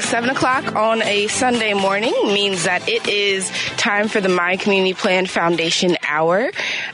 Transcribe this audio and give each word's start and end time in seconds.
being 0.00 0.10
7 0.10 0.30
o'clock 0.30 0.76
on 0.76 1.02
a 1.02 1.26
Sunday 1.26 1.74
morning 1.74 2.14
means 2.24 2.64
that 2.64 2.88
it 2.88 3.08
is 3.08 3.50
time 3.76 4.08
for 4.08 4.20
the 4.20 4.28
My 4.28 4.56
Community 4.56 4.94
Plan 4.94 5.26
Foundation 5.26 5.96
Hour. 6.06 6.50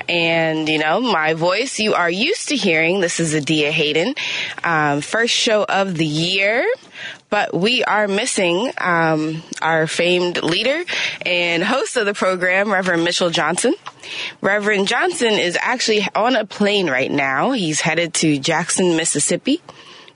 And, 0.08 0.68
you 0.68 0.78
know, 0.78 1.00
my 1.00 1.34
voice 1.34 1.78
you 1.78 1.94
are 1.94 2.10
used 2.10 2.48
to 2.48 2.56
hearing. 2.56 3.00
This 3.00 3.20
is 3.20 3.34
Adia 3.34 3.70
Hayden. 3.70 4.14
Um, 4.64 5.00
first 5.02 5.34
show 5.34 5.64
of 5.64 5.96
the 5.96 6.06
year 6.06 6.66
but 7.28 7.52
we 7.52 7.82
are 7.82 8.06
missing 8.06 8.72
um, 8.78 9.42
our 9.60 9.88
famed 9.88 10.42
leader 10.44 10.84
and 11.26 11.62
host 11.62 11.96
of 11.96 12.06
the 12.06 12.14
program, 12.14 12.72
Reverend 12.72 13.02
Mitchell 13.02 13.30
Johnson. 13.30 13.74
Reverend 14.40 14.86
Johnson 14.86 15.32
is 15.32 15.58
actually 15.60 16.06
on 16.14 16.36
a 16.36 16.46
plane 16.46 16.88
right 16.88 17.10
now. 17.10 17.50
He's 17.50 17.80
headed 17.80 18.14
to 18.14 18.38
Jackson, 18.38 18.96
Mississippi 18.96 19.60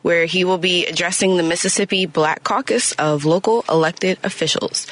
where 0.03 0.25
he 0.25 0.45
will 0.45 0.59
be 0.59 0.87
addressing 0.87 1.37
the 1.37 1.43
Mississippi 1.43 2.07
Black 2.07 2.43
Caucus 2.43 2.93
of 2.93 3.25
local 3.25 3.65
elected 3.69 4.19
officials 4.23 4.87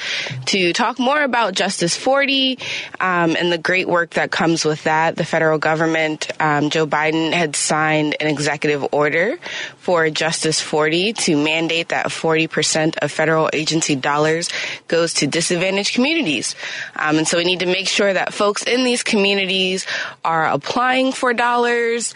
to 0.45 0.73
talk 0.73 0.99
more 0.99 1.21
about 1.21 1.53
Justice 1.53 1.95
40 1.95 2.57
um, 2.99 3.35
and 3.35 3.51
the 3.51 3.57
great 3.57 3.87
work 3.87 4.11
that 4.11 4.31
comes 4.31 4.65
with 4.65 4.83
that. 4.83 5.15
The 5.15 5.25
federal 5.25 5.57
government, 5.57 6.29
um, 6.39 6.69
Joe 6.69 6.85
Biden 6.85 7.31
had 7.31 7.55
signed 7.55 8.15
an 8.19 8.27
executive 8.27 8.85
order 8.91 9.37
for 9.77 10.09
Justice 10.09 10.61
40 10.61 11.13
to 11.13 11.37
mandate 11.43 11.89
that 11.89 12.07
40% 12.07 12.97
of 12.99 13.11
federal 13.11 13.49
agency 13.53 13.95
dollars 13.95 14.49
goes 14.87 15.13
to 15.15 15.27
disadvantaged 15.27 15.93
communities. 15.93 16.55
Um, 16.95 17.17
and 17.17 17.27
so 17.27 17.37
we 17.37 17.43
need 17.43 17.59
to 17.59 17.65
make 17.65 17.87
sure 17.87 18.11
that 18.11 18.33
folks 18.33 18.63
in 18.63 18.83
these 18.83 19.03
communities 19.03 19.85
are 20.23 20.45
applying 20.45 21.11
for 21.11 21.33
dollars 21.33 22.13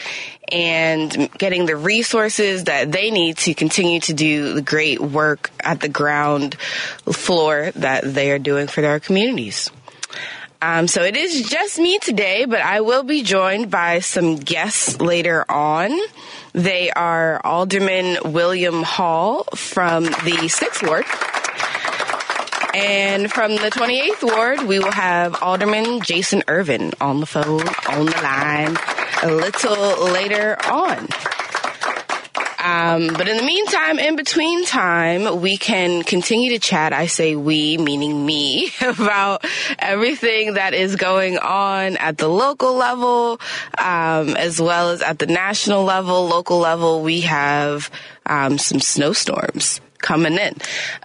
and 0.51 1.31
getting 1.37 1.65
the 1.65 1.75
resources 1.75 2.65
that 2.65 2.91
they 2.91 3.11
need 3.11 3.37
to 3.37 3.53
continue 3.53 3.99
to 4.01 4.13
do 4.13 4.53
the 4.53 4.61
great 4.61 4.99
work 4.99 5.51
at 5.59 5.79
the 5.79 5.89
ground 5.89 6.55
floor 7.11 7.71
that 7.75 8.03
they 8.03 8.31
are 8.31 8.39
doing 8.39 8.67
for 8.67 8.81
their 8.81 8.99
communities. 8.99 9.71
Um, 10.61 10.87
so 10.87 11.03
it 11.03 11.17
is 11.17 11.49
just 11.49 11.77
me 11.77 11.99
today, 11.99 12.45
but 12.45 12.61
I 12.61 12.81
will 12.81 13.03
be 13.03 13.21
joined 13.21 13.69
by 13.69 13.99
some 13.99 14.37
guests 14.37 15.01
later 15.01 15.43
on. 15.49 15.91
They 16.53 16.89
are 16.89 17.41
Alderman 17.43 18.31
William 18.31 18.81
Hall 18.83 19.43
from 19.55 20.05
the 20.05 20.47
Sixth 20.47 20.81
Ward. 20.83 21.05
And 22.73 23.29
from 23.29 23.51
the 23.51 23.69
28th 23.71 24.23
Ward, 24.23 24.61
we 24.61 24.79
will 24.79 24.91
have 24.91 25.43
Alderman 25.43 26.01
Jason 26.01 26.43
Ervin 26.47 26.93
on 27.01 27.19
the 27.19 27.25
phone, 27.25 27.67
on 27.89 28.05
the 28.05 28.21
line 28.23 28.77
a 29.23 29.31
little 29.31 30.11
later 30.11 30.57
on. 30.65 31.07
Um, 32.63 33.07
but 33.07 33.27
in 33.27 33.35
the 33.35 33.43
meantime, 33.43 33.99
in 33.99 34.15
between 34.15 34.65
time, 34.65 35.41
we 35.41 35.57
can 35.57 36.03
continue 36.03 36.51
to 36.51 36.59
chat. 36.59 36.93
I 36.93 37.07
say 37.07 37.35
we, 37.35 37.77
meaning 37.77 38.25
me, 38.25 38.71
about 38.81 39.45
everything 39.79 40.53
that 40.53 40.73
is 40.73 40.95
going 40.95 41.37
on 41.37 41.97
at 41.97 42.17
the 42.17 42.29
local 42.29 42.75
level, 42.75 43.41
um, 43.77 44.35
as 44.37 44.61
well 44.61 44.91
as 44.91 45.01
at 45.01 45.19
the 45.19 45.25
national 45.25 45.83
level. 45.83 46.25
Local 46.27 46.59
level, 46.59 47.01
we 47.01 47.21
have 47.21 47.91
um, 48.25 48.57
some 48.57 48.79
snowstorms 48.79 49.81
coming 49.99 50.35
in, 50.35 50.53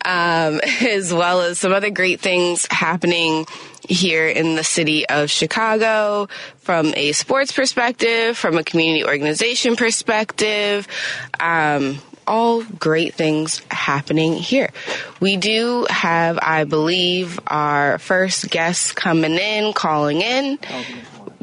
um, 0.05 0.61
as 0.83 1.13
well 1.13 1.41
as 1.41 1.59
some 1.59 1.73
other 1.73 1.91
great 1.91 2.21
things 2.21 2.69
happening 2.71 3.47
here 3.89 4.29
in 4.29 4.55
the 4.55 4.65
city 4.65 5.09
of 5.09 5.31
Chicago 5.31 6.29
from 6.59 6.93
a 6.95 7.13
sports 7.13 7.53
perspective, 7.53 8.37
from 8.37 8.59
a 8.59 8.63
community 8.63 9.05
organization 9.05 9.77
perspective. 9.77 10.87
Um, 11.41 11.99
all 12.27 12.63
great 12.63 13.15
things 13.15 13.63
happening 13.71 14.35
here. 14.35 14.71
We 15.19 15.39
do 15.39 15.87
have, 15.89 16.39
I 16.41 16.65
believe, 16.65 17.41
our 17.47 17.99
first 17.99 18.51
guests 18.51 18.93
coming 18.93 19.33
in, 19.33 19.73
calling 19.73 20.21
in. 20.21 20.59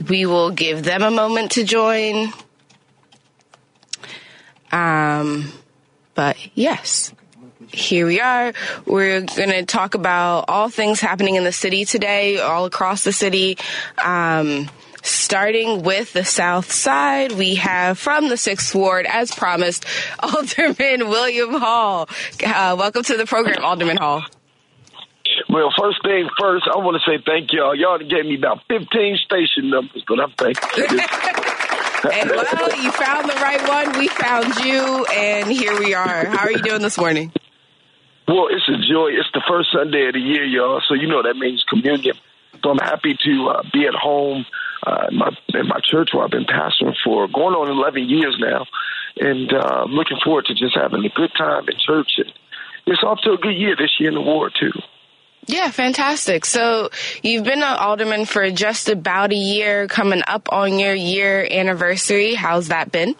We 0.07 0.27
will 0.27 0.51
give 0.51 0.83
them 0.83 1.01
a 1.01 1.09
moment 1.09 1.53
to 1.53 1.63
join. 1.63 2.31
Um, 4.71 5.51
but 6.13 6.37
yes, 6.53 7.13
here 7.75 8.07
we 8.07 8.21
are. 8.21 8.53
We're 8.85 9.21
going 9.21 9.49
to 9.49 9.65
talk 9.65 9.95
about 9.95 10.45
all 10.47 10.69
things 10.69 10.99
happening 10.99 11.35
in 11.35 11.43
the 11.43 11.51
city 11.51 11.85
today, 11.85 12.39
all 12.39 12.65
across 12.65 13.03
the 13.03 13.11
city. 13.11 13.57
Um, 14.03 14.69
starting 15.03 15.83
with 15.83 16.13
the 16.13 16.25
South 16.25 16.71
Side, 16.71 17.33
we 17.33 17.55
have 17.55 17.99
from 17.99 18.29
the 18.29 18.37
Sixth 18.37 18.73
Ward, 18.73 19.05
as 19.05 19.33
promised, 19.33 19.85
Alderman 20.19 21.09
William 21.09 21.53
Hall. 21.53 22.09
Uh, 22.43 22.75
welcome 22.77 23.03
to 23.03 23.17
the 23.17 23.25
program, 23.25 23.63
Alderman 23.63 23.97
Hall. 23.97 24.23
Well, 25.49 25.69
first 25.77 26.01
thing 26.03 26.27
first, 26.39 26.65
I 26.73 26.77
want 26.77 26.99
to 27.01 27.11
say 27.11 27.21
thank 27.25 27.51
y'all. 27.51 27.75
Y'all 27.75 27.99
gave 27.99 28.25
me 28.25 28.35
about 28.35 28.59
15 28.69 29.17
station 29.25 29.69
numbers, 29.69 30.03
but 30.07 30.19
I'm 30.19 30.31
thankful. 30.31 30.83
and 32.11 32.29
well, 32.29 32.83
you 32.83 32.91
found 32.91 33.29
the 33.29 33.35
right 33.35 33.67
one. 33.67 33.99
We 33.99 34.07
found 34.07 34.55
you, 34.57 35.05
and 35.05 35.51
here 35.51 35.77
we 35.77 35.93
are. 35.93 36.25
How 36.25 36.45
are 36.45 36.51
you 36.51 36.61
doing 36.61 36.81
this 36.81 36.97
morning? 36.97 37.31
Well, 38.27 38.47
it's 38.49 38.67
a 38.67 38.77
joy. 38.91 39.09
It's 39.13 39.29
the 39.33 39.43
first 39.47 39.69
Sunday 39.71 40.07
of 40.07 40.13
the 40.13 40.19
year, 40.19 40.43
y'all. 40.43 40.81
So 40.87 40.95
you 40.95 41.07
know 41.07 41.21
that 41.23 41.35
means 41.37 41.63
communion. 41.69 42.15
So 42.63 42.71
I'm 42.71 42.77
happy 42.77 43.15
to 43.23 43.47
uh, 43.49 43.63
be 43.71 43.85
at 43.85 43.93
home 43.93 44.45
uh, 44.85 45.07
in, 45.11 45.17
my, 45.17 45.31
in 45.53 45.67
my 45.67 45.79
church 45.83 46.09
where 46.13 46.23
I've 46.23 46.31
been 46.31 46.45
pastoring 46.45 46.95
for 47.03 47.27
going 47.27 47.53
on 47.53 47.69
11 47.69 48.09
years 48.09 48.35
now, 48.39 48.65
and 49.17 49.53
uh, 49.53 49.85
looking 49.87 50.17
forward 50.23 50.45
to 50.45 50.55
just 50.55 50.75
having 50.75 51.05
a 51.05 51.09
good 51.09 51.31
time 51.37 51.69
in 51.69 51.75
church. 51.77 52.13
And 52.17 52.31
it's 52.87 53.03
off 53.03 53.19
to 53.23 53.33
a 53.33 53.37
good 53.37 53.55
year 53.55 53.75
this 53.75 53.91
year 53.99 54.09
in 54.09 54.15
the 54.15 54.21
ward 54.21 54.53
too. 54.59 54.71
Yeah, 55.47 55.69
fantastic. 55.69 56.43
So 56.45 56.89
you've 57.21 57.43
been 57.43 57.61
an 57.61 57.77
alderman 57.77 58.25
for 58.25 58.49
just 58.49 58.89
about 58.89 59.31
a 59.31 59.35
year, 59.35 59.87
coming 59.87 60.23
up 60.25 60.51
on 60.51 60.79
your 60.79 60.95
year 60.95 61.47
anniversary. 61.49 62.33
How's 62.33 62.69
that 62.69 62.91
been? 62.91 63.15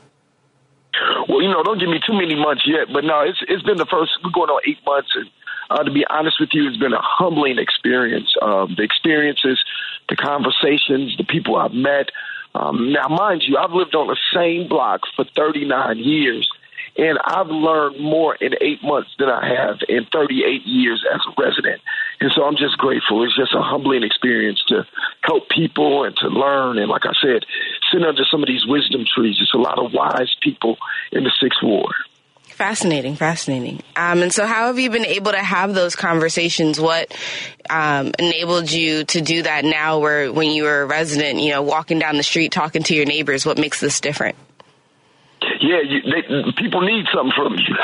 Well, 1.28 1.42
you 1.42 1.50
know, 1.50 1.64
don't 1.64 1.80
give 1.80 1.90
me 1.90 2.00
too 2.06 2.14
many 2.14 2.36
months 2.36 2.64
yet, 2.66 2.88
but 2.92 3.04
no, 3.04 3.22
it's 3.22 3.40
it's 3.48 3.64
been 3.64 3.78
the 3.78 3.86
first. 3.86 4.12
We're 4.24 4.32
going 4.32 4.50
on 4.50 4.62
eight 4.68 4.80
months, 4.86 5.10
and 5.16 5.30
uh, 5.70 5.84
to 5.84 5.92
be 5.92 6.06
honest 6.10 6.38
with 6.40 6.50
you, 6.54 6.68
it's 6.68 6.78
been 6.78 6.94
a 6.94 7.02
humbling 7.02 7.58
experience. 7.60 8.34
Um, 8.42 8.76
the 8.78 8.84
experiences, 8.84 9.64
the 10.10 10.16
conversations, 10.16 11.16
the 11.18 11.26
people 11.26 11.56
I've 11.56 11.74
met. 11.74 12.10
Um, 12.54 12.94
now, 12.94 13.10
mind 13.10 13.44
you, 13.44 13.58
I've 13.58 13.72
lived 13.72 13.96
on 13.96 14.08
the 14.08 14.18
same 14.34 14.70
block 14.70 15.02
for 15.16 15.26
39 15.36 16.00
years, 16.00 16.50
and 16.98 17.20
I've 17.24 17.48
learned 17.48 18.00
more 18.00 18.36
in 18.36 18.54
eight 18.62 18.82
months 18.84 19.10
than 19.20 19.30
I 19.30 19.48
have 19.48 19.80
in 19.90 20.06
38 20.12 20.62
years 20.66 21.06
as 21.14 21.22
a 21.28 21.42
resident. 21.42 21.82
And 22.22 22.32
so 22.34 22.44
I'm 22.44 22.56
just 22.56 22.78
grateful. 22.78 23.24
It's 23.24 23.36
just 23.36 23.54
a 23.54 23.62
humbling 23.62 24.04
experience 24.04 24.64
to 24.70 24.84
help 25.22 25.50
people 25.50 26.06
and 26.06 26.16
to 26.18 26.28
learn. 26.28 26.78
And 26.78 26.90
like 26.90 27.06
I 27.06 27.14
said, 27.22 27.44
sitting 27.92 28.08
under 28.08 28.24
some 28.32 28.42
of 28.42 28.48
these 28.48 28.66
wisdom 28.66 29.04
trees, 29.14 29.38
it's 29.42 29.54
a 29.54 29.58
lot 29.58 29.78
of 29.78 29.92
wise 29.94 30.34
people 30.42 30.78
in 31.12 31.24
the 31.24 31.32
Sixth 31.42 31.60
Ward. 31.62 31.96
Fascinating, 32.56 33.18
fascinating. 33.18 33.84
Um, 33.98 34.22
and 34.22 34.32
so, 34.32 34.46
how 34.46 34.68
have 34.68 34.80
you 34.80 34.90
been 34.90 35.06
able 35.06 35.34
to 35.34 35.44
have 35.44 35.74
those 35.74 35.98
conversations? 35.98 36.80
What 36.80 37.14
um, 37.70 38.14
enabled 38.18 38.72
you 38.72 39.04
to 39.04 39.20
do 39.20 39.42
that 39.42 39.66
now, 39.66 40.00
where 40.00 40.32
when 40.32 40.52
you 40.52 40.64
were 40.64 40.84
a 40.84 40.86
resident, 40.86 41.42
you 41.42 41.52
know, 41.52 41.64
walking 41.64 42.00
down 42.00 42.16
the 42.16 42.24
street 42.24 42.54
talking 42.54 42.84
to 42.84 42.96
your 42.96 43.06
neighbors? 43.06 43.46
What 43.46 43.58
makes 43.58 43.82
this 43.82 44.00
different? 44.00 44.38
Yeah, 45.62 45.82
you, 45.82 46.02
they, 46.02 46.52
people 46.58 46.82
need 46.82 47.06
something 47.14 47.34
from 47.36 47.54
you. 47.54 47.76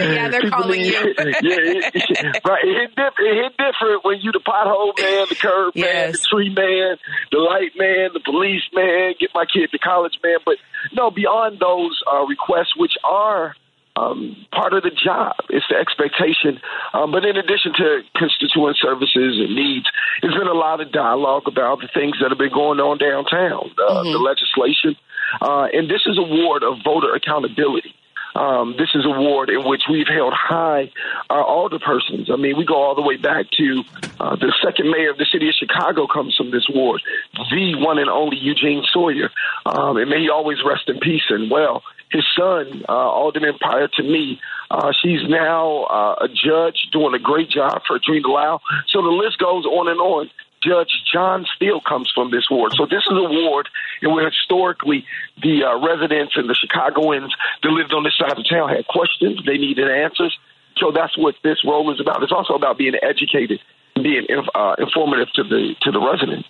yeah, 0.00 0.28
they're 0.28 0.42
people 0.42 0.62
calling 0.62 0.80
need, 0.80 0.92
you. 0.92 1.14
yeah, 1.18 1.90
it, 1.94 2.44
right. 2.44 2.64
It 2.64 2.74
hit, 2.80 2.96
diff- 2.96 3.18
it 3.18 3.34
hit 3.42 3.52
different 3.56 4.04
when 4.04 4.20
you 4.20 4.32
the 4.32 4.40
pothole 4.40 4.96
man, 4.98 5.26
the 5.28 5.34
curb 5.34 5.72
yes. 5.74 5.84
man, 5.84 6.12
the 6.12 6.18
tree 6.18 6.54
man, 6.54 6.96
the 7.32 7.38
light 7.38 7.72
man, 7.76 8.10
the 8.14 8.20
police 8.24 8.64
man, 8.72 9.14
get 9.18 9.30
my 9.34 9.44
kid 9.44 9.70
to 9.70 9.78
college 9.78 10.18
man. 10.22 10.38
But 10.44 10.56
no, 10.92 11.10
beyond 11.10 11.58
those 11.60 12.00
uh, 12.10 12.24
requests, 12.26 12.76
which 12.76 12.94
are 13.04 13.54
um, 13.98 14.36
part 14.52 14.72
of 14.72 14.82
the 14.82 14.90
job. 14.90 15.34
It's 15.50 15.66
the 15.68 15.76
expectation. 15.76 16.60
Um, 16.92 17.10
but 17.10 17.24
in 17.24 17.36
addition 17.36 17.72
to 17.76 18.00
constituent 18.16 18.76
services 18.80 19.38
and 19.42 19.54
needs, 19.54 19.86
there's 20.22 20.34
been 20.34 20.48
a 20.48 20.54
lot 20.54 20.80
of 20.80 20.92
dialogue 20.92 21.44
about 21.46 21.80
the 21.80 21.88
things 21.92 22.16
that 22.20 22.30
have 22.30 22.38
been 22.38 22.52
going 22.52 22.80
on 22.80 22.98
downtown, 22.98 23.70
uh, 23.74 24.02
mm-hmm. 24.02 24.12
the 24.12 24.18
legislation. 24.18 24.96
Uh, 25.40 25.68
and 25.72 25.90
this 25.90 26.02
is 26.06 26.18
a 26.18 26.22
ward 26.22 26.62
of 26.62 26.78
voter 26.84 27.14
accountability. 27.14 27.94
Um, 28.34 28.76
this 28.78 28.90
is 28.94 29.04
a 29.04 29.10
ward 29.10 29.50
in 29.50 29.66
which 29.66 29.82
we've 29.90 30.06
held 30.06 30.32
high 30.32 30.92
our 31.28 31.44
alderpersons. 31.44 32.30
I 32.30 32.36
mean, 32.36 32.56
we 32.56 32.64
go 32.64 32.76
all 32.76 32.94
the 32.94 33.02
way 33.02 33.16
back 33.16 33.50
to 33.58 33.82
uh, 34.20 34.36
the 34.36 34.52
second 34.62 34.90
mayor 34.90 35.10
of 35.10 35.18
the 35.18 35.26
city 35.32 35.48
of 35.48 35.54
Chicago 35.54 36.06
comes 36.06 36.36
from 36.36 36.50
this 36.50 36.66
ward, 36.72 37.02
the 37.34 37.74
one 37.78 37.98
and 37.98 38.08
only 38.08 38.36
Eugene 38.36 38.84
Sawyer. 38.92 39.30
Um, 39.66 39.96
and 39.96 40.08
may 40.08 40.20
he 40.20 40.30
always 40.30 40.58
rest 40.64 40.88
in 40.88 41.00
peace 41.00 41.24
and 41.30 41.50
well 41.50 41.82
his 42.10 42.24
son, 42.36 42.84
uh, 42.88 42.92
Alderman 42.92 43.58
prior 43.60 43.88
to 43.88 44.02
me. 44.02 44.40
Uh, 44.70 44.92
she's 45.02 45.20
now 45.28 45.84
uh, 45.84 46.24
a 46.24 46.28
judge 46.28 46.88
doing 46.92 47.14
a 47.14 47.18
great 47.18 47.50
job 47.50 47.82
Freddrenna 47.88 48.26
Lyle. 48.26 48.60
So 48.88 49.02
the 49.02 49.08
list 49.08 49.38
goes 49.38 49.64
on 49.64 49.88
and 49.88 50.00
on. 50.00 50.30
Judge 50.62 50.90
John 51.12 51.46
Steele 51.56 51.80
comes 51.80 52.10
from 52.14 52.30
this 52.30 52.46
ward. 52.50 52.72
So 52.76 52.86
this 52.86 53.02
is 53.06 53.16
a 53.16 53.28
ward 53.28 53.68
in 54.02 54.12
where 54.12 54.28
historically 54.30 55.04
the 55.42 55.64
uh, 55.64 55.86
residents 55.86 56.34
and 56.36 56.48
the 56.48 56.54
Chicagoans 56.54 57.34
that 57.62 57.68
lived 57.70 57.92
on 57.92 58.04
this 58.04 58.14
side 58.18 58.36
of 58.36 58.44
town 58.48 58.68
had 58.68 58.86
questions. 58.86 59.40
They 59.46 59.58
needed 59.58 59.88
answers. 59.88 60.36
So 60.78 60.92
that's 60.92 61.16
what 61.18 61.34
this 61.42 61.58
role 61.64 61.92
is 61.92 62.00
about. 62.00 62.22
It's 62.22 62.32
also 62.32 62.54
about 62.54 62.78
being 62.78 62.94
educated, 63.02 63.60
being 63.94 64.26
uh, 64.54 64.74
informative 64.78 65.28
to 65.34 65.42
the 65.42 65.74
to 65.82 65.90
the 65.90 66.00
residents. 66.00 66.48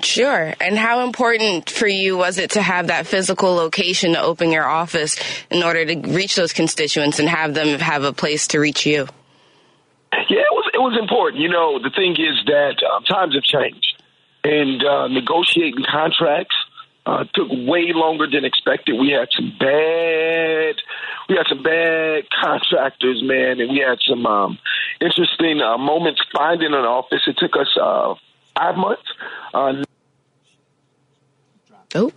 Sure. 0.00 0.54
And 0.58 0.78
how 0.78 1.04
important 1.04 1.68
for 1.68 1.86
you 1.86 2.16
was 2.16 2.38
it 2.38 2.52
to 2.52 2.62
have 2.62 2.86
that 2.86 3.06
physical 3.06 3.54
location 3.54 4.14
to 4.14 4.22
open 4.22 4.50
your 4.50 4.64
office 4.64 5.16
in 5.50 5.62
order 5.62 5.84
to 5.84 5.96
reach 6.14 6.34
those 6.34 6.54
constituents 6.54 7.18
and 7.18 7.28
have 7.28 7.52
them 7.52 7.78
have 7.78 8.04
a 8.04 8.12
place 8.12 8.48
to 8.48 8.58
reach 8.58 8.86
you? 8.86 9.06
Yeah, 10.12 10.40
it 10.40 10.54
was 10.82 10.98
important. 10.98 11.42
You 11.42 11.48
know, 11.48 11.78
the 11.78 11.90
thing 11.90 12.12
is 12.12 12.44
that 12.46 12.82
um, 12.82 13.04
times 13.04 13.34
have 13.34 13.42
changed, 13.42 14.02
and 14.44 14.84
uh, 14.84 15.08
negotiating 15.08 15.84
contracts 15.90 16.56
uh, 17.06 17.24
took 17.34 17.48
way 17.50 17.92
longer 17.92 18.26
than 18.30 18.44
expected. 18.44 18.98
We 18.98 19.10
had 19.10 19.28
some 19.34 19.52
bad, 19.58 20.76
we 21.28 21.36
had 21.36 21.46
some 21.48 21.62
bad 21.62 22.24
contractors, 22.30 23.22
man, 23.22 23.60
and 23.60 23.70
we 23.70 23.78
had 23.78 23.98
some 24.06 24.26
um, 24.26 24.58
interesting 25.00 25.60
uh, 25.60 25.78
moments 25.78 26.22
finding 26.34 26.74
an 26.74 26.84
office. 26.84 27.22
It 27.26 27.36
took 27.38 27.56
us 27.56 27.76
uh, 27.80 28.14
five 28.56 28.76
months. 28.76 29.08
Uh, 29.54 29.82
oh. 31.94 32.12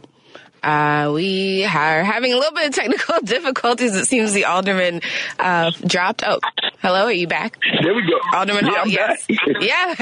Uh, 0.65 1.12
we 1.13 1.63
are 1.63 2.03
having 2.03 2.33
a 2.33 2.38
little 2.38 2.51
bit 2.51 2.67
of 2.69 2.73
technical 2.73 3.19
difficulties. 3.23 3.95
It 3.95 4.06
seems 4.07 4.33
the 4.33 4.45
alderman 4.45 5.01
uh, 5.38 5.69
dropped. 5.85 6.23
Oh, 6.25 6.39
hello, 6.81 7.06
are 7.06 7.12
you 7.12 7.27
back? 7.27 7.59
There 7.83 7.94
we 7.94 8.01
go. 8.01 8.17
Alderman 8.35 8.65
yeah, 8.65 8.71
Hall, 8.73 8.88
yes. 8.88 9.27
yeah. 9.62 9.94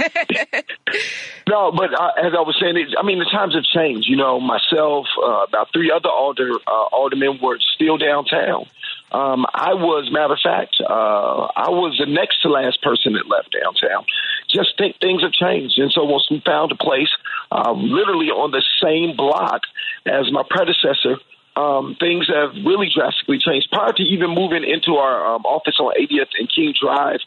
no, 1.50 1.74
but 1.74 1.94
uh, 1.94 2.12
as 2.16 2.32
I 2.32 2.40
was 2.48 2.58
saying, 2.62 2.78
it, 2.78 2.96
I 2.98 3.06
mean, 3.06 3.20
the 3.20 3.30
times 3.30 3.56
have 3.56 3.66
changed. 3.66 4.08
You 4.08 4.16
know, 4.16 4.40
myself, 4.40 5.06
uh, 5.22 5.44
about 5.50 5.68
three 5.74 5.92
other 5.94 6.08
alder 6.08 6.52
uh, 6.66 6.86
aldermen 6.94 7.40
were 7.44 7.60
still 7.76 7.98
downtown. 7.98 8.66
Um, 9.14 9.46
I 9.54 9.76
was, 9.76 10.10
matter 10.12 10.34
of 10.34 10.40
fact, 10.42 10.82
uh, 10.82 11.48
I 11.56 11.70
was 11.70 11.98
the 12.00 12.10
next 12.10 12.42
to 12.42 12.50
last 12.50 12.82
person 12.82 13.14
that 13.14 13.30
left 13.30 13.54
downtown. 13.54 14.06
Just 14.50 14.78
think 14.78 15.00
things 15.00 15.22
have 15.22 15.32
changed. 15.32 15.78
And 15.78 15.92
so 15.92 16.04
once 16.04 16.28
we 16.32 16.42
found 16.46 16.72
a 16.72 16.76
place 16.76 17.10
uh, 17.52 17.74
literally 17.74 18.34
on 18.34 18.50
the 18.50 18.64
same 18.82 19.16
block 19.16 19.62
as 20.06 20.32
my 20.32 20.42
predecessor, 20.50 21.22
um, 21.56 21.96
things 22.00 22.28
have 22.34 22.66
really 22.66 22.90
drastically 22.90 23.38
changed. 23.38 23.70
Prior 23.72 23.94
to 23.94 24.04
even 24.04 24.32
moving 24.32 24.64
into 24.64 24.98
our 24.98 25.36
um, 25.36 25.46
office 25.46 25.78
on 25.80 25.94
80th 25.94 26.34
and 26.40 26.52
King 26.52 26.74
Drive, 26.80 27.20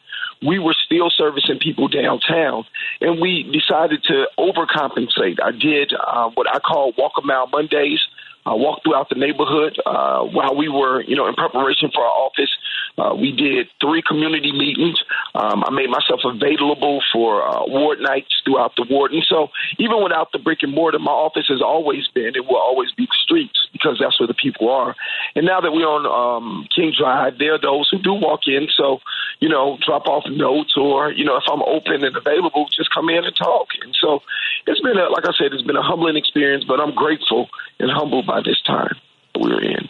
we 0.45 0.59
were 0.59 0.75
still 0.85 1.11
servicing 1.11 1.59
people 1.61 1.87
downtown, 1.89 2.65
and 3.01 3.21
we 3.21 3.45
decided 3.45 4.03
to 4.05 4.27
overcompensate. 4.39 5.39
I 5.43 5.53
did 5.53 5.93
uh, 5.95 6.31
what 6.35 6.49
I 6.53 6.59
call 6.59 6.93
Walk 6.99 7.13
a 7.19 7.23
Mile 7.23 7.47
Mondays 7.47 8.01
uh, 8.47 8.55
walked 8.55 8.85
throughout 8.85 9.09
the 9.09 9.17
neighborhood 9.19 9.77
uh, 9.85 10.23
while 10.23 10.57
we 10.57 10.69
were, 10.69 11.03
you 11.03 11.17
know, 11.17 11.27
in 11.27 11.35
preparation 11.35 11.91
for 11.93 12.05
our 12.05 12.17
office. 12.31 12.51
Uh, 12.97 13.15
we 13.15 13.33
did 13.33 13.67
three 13.81 14.03
community 14.07 14.53
meetings. 14.53 14.97
Um, 15.35 15.65
I 15.67 15.71
made 15.71 15.91
myself 15.91 16.21
available 16.25 17.03
for 17.13 17.43
uh, 17.43 17.67
ward 17.67 18.01
nights 18.01 18.33
throughout 18.45 18.73
the 18.77 18.87
ward. 18.89 19.13
And 19.13 19.25
so 19.29 19.49
even 19.79 20.03
without 20.03 20.33
the 20.33 20.39
brick 20.39 20.63
and 20.63 20.73
mortar, 20.73 20.99
my 20.99 21.13
office 21.13 21.47
has 21.49 21.61
always 21.61 22.07
been, 22.15 22.33
it 22.35 22.47
will 22.47 22.57
always 22.57 22.93
be 22.93 23.07
the 23.07 23.17
streets 23.25 23.59
because 23.87 23.99
that's 24.01 24.19
where 24.19 24.27
the 24.27 24.35
people 24.35 24.69
are. 24.69 24.95
And 25.35 25.47
now 25.47 25.61
that 25.61 25.73
we're 25.73 25.87
on 25.87 26.07
um, 26.07 26.67
King 26.75 26.93
Drive, 26.97 27.39
there 27.39 27.55
are 27.55 27.61
those 27.61 27.89
who 27.91 27.99
do 27.99 28.15
walk 28.15 28.41
in. 28.47 28.67
So, 28.77 28.99
you 29.39 29.49
know, 29.49 29.79
drop 29.87 30.07
off 30.07 30.25
notes 30.29 30.75
or, 30.77 31.13
you 31.13 31.25
know, 31.25 31.37
if 31.37 31.45
I'm 31.51 31.63
open 31.63 32.05
and 32.05 32.17
available, 32.17 32.67
just 32.75 32.93
come 32.93 33.09
in 33.09 33.25
and 33.25 33.37
talk. 33.37 33.69
And 33.83 33.95
so 34.01 34.23
it's 34.67 34.81
been, 34.81 34.99
a, 34.99 35.09
like 35.09 35.25
I 35.29 35.33
said, 35.39 35.53
it's 35.53 35.63
been 35.63 35.77
a 35.77 35.83
humbling 35.83 36.17
experience, 36.17 36.65
but 36.67 36.81
I'm 36.81 36.95
grateful 36.95 37.49
and 37.79 37.91
humbled 37.91 38.27
by 38.27 38.41
this 38.41 38.61
time 38.67 38.97
we're 39.39 39.63
in. 39.63 39.89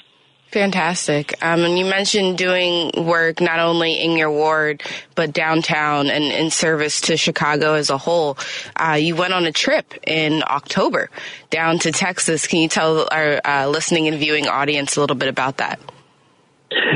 Fantastic. 0.57 1.35
Um, 1.45 1.67
and 1.67 1.79
you 1.79 1.85
mentioned 1.85 2.39
doing 2.39 2.91
work 2.97 3.43
not 3.43 3.59
only 3.59 3.93
in 4.03 4.17
your 4.17 4.31
ward, 4.31 4.83
but 5.15 5.35
downtown 5.35 6.09
and 6.09 6.25
in 6.25 6.49
service 6.49 7.03
to 7.03 7.19
Chicago 7.19 7.75
as 7.75 7.91
a 7.91 7.99
whole. 7.99 8.39
Uh, 8.75 8.95
you 8.99 9.15
went 9.15 9.35
on 9.35 9.45
a 9.45 9.53
trip 9.53 9.93
in 10.07 10.43
October 10.47 11.11
down 11.51 11.79
to 11.81 11.93
Texas. 11.93 12.47
Can 12.47 12.61
you 12.61 12.69
tell 12.69 13.07
our 13.13 13.39
uh, 13.45 13.67
listening 13.69 14.09
and 14.09 14.19
viewing 14.19 14.49
audience 14.49 14.97
a 14.97 15.01
little 15.01 15.15
bit 15.15 15.29
about 15.29 15.59
that? 15.59 15.79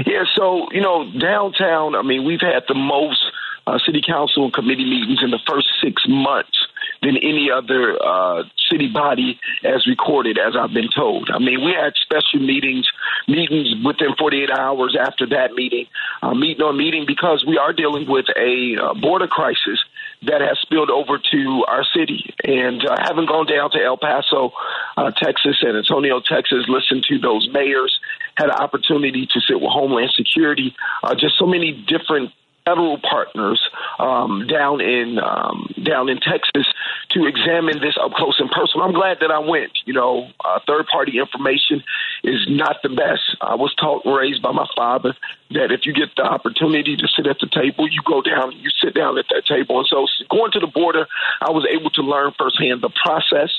Yeah, 0.07 0.25
so, 0.35 0.73
you 0.73 0.81
know, 0.81 1.05
downtown, 1.21 1.95
I 1.95 2.01
mean, 2.01 2.25
we've 2.25 2.41
had 2.41 2.63
the 2.67 2.75
most 2.75 3.21
uh, 3.67 3.79
city 3.85 4.01
council 4.01 4.45
and 4.45 4.55
committee 4.55 4.87
meetings 4.87 5.19
in 5.23 5.31
the 5.31 5.41
first 5.47 5.67
six 5.85 6.03
months 6.09 6.57
than 7.03 7.17
any 7.17 7.51
other 7.51 7.97
uh, 8.03 8.43
city 8.71 8.89
body 8.93 9.41
as 9.65 9.87
recorded, 9.87 10.39
as 10.39 10.55
I've 10.57 10.73
been 10.73 10.91
told. 10.95 11.31
I 11.33 11.39
mean, 11.39 11.65
we 11.65 11.73
had 11.73 11.95
special 11.97 12.41
meetings, 12.41 12.87
meetings 13.27 13.69
within 13.85 14.15
48 14.19 14.51
hours 14.51 14.97
after 14.99 15.27
that 15.29 15.53
meeting, 15.55 15.87
uh, 16.23 16.35
meeting 16.35 16.63
on 16.63 16.77
meeting, 16.77 17.05
because 17.07 17.45
we 17.47 17.59
are 17.59 17.73
dealing 17.73 18.09
with 18.09 18.27
a 18.37 18.77
uh, 18.77 18.95
border 18.95 19.27
crisis 19.27 19.81
that 20.23 20.43
has 20.43 20.59
spilled 20.61 20.91
over 20.91 21.19
to 21.19 21.65
our 21.67 21.85
city. 21.97 22.35
And 22.45 22.85
uh, 22.87 22.97
having 23.01 23.27
gone 23.27 23.47
down 23.47 23.71
to 23.71 23.83
El 23.83 23.97
Paso, 23.97 24.53
uh, 24.97 25.11
Texas, 25.13 25.57
and 25.63 25.79
Antonio, 25.79 26.21
Texas, 26.21 26.67
listened 26.69 27.05
to 27.09 27.19
those 27.19 27.49
mayors, 27.51 27.99
had 28.37 28.51
an 28.51 28.57
opportunity 28.57 29.27
to 29.27 29.41
sit 29.41 29.59
with 29.59 29.71
Homeland 29.71 30.13
Security, 30.15 30.75
uh, 31.03 31.15
just 31.15 31.39
so 31.39 31.47
many 31.47 31.73
different 31.73 32.33
federal 32.71 32.99
partners 32.99 33.61
um, 33.99 34.47
down 34.47 34.81
in 34.81 35.19
um, 35.19 35.73
down 35.85 36.09
in 36.09 36.19
Texas 36.21 36.67
to 37.11 37.27
examine 37.27 37.81
this 37.81 37.97
up 38.01 38.13
close 38.13 38.39
and 38.39 38.51
personal. 38.51 38.87
I'm 38.87 38.95
glad 38.95 39.19
that 39.21 39.31
I 39.31 39.39
went. 39.39 39.73
You 39.85 39.95
know, 39.95 40.29
uh, 40.45 40.61
third 40.67 40.87
party 40.87 41.19
information 41.19 41.83
is 42.23 42.47
not 42.49 42.77
the 42.83 42.91
best. 42.91 43.37
I 43.41 43.55
was 43.55 43.75
taught 43.75 44.05
and 44.05 44.17
raised 44.17 44.43
by 44.43 44.53
my 44.53 44.67
father 44.77 45.15
that 45.51 45.73
if 45.73 45.81
you 45.85 45.93
get 45.93 46.15
the 46.17 46.23
opportunity 46.23 46.97
to 46.97 47.09
sit 47.09 47.27
at 47.27 47.39
the 47.41 47.49
table, 47.49 47.89
you 47.91 48.01
go 48.07 48.23
down, 48.23 48.53
you 48.53 48.71
sit 48.83 48.95
down 48.95 49.19
at 49.19 49.27
that 49.31 49.47
table. 49.47 49.79
And 49.79 49.89
so 49.89 50.07
going 50.31 50.53
to 50.53 50.61
the 50.61 50.71
border, 50.73 51.07
I 51.41 51.51
was 51.51 51.67
able 51.71 51.91
to 51.91 52.03
learn 52.03 52.33
firsthand 52.39 52.83
the 52.83 52.91
process 52.91 53.51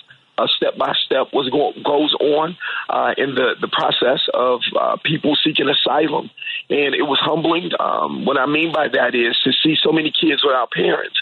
step 0.48 0.78
by 0.78 0.94
step 1.06 1.28
what 1.32 1.52
go, 1.52 1.72
goes 1.84 2.14
on 2.20 2.58
uh, 2.90 3.14
in 3.18 3.36
the, 3.36 3.56
the 3.60 3.68
process 3.68 4.22
of 4.34 4.62
uh, 4.80 4.98
people 5.04 5.36
seeking 5.44 5.70
asylum. 5.70 6.30
And 6.72 6.96
it 6.96 7.04
was 7.04 7.20
humbling. 7.22 7.70
Um, 7.78 8.24
what 8.24 8.40
I 8.40 8.46
mean 8.46 8.72
by 8.72 8.88
that 8.88 9.14
is 9.14 9.38
to 9.44 9.52
see 9.62 9.76
so 9.84 9.92
many 9.92 10.10
kids 10.10 10.42
without 10.42 10.72
parents, 10.72 11.20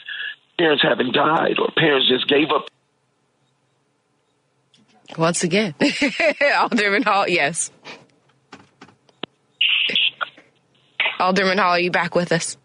parents 0.60 0.84
having 0.84 1.12
died, 1.12 1.58
or 1.58 1.70
parents 1.76 2.08
just 2.08 2.28
gave 2.28 2.50
up. 2.52 2.68
Once 5.18 5.44
again, 5.44 5.74
Alderman 6.56 7.02
Hall, 7.02 7.28
yes. 7.28 7.72
Alderman 11.20 11.58
Hall, 11.58 11.72
are 11.72 11.80
you 11.80 11.90
back 11.90 12.14
with 12.14 12.32
us? 12.32 12.56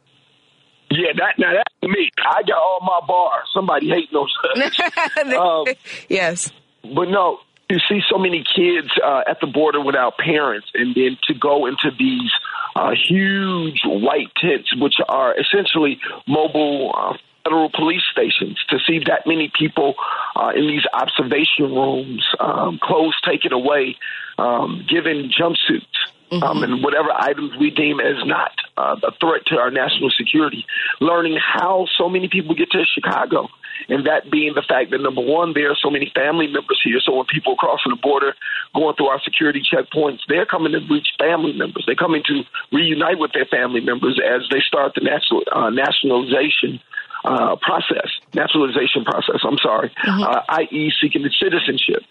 Yeah, 0.90 1.12
that 1.16 1.38
now 1.38 1.54
that's 1.54 1.90
me. 1.90 2.10
I 2.18 2.42
got 2.42 2.58
all 2.58 2.80
my 2.82 3.00
bars. 3.06 3.48
Somebody 3.54 3.88
hating 3.88 4.26
such. 4.54 4.80
um, 5.34 5.64
yes, 6.10 6.52
but 6.82 7.08
no, 7.08 7.38
you 7.68 7.78
see 7.88 8.00
so 8.10 8.18
many 8.18 8.44
kids 8.44 8.88
uh, 9.02 9.22
at 9.28 9.40
the 9.40 9.46
border 9.46 9.80
without 9.80 10.18
parents, 10.18 10.68
and 10.74 10.94
then 10.94 11.16
to 11.28 11.34
go 11.34 11.66
into 11.66 11.90
these 11.98 12.30
uh, 12.76 12.92
huge 13.08 13.80
white 13.84 14.28
tents, 14.36 14.74
which 14.76 14.96
are 15.08 15.34
essentially 15.38 16.00
mobile. 16.26 16.94
Uh, 16.96 17.16
federal 17.44 17.68
police 17.68 18.00
stations 18.10 18.58
to 18.70 18.78
see 18.86 19.00
that 19.00 19.26
many 19.26 19.52
people 19.54 19.94
uh, 20.34 20.52
in 20.56 20.66
these 20.66 20.80
observation 20.94 21.66
rooms, 21.66 22.26
um, 22.40 22.78
clothes 22.82 23.14
taken 23.22 23.52
away, 23.52 23.94
um, 24.38 24.86
given 24.88 25.30
jumpsuits, 25.30 25.84
mm-hmm. 26.32 26.42
um, 26.42 26.62
and 26.62 26.82
whatever 26.82 27.10
items 27.12 27.52
we 27.60 27.70
deem 27.70 28.00
as 28.00 28.16
not 28.24 28.52
uh, 28.76 28.96
a 29.02 29.12
threat 29.20 29.44
to 29.46 29.58
our 29.58 29.70
national 29.70 30.10
security. 30.10 30.64
Learning 31.00 31.36
how 31.36 31.86
so 31.98 32.08
many 32.08 32.28
people 32.28 32.54
get 32.54 32.70
to 32.70 32.84
Chicago, 32.86 33.48
and 33.88 34.06
that 34.06 34.30
being 34.30 34.54
the 34.54 34.62
fact 34.62 34.90
that 34.90 35.00
number 35.00 35.20
one, 35.20 35.52
there 35.52 35.70
are 35.70 35.78
so 35.80 35.90
many 35.90 36.10
family 36.14 36.46
members 36.46 36.80
here. 36.84 37.00
So 37.04 37.14
when 37.16 37.26
people 37.26 37.54
are 37.54 37.60
crossing 37.60 37.90
the 37.90 38.00
border, 38.00 38.34
going 38.74 38.96
through 38.96 39.08
our 39.08 39.20
security 39.22 39.62
checkpoints, 39.62 40.20
they're 40.28 40.46
coming 40.46 40.72
to 40.72 40.80
reach 40.90 41.08
family 41.18 41.52
members. 41.52 41.84
They're 41.86 41.98
coming 41.98 42.22
to 42.26 42.42
reunite 42.72 43.18
with 43.18 43.32
their 43.32 43.46
family 43.46 43.80
members 43.80 44.20
as 44.20 44.42
they 44.50 44.60
start 44.60 44.94
the 44.94 45.02
national 45.02 45.42
uh, 45.52 45.70
nationalization 45.70 46.80
uh, 47.24 47.56
process, 47.56 48.08
naturalization 48.34 49.04
process. 49.04 49.40
I'm 49.44 49.58
sorry, 49.58 49.90
mm-hmm. 49.90 50.22
uh, 50.22 50.60
i.e., 50.60 50.92
seeking 51.00 51.24
citizenship. 51.40 52.02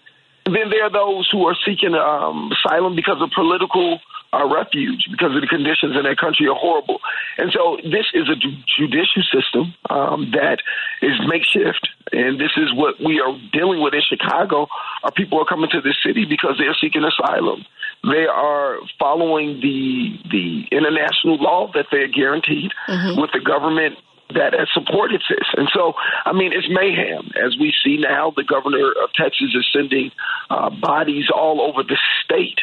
And 0.46 0.54
then 0.54 0.68
there 0.68 0.84
are 0.84 0.92
those 0.92 1.28
who 1.32 1.46
are 1.46 1.56
seeking 1.64 1.94
um, 1.94 2.52
asylum 2.52 2.94
because 2.94 3.16
of 3.20 3.30
political 3.30 4.00
uh, 4.34 4.46
refuge 4.52 5.06
because 5.10 5.34
of 5.34 5.40
the 5.40 5.46
conditions 5.46 5.94
in 5.96 6.02
that 6.02 6.18
country 6.18 6.46
are 6.48 6.58
horrible. 6.58 6.98
And 7.38 7.52
so 7.52 7.78
this 7.82 8.06
is 8.14 8.28
a 8.28 8.36
judicial 8.66 9.22
system 9.30 9.74
um, 9.90 10.32
that 10.32 10.58
is 11.02 11.14
makeshift. 11.26 11.88
And 12.12 12.40
this 12.40 12.52
is 12.56 12.74
what 12.74 12.96
we 12.98 13.20
are 13.20 13.32
dealing 13.52 13.80
with 13.80 13.94
in 13.94 14.02
Chicago. 14.02 14.66
Our 15.02 15.12
people 15.12 15.40
are 15.40 15.46
coming 15.46 15.70
to 15.70 15.80
this 15.80 15.96
city 16.04 16.24
because 16.24 16.56
they're 16.58 16.76
seeking 16.80 17.04
asylum. 17.04 17.64
They 18.02 18.26
are 18.26 18.78
following 18.98 19.60
the 19.60 20.18
the 20.30 20.68
international 20.70 21.36
law 21.36 21.70
that 21.74 21.86
they're 21.90 22.08
guaranteed 22.08 22.72
mm-hmm. 22.88 23.20
with 23.20 23.30
the 23.32 23.40
government 23.40 23.96
that 24.34 24.52
has 24.52 24.68
supported 24.72 25.22
this. 25.28 25.46
And 25.56 25.68
so, 25.72 25.94
I 26.24 26.32
mean, 26.32 26.52
it's 26.52 26.68
mayhem. 26.68 27.30
As 27.36 27.56
we 27.58 27.72
see 27.84 27.96
now, 27.98 28.32
the 28.34 28.44
governor 28.44 28.92
of 29.02 29.12
Texas 29.14 29.54
is 29.54 29.66
sending 29.72 30.10
uh, 30.50 30.70
bodies 30.70 31.26
all 31.34 31.60
over 31.60 31.82
the 31.82 31.98
state 32.24 32.60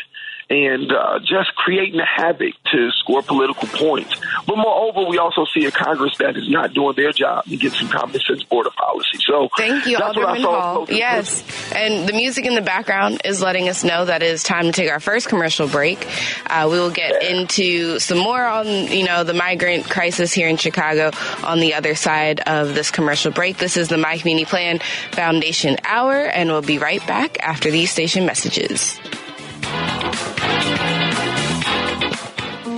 and 0.52 0.92
uh, 0.92 1.18
just 1.20 1.56
creating 1.56 2.02
a 2.02 2.06
havoc 2.06 2.54
to 2.70 2.92
score 3.00 3.22
political 3.22 3.70
points. 3.70 4.20
But 4.46 4.58
moreover, 4.58 5.10
we 5.10 5.18
also 5.18 5.46
see 5.46 5.66
a 5.66 5.72
Congress 5.72 6.18
that 6.20 6.36
is 6.36 6.50
not 6.50 6.74
doing 6.74 6.94
their 6.98 7.14
job 7.14 7.46
to 7.46 7.56
get 7.56 7.72
some 7.72 7.88
common 7.88 8.20
sense 8.20 8.44
border 8.44 8.70
policy. 8.72 9.20
So 9.22 9.48
thank 9.56 9.86
you, 9.86 9.98
Alderman 9.98 10.42
Hall. 10.42 10.86
Yes, 10.90 11.46
and 11.72 12.08
the 12.08 12.12
music 12.12 12.46
in 12.46 12.56
the 12.56 12.62
background 12.62 13.22
is 13.24 13.42
letting 13.42 13.70
us 13.70 13.86
know 13.86 14.04
that 14.04 14.22
it 14.22 14.28
is 14.28 14.44
time 14.44 14.66
to 14.66 14.72
take 14.74 14.92
our 14.92 15.00
first 15.00 15.30
commercial 15.30 15.70
break. 15.70 16.06
Uh, 16.48 16.68
we 16.70 16.78
will 16.78 16.92
get 16.92 17.24
into 17.24 17.98
some 18.00 18.18
more 18.18 18.46
on 18.46 18.68
you 18.68 19.06
know 19.06 19.24
the 19.24 19.34
migrant 19.34 19.90
crisis 19.90 20.34
here 20.34 20.50
in 20.50 20.58
Chicago 20.58 21.12
on 21.46 21.62
the 21.62 21.76
other 21.76 21.96
side 21.96 22.42
of 22.42 22.76
this 22.76 22.92
commercial 22.92 23.32
break. 23.32 23.58
This 23.58 23.78
is 23.78 23.88
the 23.88 23.98
My 23.98 24.18
Community 24.18 24.46
Plan 24.46 24.80
Foundation 25.12 25.78
Hour, 25.86 26.26
and 26.26 26.50
we'll 26.50 26.62
be 26.62 26.78
right 26.78 27.06
back 27.08 27.42
after 27.42 27.72
these 27.72 27.90
station 27.90 28.26
messages. 28.26 29.00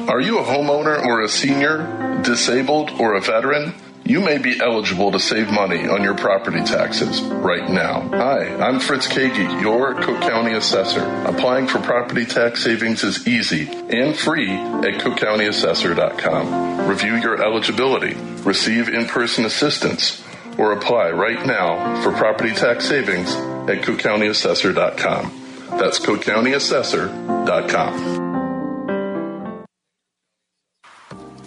Are 0.07 0.19
you 0.19 0.39
a 0.39 0.43
homeowner 0.43 1.05
or 1.05 1.22
a 1.22 1.29
senior, 1.29 2.19
disabled, 2.24 2.89
or 3.00 3.13
a 3.13 3.22
veteran? 3.22 3.74
You 4.05 4.19
may 4.19 4.38
be 4.38 4.60
eligible 4.60 5.13
to 5.13 5.19
save 5.19 5.50
money 5.50 5.88
on 5.88 6.03
your 6.03 6.15
property 6.15 6.62
taxes 6.63 7.22
right 7.22 7.69
now. 7.69 8.01
Hi, 8.10 8.53
I'm 8.55 8.81
Fritz 8.81 9.07
Kaegi, 9.07 9.62
your 9.62 9.93
Cook 9.95 10.19
County 10.19 10.51
Assessor. 10.53 11.05
Applying 11.25 11.67
for 11.67 11.79
property 11.79 12.25
tax 12.25 12.62
savings 12.63 13.01
is 13.05 13.25
easy 13.25 13.69
and 13.69 14.13
free 14.13 14.51
at 14.51 14.95
cookcountyassessor.com. 15.01 16.89
Review 16.89 17.15
your 17.15 17.41
eligibility, 17.41 18.15
receive 18.43 18.89
in-person 18.89 19.45
assistance, 19.45 20.22
or 20.57 20.74
apply 20.74 21.12
right 21.12 21.45
now 21.45 22.01
for 22.01 22.12
property 22.12 22.51
tax 22.51 22.89
savings 22.89 23.33
at 23.33 23.83
cookcountyassessor.com. 23.83 25.39
That's 25.79 26.00
cookcountyassessor.com. 26.00 28.33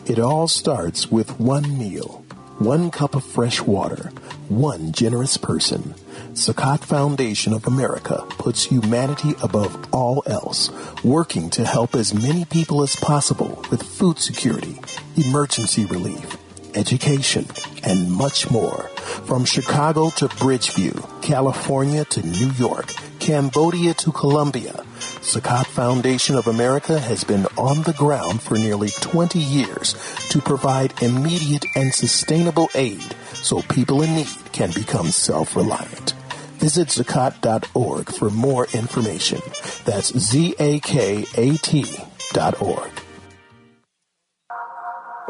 It 0.08 0.20
all 0.20 0.46
starts 0.46 1.10
with 1.10 1.40
one 1.40 1.76
meal, 1.76 2.25
one 2.58 2.92
cup 2.92 3.16
of 3.16 3.25
fresh 3.25 3.60
water, 3.60 4.12
one 4.48 4.92
generous 4.92 5.36
person. 5.36 5.94
Zakat 6.34 6.84
Foundation 6.84 7.52
of 7.52 7.66
America 7.66 8.25
puts 8.38 8.62
humanity 8.62 9.34
above 9.42 9.92
all 9.92 10.22
else, 10.26 10.70
working 11.02 11.50
to 11.50 11.64
help 11.64 11.96
as 11.96 12.14
many 12.14 12.44
people 12.44 12.84
as 12.84 12.94
possible 12.94 13.64
with 13.72 13.82
food 13.82 14.20
security, 14.20 14.78
emergency 15.16 15.86
relief, 15.86 16.36
education, 16.76 17.46
and 17.82 18.08
much 18.08 18.48
more. 18.48 18.82
From 19.26 19.44
Chicago 19.44 20.10
to 20.10 20.28
Bridgeview, 20.28 21.20
California 21.22 22.04
to 22.04 22.25
New 22.25 22.52
York, 22.52 22.92
Cambodia 23.18 23.94
to 23.94 24.12
Colombia, 24.12 24.73
Zakat 25.20 25.66
Foundation 25.66 26.37
of 26.37 26.46
America 26.46 26.99
has 26.99 27.25
been 27.25 27.46
on 27.56 27.82
the 27.82 27.92
ground 27.92 28.42
for 28.42 28.54
nearly 28.54 28.88
20 29.00 29.38
years 29.38 29.94
to 30.28 30.40
provide 30.40 31.02
immediate 31.02 31.64
and 31.75 31.92
sustainable 31.92 32.68
aid 32.75 33.02
so 33.32 33.62
people 33.62 34.02
in 34.02 34.14
need 34.14 34.52
can 34.52 34.70
become 34.73 35.06
self-reliant. 35.08 36.12
Visit 36.58 36.88
zakat.org 36.88 38.12
for 38.12 38.30
more 38.30 38.66
information. 38.73 39.40
That's 39.85 40.16
Z-A-K-A-T 40.16 41.96
dot 42.32 42.62
org. 42.62 42.90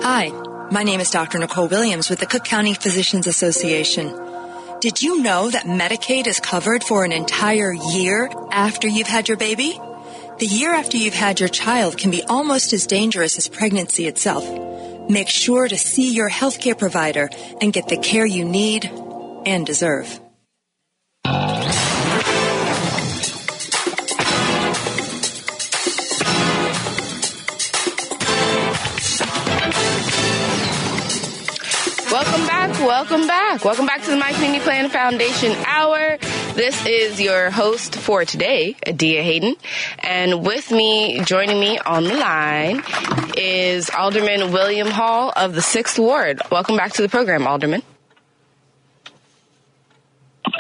Hi, 0.01 0.31
my 0.71 0.83
name 0.83 1.01
is 1.01 1.11
Dr. 1.11 1.39
Nicole 1.39 1.69
Williams 1.69 2.11
with 2.11 2.21
the 2.21 2.27
Cook 2.27 2.45
County 2.45 2.75
Physicians 2.75 3.27
Association. 3.27 4.26
Did 4.87 5.03
you 5.03 5.21
know 5.21 5.51
that 5.51 5.65
Medicaid 5.65 6.29
is 6.29 6.39
covered 6.39 6.85
for 6.85 7.05
an 7.05 7.11
entire 7.11 7.73
year 7.73 8.31
after 8.53 8.87
you've 8.87 9.09
had 9.09 9.27
your 9.27 9.37
baby? 9.37 9.81
The 10.39 10.47
year 10.47 10.73
after 10.73 10.97
you've 10.97 11.13
had 11.13 11.41
your 11.41 11.49
child 11.49 11.99
can 11.99 12.13
be 12.13 12.23
almost 12.29 12.73
as 12.73 12.87
dangerous 12.87 13.37
as 13.37 13.49
pregnancy 13.49 14.07
itself. 14.07 14.49
Make 15.11 15.29
sure 15.29 15.67
to 15.67 15.77
see 15.77 16.15
your 16.15 16.31
healthcare 16.31 16.79
provider 16.79 17.29
and 17.61 17.73
get 17.73 17.89
the 17.89 17.97
care 17.97 18.25
you 18.25 18.45
need 18.45 18.85
and 19.45 19.67
deserve. 19.67 20.21
Welcome 32.87 33.27
back. 33.27 33.65
Welcome 33.65 33.87
back. 33.87 34.03
To 34.03 34.13
the 34.13 34.17
My 34.17 34.33
Community 34.33 34.63
Plan 34.63 34.89
Foundation 34.89 35.51
Hour. 35.67 36.19
This 36.55 36.87
is 36.87 37.21
your 37.21 37.51
host 37.51 37.97
for 37.97 38.25
today, 38.25 38.77
Adia 38.87 39.25
Hayden. 39.25 39.57
And 39.99 40.47
with 40.47 40.71
me, 40.71 41.19
joining 41.25 41.59
me 41.59 41.81
on 41.81 42.05
the 42.05 42.15
line 42.15 42.85
is 43.37 43.91
Alderman 43.91 44.53
William 44.53 44.87
Hall 44.87 45.33
of 45.35 45.55
the 45.55 45.63
6th 45.63 45.99
Ward. 45.99 46.41
Welcome 46.53 46.77
back 46.77 46.93
to 46.93 47.03
the 47.03 47.09
program, 47.09 47.49
Alderman. 47.49 47.83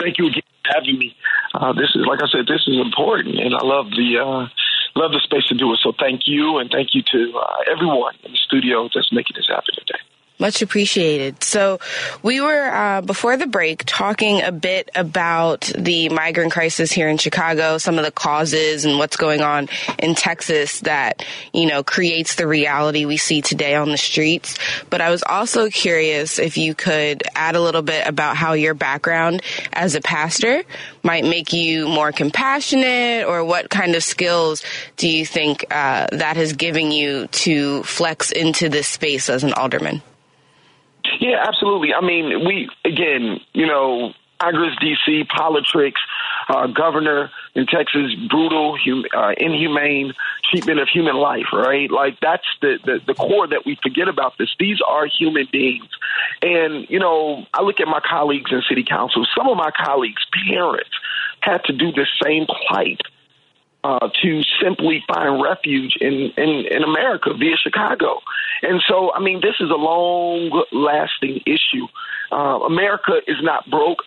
Thank 0.01 0.19
you 0.19 0.27
again 0.27 0.43
for 0.65 0.75
having 0.75 0.99
me. 0.99 1.15
Uh, 1.55 1.75
this 1.75 1.95
is, 1.95 2.05
like 2.09 2.19
I 2.21 2.27
said, 2.27 2.49
this 2.49 2.67
is 2.67 2.77
important, 2.85 3.39
and 3.39 3.55
I 3.55 3.63
love 3.63 3.87
the 3.91 4.19
uh, 4.19 4.49
love 4.97 5.13
the 5.13 5.21
space 5.23 5.47
to 5.47 5.55
do 5.55 5.73
it. 5.73 5.79
So 5.81 5.93
thank 5.97 6.23
you, 6.27 6.59
and 6.59 6.73
thank 6.73 6.89
you 6.93 7.03
to 7.03 7.39
uh, 7.39 7.71
everyone 7.71 8.17
in 8.25 8.33
the 8.33 8.39
studio 8.39 8.89
that's 8.93 9.13
making 9.13 9.37
this 9.37 9.47
happen 9.49 9.77
today. 9.79 10.01
Much 10.39 10.61
appreciated. 10.61 11.43
So, 11.43 11.81
we 12.23 12.43
were 12.43 12.69
uh, 12.69 13.01
before 13.01 13.39
the 13.39 13.47
break 13.47 13.85
talking 13.87 14.43
a 14.43 14.53
bit 14.53 14.91
about 14.95 15.73
the 15.79 16.11
migrant 16.11 16.53
crisis 16.53 16.93
here 16.93 17.09
in 17.09 17.17
Chicago, 17.17 17.79
some 17.79 17.99
of 17.99 18.05
the 18.05 18.11
causes 18.11 18.85
and 18.85 18.99
what's 18.99 19.17
going 19.17 19.41
on 19.41 19.71
in 19.99 20.15
Texas 20.15 20.81
that 20.81 21.25
you 21.55 21.65
know 21.65 21.83
creates 21.83 22.35
the 22.35 22.47
reality 22.47 23.07
we 23.07 23.17
see 23.17 23.41
today 23.41 23.77
on 23.77 23.91
the 23.91 23.97
streets. 23.97 24.59
But 24.91 25.01
I 25.01 25.09
was 25.09 25.23
also 25.23 25.71
curious 25.71 26.39
if 26.39 26.59
you 26.59 26.75
could 26.75 27.23
add 27.35 27.57
a 27.57 27.61
little 27.61 27.81
bit 27.81 28.07
about 28.07 28.37
how 28.37 28.53
your 28.53 28.75
background 28.75 29.41
as 29.73 29.95
a 29.95 30.03
pastor 30.03 30.65
might 31.03 31.25
make 31.25 31.55
you 31.55 31.89
more 31.89 32.13
compassionate, 32.13 33.27
or 33.27 33.43
what 33.43 33.71
kind 33.71 33.95
of 33.95 34.05
skills 34.05 34.63
do 34.99 35.09
you 35.09 35.25
think 35.25 35.65
uh, 35.71 36.09
that 36.13 36.37
has 36.37 36.53
given 36.53 36.93
you 36.93 37.27
to 37.29 37.83
flex 37.85 38.33
into 38.33 38.69
this 38.69 38.87
space 38.87 39.31
as 39.31 39.43
an 39.43 39.55
alderman? 39.55 40.03
Yeah, 41.21 41.45
absolutely. 41.47 41.95
I 41.95 42.01
mean, 42.05 42.47
we 42.47 42.69
again, 42.85 43.41
you 43.53 43.67
know, 43.67 44.13
Congress, 44.41 44.75
DC, 44.83 45.29
politics, 45.29 46.01
uh, 46.49 46.67
governor 46.67 47.31
in 47.55 47.67
Texas, 47.67 48.15
brutal, 48.29 48.77
hum, 48.79 49.05
uh, 49.17 49.33
inhumane 49.39 50.13
treatment 50.51 50.81
of 50.81 50.89
human 50.89 51.17
life, 51.17 51.47
right? 51.53 51.91
Like 51.91 52.19
that's 52.21 52.47
the, 52.61 52.79
the, 52.85 53.01
the 53.07 53.15
core 53.15 53.47
that 53.49 53.65
we 53.65 53.79
forget 53.83 54.09
about 54.09 54.35
this. 54.39 54.55
These 54.59 54.79
are 54.87 55.07
human 55.07 55.49
beings. 55.51 55.89
And, 56.43 56.87
you 56.89 56.99
know, 56.99 57.47
I 57.55 57.63
look 57.63 57.81
at 57.81 57.89
my 57.89 58.01
colleagues 58.01 58.53
in 58.53 58.63
city 58.69 58.85
council. 58.85 59.27
Some 59.37 59.49
of 59.49 59.57
my 59.57 59.71
colleagues' 59.71 60.25
parents 60.49 60.91
had 61.41 61.65
to 61.65 61.73
do 61.73 61.93
the 61.93 62.07
same 62.23 62.47
plight 62.47 63.01
uh, 63.87 64.09
to 64.23 64.43
simply 64.61 65.05
find 65.07 65.41
refuge 65.41 65.97
in, 66.01 66.33
in, 66.37 66.65
in 66.71 66.83
America 66.83 67.31
via 67.39 67.57
Chicago. 67.57 68.21
And 68.63 68.83
so, 68.89 69.13
I 69.13 69.21
mean, 69.21 69.41
this 69.41 69.55
is 69.61 69.71
a 69.71 69.77
long 69.77 70.51
lasting 70.73 71.43
issue. 71.47 71.87
Uh, 72.33 72.67
America 72.67 73.13
is 73.29 73.37
not 73.43 73.71
broke. 73.71 74.01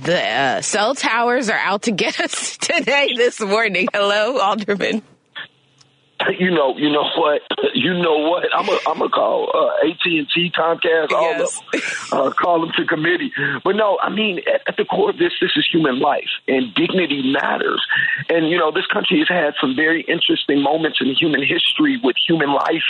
the 0.00 0.22
uh, 0.22 0.60
cell 0.62 0.94
towers 0.94 1.50
are 1.50 1.58
out 1.58 1.82
to 1.82 1.92
get 1.92 2.18
us 2.26 2.56
today 2.56 3.10
this 3.14 3.40
morning. 3.40 3.88
Hello, 3.92 4.38
Alderman. 4.38 5.02
you 6.38 6.50
know, 6.50 6.76
you 6.76 6.90
know 6.90 7.08
what, 7.16 7.42
you 7.74 7.92
know 7.94 8.16
what. 8.18 8.44
I'm 8.54 8.68
a, 8.68 8.78
I'm 8.86 8.98
gonna 8.98 9.10
call 9.10 9.50
uh, 9.54 9.86
AT 9.86 10.04
and 10.04 10.28
T, 10.34 10.50
Comcast, 10.56 11.12
all 11.12 11.22
yes. 11.22 11.60
of 11.60 11.72
them, 11.72 11.82
uh, 12.12 12.30
call 12.30 12.60
them 12.60 12.72
to 12.76 12.84
committee. 12.84 13.32
But 13.64 13.76
no, 13.76 13.98
I 14.02 14.10
mean, 14.10 14.40
at, 14.52 14.62
at 14.66 14.76
the 14.76 14.84
core 14.84 15.10
of 15.10 15.18
this, 15.18 15.32
this 15.40 15.52
is 15.56 15.66
human 15.70 16.00
life, 16.00 16.28
and 16.48 16.74
dignity 16.74 17.22
matters. 17.32 17.84
And 18.28 18.48
you 18.48 18.58
know, 18.58 18.70
this 18.70 18.86
country 18.86 19.18
has 19.18 19.28
had 19.28 19.54
some 19.60 19.74
very 19.76 20.02
interesting 20.02 20.62
moments 20.62 20.98
in 21.00 21.14
human 21.14 21.42
history 21.42 21.98
with 22.02 22.16
human 22.26 22.52
life 22.52 22.86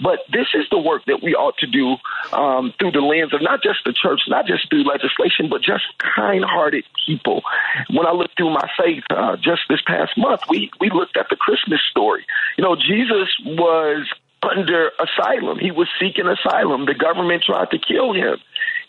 but 0.00 0.20
this 0.32 0.48
is 0.54 0.66
the 0.70 0.78
work 0.78 1.04
that 1.06 1.22
we 1.22 1.34
ought 1.34 1.56
to 1.58 1.66
do 1.66 1.96
um, 2.36 2.72
through 2.78 2.92
the 2.92 3.00
lens 3.00 3.32
of 3.32 3.42
not 3.42 3.62
just 3.62 3.80
the 3.84 3.92
church, 3.92 4.20
not 4.28 4.46
just 4.46 4.68
through 4.68 4.84
legislation, 4.84 5.48
but 5.48 5.62
just 5.62 5.84
kind-hearted 5.98 6.84
people. 7.06 7.42
When 7.90 8.06
I 8.06 8.12
look 8.12 8.30
through 8.36 8.50
my 8.50 8.68
faith, 8.78 9.04
uh, 9.10 9.36
just 9.36 9.62
this 9.68 9.80
past 9.86 10.12
month, 10.16 10.42
we 10.48 10.70
we 10.80 10.90
looked 10.90 11.16
at 11.16 11.28
the 11.30 11.36
Christmas 11.36 11.80
story. 11.90 12.26
You 12.56 12.64
know, 12.64 12.76
Jesus 12.76 13.28
was 13.44 14.06
under 14.42 14.90
asylum. 15.00 15.58
He 15.58 15.70
was 15.70 15.88
seeking 16.00 16.26
asylum. 16.26 16.86
The 16.86 16.94
government 16.94 17.42
tried 17.44 17.70
to 17.70 17.78
kill 17.78 18.12
him. 18.12 18.36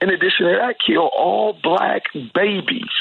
In 0.01 0.09
addition 0.09 0.45
to 0.45 0.57
that, 0.59 0.75
kill 0.85 1.09
all 1.15 1.57
black 1.63 2.03
babies 2.33 2.91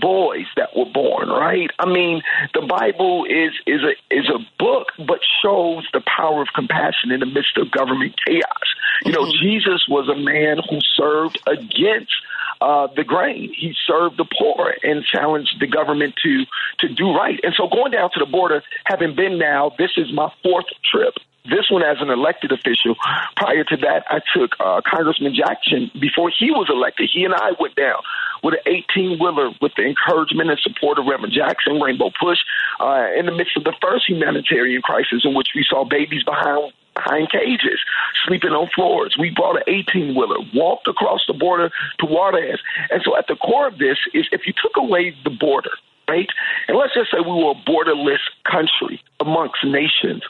boys 0.00 0.46
that 0.56 0.76
were 0.76 0.86
born, 0.86 1.28
right? 1.28 1.70
I 1.78 1.86
mean, 1.86 2.22
the 2.54 2.62
Bible 2.62 3.24
is 3.24 3.52
is 3.66 3.82
a 3.82 4.14
is 4.14 4.28
a 4.28 4.38
book, 4.58 4.88
but 4.98 5.20
shows 5.42 5.86
the 5.92 6.00
power 6.00 6.42
of 6.42 6.48
compassion 6.54 7.10
in 7.10 7.20
the 7.20 7.26
midst 7.26 7.56
of 7.56 7.70
government 7.70 8.14
chaos. 8.26 8.68
You 9.04 9.12
know, 9.12 9.22
mm-hmm. 9.22 9.42
Jesus 9.42 9.86
was 9.88 10.08
a 10.08 10.16
man 10.16 10.58
who 10.68 10.78
served 10.96 11.38
against 11.46 12.12
uh, 12.60 12.88
the 12.94 13.04
grain. 13.04 13.52
He 13.56 13.74
served 13.86 14.16
the 14.16 14.24
poor 14.24 14.74
and 14.82 15.04
challenged 15.04 15.60
the 15.60 15.66
government 15.66 16.14
to 16.22 16.44
to 16.80 16.88
do 16.88 17.12
right. 17.12 17.38
And 17.42 17.54
so 17.56 17.68
going 17.68 17.92
down 17.92 18.10
to 18.14 18.20
the 18.20 18.30
border, 18.30 18.62
having 18.84 19.14
been 19.14 19.38
now, 19.38 19.72
this 19.78 19.90
is 19.96 20.12
my 20.12 20.32
fourth 20.42 20.66
trip. 20.90 21.14
This 21.44 21.70
one 21.70 21.82
as 21.82 21.96
an 22.00 22.10
elected 22.10 22.52
official. 22.52 22.94
Prior 23.36 23.64
to 23.64 23.76
that, 23.78 24.04
I 24.10 24.20
took 24.36 24.52
uh, 24.60 24.82
Congressman 24.84 25.34
Jackson 25.34 25.90
before 25.98 26.30
he 26.36 26.50
was 26.50 26.68
elected. 26.68 27.08
He 27.10 27.24
and 27.24 27.32
I 27.32 27.52
went 27.58 27.74
down 27.74 28.02
with 28.42 28.54
an 28.54 28.82
18 28.94 29.18
wheeler 29.18 29.50
with 29.60 29.72
the 29.76 29.84
encouragement 29.84 30.50
and 30.50 30.58
support 30.60 30.98
of 30.98 31.06
Reverend 31.06 31.32
Jackson, 31.32 31.80
Rainbow 31.80 32.10
Push, 32.20 32.38
uh, 32.80 33.08
in 33.16 33.26
the 33.26 33.32
midst 33.32 33.56
of 33.56 33.64
the 33.64 33.74
first 33.80 34.08
humanitarian 34.08 34.82
crisis 34.82 35.22
in 35.24 35.34
which 35.34 35.48
we 35.54 35.64
saw 35.68 35.84
babies 35.84 36.24
behind 36.24 36.72
behind 36.94 37.30
cages, 37.30 37.78
sleeping 38.26 38.50
on 38.50 38.68
floors. 38.74 39.14
We 39.18 39.30
brought 39.30 39.56
an 39.56 39.62
18 39.68 40.14
wheeler, 40.16 40.38
walked 40.52 40.88
across 40.88 41.20
the 41.28 41.32
border 41.32 41.70
to 42.00 42.06
Juarez. 42.06 42.58
And 42.90 43.02
so 43.04 43.16
at 43.16 43.28
the 43.28 43.36
core 43.36 43.68
of 43.68 43.78
this 43.78 43.98
is 44.14 44.26
if 44.32 44.46
you 44.46 44.52
took 44.60 44.76
away 44.76 45.14
the 45.22 45.30
border, 45.30 45.70
right, 46.08 46.28
and 46.66 46.76
let's 46.76 46.94
just 46.94 47.12
say 47.12 47.18
we 47.20 47.30
were 47.30 47.52
a 47.52 47.70
borderless 47.70 48.24
country 48.50 49.00
amongst 49.20 49.64
nations, 49.64 50.24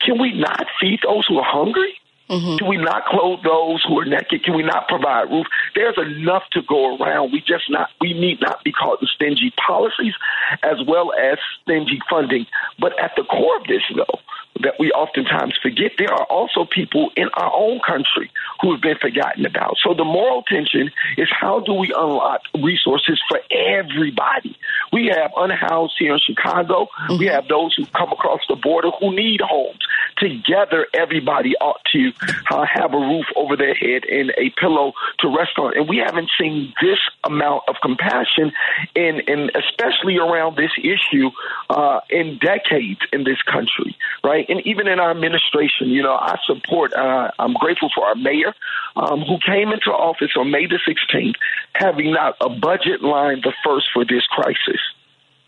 can 0.00 0.20
we 0.20 0.34
not 0.34 0.66
feed 0.80 1.00
those 1.02 1.26
who 1.26 1.38
are 1.38 1.46
hungry? 1.46 1.94
Mm-hmm. 2.32 2.56
Can 2.56 2.68
we 2.68 2.78
not 2.78 3.04
clothe 3.04 3.44
those 3.44 3.84
who 3.86 4.00
are 4.00 4.06
naked? 4.06 4.42
Can 4.42 4.56
we 4.56 4.62
not 4.62 4.88
provide 4.88 5.28
roof? 5.30 5.46
There's 5.74 5.98
enough 5.98 6.44
to 6.52 6.62
go 6.62 6.96
around. 6.96 7.30
We 7.30 7.40
just 7.40 7.68
not 7.68 7.90
we 8.00 8.14
need 8.14 8.40
not 8.40 8.64
be 8.64 8.72
caught 8.72 9.02
in 9.02 9.08
stingy 9.14 9.52
policies 9.66 10.14
as 10.62 10.78
well 10.88 11.12
as 11.12 11.36
stingy 11.60 12.00
funding. 12.08 12.46
But 12.80 12.98
at 12.98 13.12
the 13.16 13.24
core 13.24 13.58
of 13.58 13.64
this, 13.64 13.82
though, 13.94 14.18
that 14.60 14.74
we 14.78 14.90
oftentimes 14.92 15.58
forget, 15.62 15.92
there 15.98 16.12
are 16.12 16.24
also 16.24 16.64
people 16.64 17.10
in 17.16 17.28
our 17.34 17.52
own 17.54 17.80
country 17.86 18.30
who 18.60 18.72
have 18.72 18.80
been 18.80 18.98
forgotten 18.98 19.46
about. 19.46 19.76
So 19.82 19.94
the 19.94 20.04
moral 20.04 20.42
tension 20.42 20.90
is 21.16 21.28
how 21.30 21.60
do 21.60 21.74
we 21.74 21.92
unlock 21.96 22.42
resources 22.54 23.20
for 23.28 23.40
everybody? 23.50 24.56
We 24.92 25.06
have 25.14 25.32
unhoused 25.36 25.94
here 25.98 26.14
in 26.14 26.20
Chicago. 26.20 26.88
Mm-hmm. 27.08 27.18
We 27.18 27.26
have 27.26 27.48
those 27.48 27.74
who 27.76 27.86
come 27.86 28.12
across 28.12 28.40
the 28.48 28.56
border 28.56 28.90
who 29.00 29.14
need 29.14 29.40
homes. 29.40 29.80
Together, 30.18 30.86
everybody 30.94 31.54
ought 31.60 31.80
to 31.92 32.12
uh, 32.50 32.66
have 32.72 32.92
a 32.92 32.98
roof 32.98 33.26
over 33.36 33.56
their 33.56 33.74
head 33.74 34.04
and 34.04 34.30
a 34.36 34.50
pillow 34.60 34.92
to 35.20 35.28
rest 35.28 35.58
on. 35.58 35.76
And 35.76 35.88
we 35.88 35.98
haven't 35.98 36.30
seen 36.38 36.72
this 36.80 36.98
amount 37.24 37.62
of 37.68 37.76
compassion, 37.82 38.52
in, 38.94 39.20
in 39.26 39.50
especially 39.56 40.18
around 40.18 40.56
this 40.56 40.70
issue, 40.78 41.30
uh, 41.70 42.00
in 42.10 42.38
decades 42.38 43.00
in 43.12 43.24
this 43.24 43.40
country, 43.42 43.96
right? 44.22 44.41
And 44.48 44.60
even 44.66 44.88
in 44.88 45.00
our 45.00 45.10
administration, 45.10 45.90
you 45.90 46.02
know, 46.02 46.14
I 46.14 46.36
support. 46.46 46.92
Uh, 46.94 47.30
I'm 47.38 47.54
grateful 47.54 47.90
for 47.94 48.06
our 48.06 48.14
mayor, 48.14 48.54
um, 48.96 49.20
who 49.20 49.38
came 49.44 49.72
into 49.72 49.90
office 49.90 50.32
on 50.36 50.50
May 50.50 50.66
the 50.66 50.78
16th, 50.86 51.34
having 51.74 52.12
not 52.12 52.36
a 52.40 52.48
budget 52.48 53.02
line 53.02 53.40
the 53.42 53.52
first 53.64 53.86
for 53.92 54.04
this 54.04 54.26
crisis. 54.26 54.80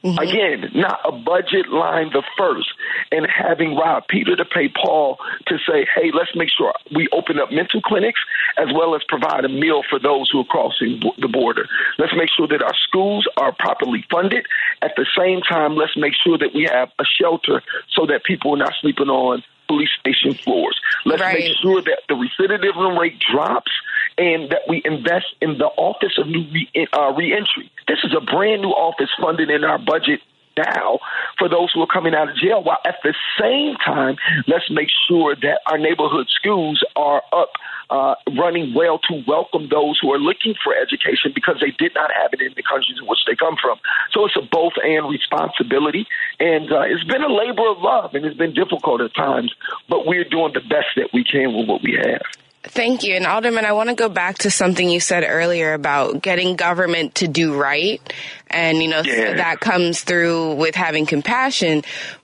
Mm-hmm. 0.04 0.18
Again, 0.18 0.70
not 0.74 1.00
a 1.04 1.12
budget 1.12 1.70
line 1.70 2.10
the 2.12 2.22
first, 2.36 2.68
and 3.10 3.26
having 3.26 3.74
Rob 3.74 4.04
Peter 4.06 4.36
to 4.36 4.44
pay 4.44 4.68
Paul 4.68 5.16
to 5.46 5.56
say, 5.66 5.86
hey, 5.94 6.10
let's 6.12 6.36
make 6.36 6.50
sure 6.50 6.74
we 6.94 7.08
open 7.10 7.38
up 7.38 7.50
mental 7.50 7.80
clinics 7.80 8.20
as 8.58 8.68
well 8.74 8.94
as 8.94 9.02
provide 9.08 9.46
a 9.46 9.48
meal 9.48 9.82
for 9.88 9.98
those 9.98 10.28
who 10.30 10.40
are 10.40 10.44
crossing 10.44 11.00
the 11.18 11.28
border. 11.28 11.66
Let's 11.98 12.12
make 12.14 12.28
sure 12.36 12.46
that 12.48 12.62
our 12.62 12.74
schools 12.86 13.26
are 13.38 13.52
properly 13.52 14.04
funded. 14.10 14.46
At 14.82 14.92
the 14.96 15.06
same 15.16 15.40
time, 15.40 15.74
let's 15.74 15.96
make 15.96 16.12
sure 16.22 16.36
that 16.36 16.54
we 16.54 16.64
have 16.70 16.90
a 16.98 17.04
shelter 17.04 17.62
so 17.90 18.04
that 18.06 18.24
people 18.24 18.54
are 18.54 18.58
not 18.58 18.74
sleeping 18.82 19.08
on 19.08 19.42
police 19.68 19.90
station 19.98 20.34
floors. 20.34 20.78
Let's 21.06 21.22
right. 21.22 21.38
make 21.38 21.56
sure 21.62 21.80
that 21.82 22.00
the 22.08 22.14
recidivism 22.14 22.98
rate 22.98 23.18
drops 23.18 23.72
and 24.18 24.50
that 24.50 24.62
we 24.68 24.82
invest 24.84 25.26
in 25.40 25.58
the 25.58 25.66
Office 25.76 26.18
of 26.18 26.26
New 26.26 26.44
Re- 26.52 26.88
uh, 26.92 27.12
Reentry. 27.12 27.70
This 27.88 27.98
is 28.04 28.14
a 28.16 28.20
brand 28.20 28.62
new 28.62 28.70
office 28.70 29.10
funded 29.20 29.50
in 29.50 29.64
our 29.64 29.78
budget 29.78 30.20
now 30.56 30.98
for 31.38 31.48
those 31.48 31.72
who 31.72 31.82
are 31.82 31.86
coming 31.86 32.14
out 32.14 32.28
of 32.28 32.36
jail, 32.36 32.62
while 32.62 32.78
at 32.84 32.96
the 33.02 33.14
same 33.40 33.76
time, 33.84 34.16
let's 34.46 34.70
make 34.70 34.88
sure 35.08 35.34
that 35.36 35.60
our 35.66 35.78
neighborhood 35.78 36.28
schools 36.28 36.82
are 36.96 37.22
up 37.32 37.50
uh, 37.90 38.14
running 38.38 38.72
well 38.74 38.98
to 38.98 39.22
welcome 39.26 39.68
those 39.68 39.98
who 40.00 40.12
are 40.12 40.18
looking 40.18 40.54
for 40.62 40.74
education 40.74 41.32
because 41.34 41.56
they 41.60 41.70
did 41.78 41.92
not 41.94 42.10
have 42.12 42.32
it 42.32 42.40
in 42.40 42.52
the 42.56 42.62
countries 42.62 42.98
in 42.98 43.06
which 43.06 43.20
they 43.26 43.36
come 43.36 43.56
from. 43.60 43.78
So 44.12 44.24
it's 44.24 44.36
a 44.36 44.42
both 44.42 44.72
and 44.82 45.08
responsibility. 45.08 46.06
And 46.40 46.72
uh, 46.72 46.82
it's 46.82 47.04
been 47.04 47.22
a 47.22 47.32
labor 47.32 47.68
of 47.68 47.78
love 47.78 48.14
and 48.14 48.24
it's 48.24 48.36
been 48.36 48.54
difficult 48.54 49.00
at 49.00 49.14
times, 49.14 49.52
but 49.88 50.06
we're 50.06 50.24
doing 50.24 50.52
the 50.54 50.60
best 50.60 50.96
that 50.96 51.10
we 51.12 51.24
can 51.24 51.54
with 51.54 51.68
what 51.68 51.82
we 51.82 51.92
have. 51.92 52.22
Thank 52.66 53.02
you. 53.04 53.14
And 53.14 53.26
Alderman, 53.26 53.64
I 53.66 53.72
want 53.72 53.90
to 53.90 53.94
go 53.94 54.08
back 54.08 54.38
to 54.38 54.50
something 54.50 54.88
you 54.88 54.98
said 54.98 55.24
earlier 55.26 55.74
about 55.74 56.22
getting 56.22 56.56
government 56.56 57.16
to 57.16 57.28
do 57.28 57.54
right. 57.54 58.00
And, 58.48 58.82
you 58.82 58.88
know, 58.88 59.02
yeah. 59.04 59.34
that 59.34 59.60
comes 59.60 60.02
through 60.02 60.54
with 60.54 60.74
having 60.74 61.04
compassion. 61.04 61.82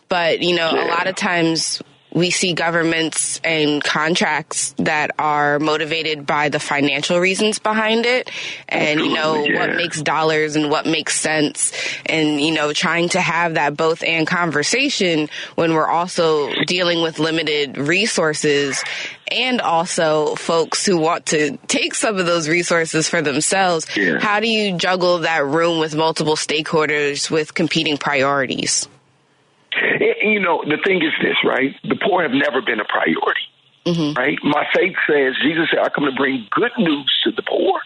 But, 0.09 0.41
you 0.41 0.57
know, 0.57 0.71
yeah. 0.71 0.87
a 0.87 0.89
lot 0.89 1.07
of 1.07 1.15
times 1.15 1.83
we 2.13 2.31
see 2.31 2.53
governments 2.55 3.41
and 3.45 3.83
contracts 3.83 4.75
that 4.79 5.13
are 5.19 5.59
motivated 5.59 6.27
by 6.27 6.49
the 6.49 6.59
financial 6.59 7.19
reasons 7.19 7.59
behind 7.59 8.07
it 8.07 8.31
and 8.69 9.01
you 9.01 9.13
know 9.13 9.45
yeah. 9.45 9.61
what 9.61 9.77
makes 9.77 10.03
dollars 10.03 10.57
and 10.57 10.71
what 10.71 10.87
makes 10.87 11.19
sense 11.21 11.73
and 12.07 12.41
you 12.41 12.53
know 12.53 12.73
trying 12.73 13.09
to 13.09 13.21
have 13.21 13.55
that 13.55 13.77
both 13.77 14.03
and 14.03 14.27
conversation 14.27 15.29
when 15.55 15.75
we're 15.75 15.87
also 15.87 16.53
dealing 16.65 17.03
with 17.03 17.19
limited 17.19 17.79
resources 17.79 18.83
and 19.31 19.61
also 19.61 20.35
folks 20.35 20.85
who 20.85 20.99
want 20.99 21.27
to 21.27 21.57
take 21.69 21.95
some 21.95 22.19
of 22.19 22.27
those 22.27 22.49
resources 22.49 23.09
for 23.09 23.23
themselves 23.23 23.87
yeah. 23.97 24.19
how 24.19 24.41
do 24.41 24.49
you 24.49 24.77
juggle 24.77 25.19
that 25.19 25.45
room 25.45 25.79
with 25.79 25.95
multiple 25.95 26.37
stakeholders 26.37 27.31
with 27.31 27.55
competing 27.55 27.97
priorities 27.97 28.89
you 30.23 30.41
know, 30.41 30.63
the 30.65 30.79
thing 30.85 31.03
is 31.03 31.13
this, 31.23 31.37
right? 31.45 31.75
The 31.85 31.97
poor 31.97 32.23
have 32.23 32.33
never 32.33 32.61
been 32.63 32.81
a 32.81 32.85
priority. 32.85 33.47
Mm-hmm. 33.87 34.19
Right? 34.19 34.39
My 34.43 34.67
faith 34.75 34.95
says 35.09 35.35
Jesus 35.43 35.69
said, 35.71 35.81
I 35.81 35.89
come 35.89 36.05
to 36.05 36.13
bring 36.13 36.47
good 36.51 36.73
news 36.77 37.11
to 37.25 37.33
the 37.33 37.43
poor, 37.43 37.81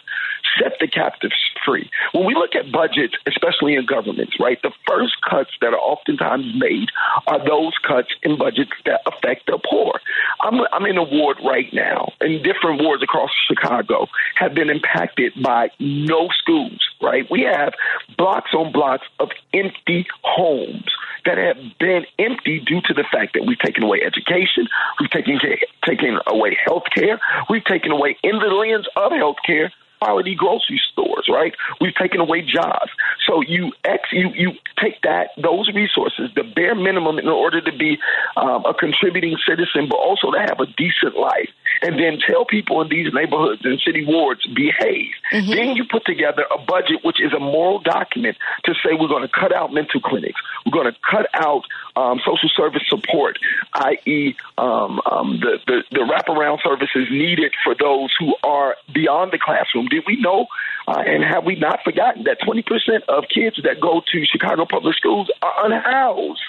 set 0.60 0.74
the 0.80 0.88
captives 0.88 1.34
free. 1.64 1.90
When 2.12 2.24
we 2.24 2.34
look 2.34 2.54
at 2.54 2.70
budgets, 2.70 3.14
especially 3.26 3.74
in 3.74 3.86
governments, 3.86 4.34
right, 4.38 4.60
the 4.62 4.72
first 4.86 5.14
cuts 5.28 5.50
that 5.60 5.72
are 5.72 5.78
oftentimes 5.78 6.46
made 6.56 6.88
are 7.26 7.44
those 7.44 7.72
cuts 7.86 8.08
in 8.22 8.38
budgets 8.38 8.72
that 8.86 9.00
affect 9.06 9.46
the 9.46 9.58
poor. 9.58 10.00
I'm, 10.40 10.60
I'm 10.72 10.86
in 10.86 10.96
a 10.96 11.02
ward 11.02 11.38
right 11.44 11.72
now, 11.72 12.12
and 12.20 12.42
different 12.42 12.82
wards 12.82 13.02
across 13.02 13.30
Chicago 13.48 14.06
have 14.36 14.54
been 14.54 14.70
impacted 14.70 15.32
by 15.42 15.70
no 15.78 16.28
schools, 16.38 16.80
right? 17.00 17.26
We 17.30 17.42
have 17.42 17.74
blocks 18.16 18.52
on 18.54 18.72
blocks 18.72 19.06
of 19.20 19.30
empty 19.52 20.06
homes 20.22 20.90
that 21.24 21.38
have 21.38 21.56
been 21.78 22.04
empty 22.18 22.60
due 22.60 22.80
to 22.82 22.94
the 22.94 23.04
fact 23.10 23.34
that 23.34 23.44
we've 23.46 23.58
taken 23.58 23.82
away 23.82 24.00
education, 24.04 24.66
we've 25.00 25.10
taken 25.10 25.38
taken 25.84 26.18
away 26.26 26.56
health 26.64 26.84
care, 26.94 27.20
we've 27.48 27.64
taken 27.64 27.92
away 27.92 28.16
in 28.22 28.38
the 28.38 28.46
lens 28.46 28.86
of 28.96 29.12
health 29.12 29.36
care 29.44 29.72
quality 30.04 30.34
grocery 30.34 30.80
stores, 30.92 31.26
right? 31.28 31.54
We've 31.80 31.94
taken 31.94 32.20
away 32.20 32.42
jobs. 32.42 32.90
So 33.26 33.40
you 33.42 33.72
ex 33.84 34.02
you 34.12 34.30
you 34.34 34.52
take 34.80 35.00
that 35.02 35.30
those 35.40 35.70
resources, 35.74 36.30
the 36.34 36.42
bare 36.42 36.74
minimum, 36.74 37.18
in 37.18 37.28
order 37.28 37.60
to 37.60 37.72
be 37.72 37.98
um, 38.36 38.64
a 38.66 38.74
contributing 38.74 39.36
citizen, 39.48 39.88
but 39.88 39.96
also 39.96 40.30
to 40.30 40.38
have 40.38 40.60
a 40.60 40.66
decent 40.66 41.16
life, 41.16 41.48
and 41.84 41.98
then 41.98 42.18
tell 42.26 42.44
people 42.44 42.80
in 42.80 42.88
these 42.88 43.12
neighborhoods 43.12 43.60
and 43.64 43.78
city 43.84 44.04
wards 44.06 44.40
behave. 44.46 45.12
Mm-hmm. 45.32 45.50
Then 45.50 45.76
you 45.76 45.84
put 45.84 46.04
together 46.06 46.44
a 46.50 46.58
budget 46.58 47.04
which 47.04 47.20
is 47.20 47.32
a 47.32 47.40
moral 47.40 47.78
document 47.78 48.36
to 48.64 48.72
say 48.82 48.96
we're 48.98 49.08
going 49.08 49.26
to 49.26 49.32
cut 49.32 49.54
out 49.54 49.72
mental 49.72 50.00
clinics, 50.00 50.40
we're 50.64 50.72
going 50.72 50.92
to 50.92 50.98
cut 50.98 51.28
out 51.34 51.64
um, 51.96 52.18
social 52.24 52.48
service 52.56 52.82
support, 52.88 53.38
i.e., 53.74 54.34
um, 54.58 55.00
um, 55.10 55.38
the, 55.40 55.58
the 55.66 55.84
the 55.90 56.00
wraparound 56.00 56.58
services 56.64 57.06
needed 57.10 57.52
for 57.62 57.74
those 57.78 58.10
who 58.18 58.34
are 58.42 58.76
beyond 58.92 59.32
the 59.32 59.38
classroom 59.38 59.86
did 59.86 60.02
we 60.06 60.16
know 60.16 60.46
uh, 60.86 61.02
and 61.06 61.24
have 61.24 61.44
we 61.44 61.56
not 61.56 61.80
forgotten 61.84 62.24
that 62.24 62.40
20% 62.40 62.62
of 63.08 63.24
kids 63.32 63.58
that 63.64 63.80
go 63.80 64.02
to 64.12 64.24
Chicago 64.26 64.66
public 64.66 64.96
schools 64.96 65.30
are 65.42 65.66
unhoused? 65.66 66.40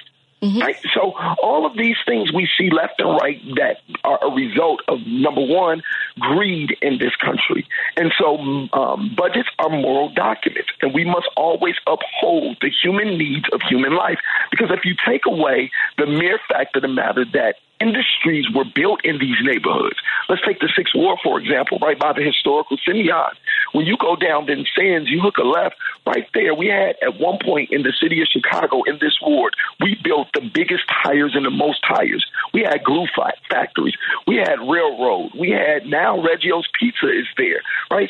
Mm-hmm. 0.41 0.59
Right? 0.59 0.75
So 0.93 1.13
all 1.41 1.65
of 1.65 1.77
these 1.77 1.95
things 2.05 2.31
we 2.31 2.47
see 2.57 2.69
left 2.69 2.99
and 2.99 3.09
right 3.21 3.41
that 3.55 3.77
are 4.03 4.19
a 4.21 4.33
result 4.33 4.81
of 4.87 4.99
number 5.07 5.41
one, 5.41 5.81
greed 6.19 6.77
in 6.81 6.97
this 6.99 7.15
country. 7.15 7.67
And 7.95 8.13
so 8.19 8.37
um, 8.73 9.15
budgets 9.17 9.49
are 9.59 9.69
moral 9.69 10.09
documents, 10.09 10.69
and 10.81 10.93
we 10.93 11.05
must 11.05 11.27
always 11.35 11.75
uphold 11.87 12.57
the 12.61 12.69
human 12.83 13.17
needs 13.17 13.45
of 13.53 13.61
human 13.67 13.95
life. 13.95 14.19
Because 14.51 14.69
if 14.71 14.85
you 14.85 14.95
take 15.07 15.25
away 15.25 15.71
the 15.97 16.05
mere 16.05 16.39
fact 16.49 16.75
of 16.75 16.81
the 16.81 16.89
matter 16.89 17.25
that 17.33 17.55
industries 17.79 18.45
were 18.53 18.65
built 18.65 19.03
in 19.03 19.19
these 19.19 19.37
neighborhoods. 19.41 19.97
Let's 20.29 20.41
take 20.45 20.59
the 20.59 20.71
Sixth 20.75 20.93
Ward, 20.95 21.19
for 21.23 21.39
example, 21.39 21.79
right 21.81 21.97
by 21.97 22.13
the 22.13 22.23
historical 22.23 22.77
Simeon. 22.85 23.35
When 23.73 23.85
you 23.85 23.97
go 23.97 24.15
down 24.15 24.45
the 24.45 24.55
Sands, 24.77 25.09
you 25.09 25.21
look 25.21 25.37
a 25.37 25.43
left, 25.43 25.75
right 26.05 26.27
there, 26.33 26.53
we 26.55 26.67
had 26.67 26.95
at 27.01 27.19
one 27.19 27.39
point 27.43 27.71
in 27.71 27.83
the 27.83 27.93
city 28.01 28.21
of 28.21 28.27
Chicago, 28.31 28.83
in 28.83 28.95
this 29.01 29.17
ward, 29.21 29.55
we 29.81 29.97
built 30.03 30.27
the 30.33 30.49
biggest 30.53 30.83
tires 31.03 31.33
and 31.35 31.45
the 31.45 31.51
most 31.51 31.79
tires. 31.87 32.25
We 32.53 32.61
had 32.61 32.83
glue 32.83 33.07
factories. 33.49 33.95
We 34.27 34.37
had 34.37 34.59
railroad. 34.59 35.31
We 35.37 35.51
had 35.51 35.85
now 35.85 36.21
Reggio's 36.21 36.67
Pizza 36.79 37.07
is 37.07 37.27
there, 37.37 37.61
right? 37.91 38.09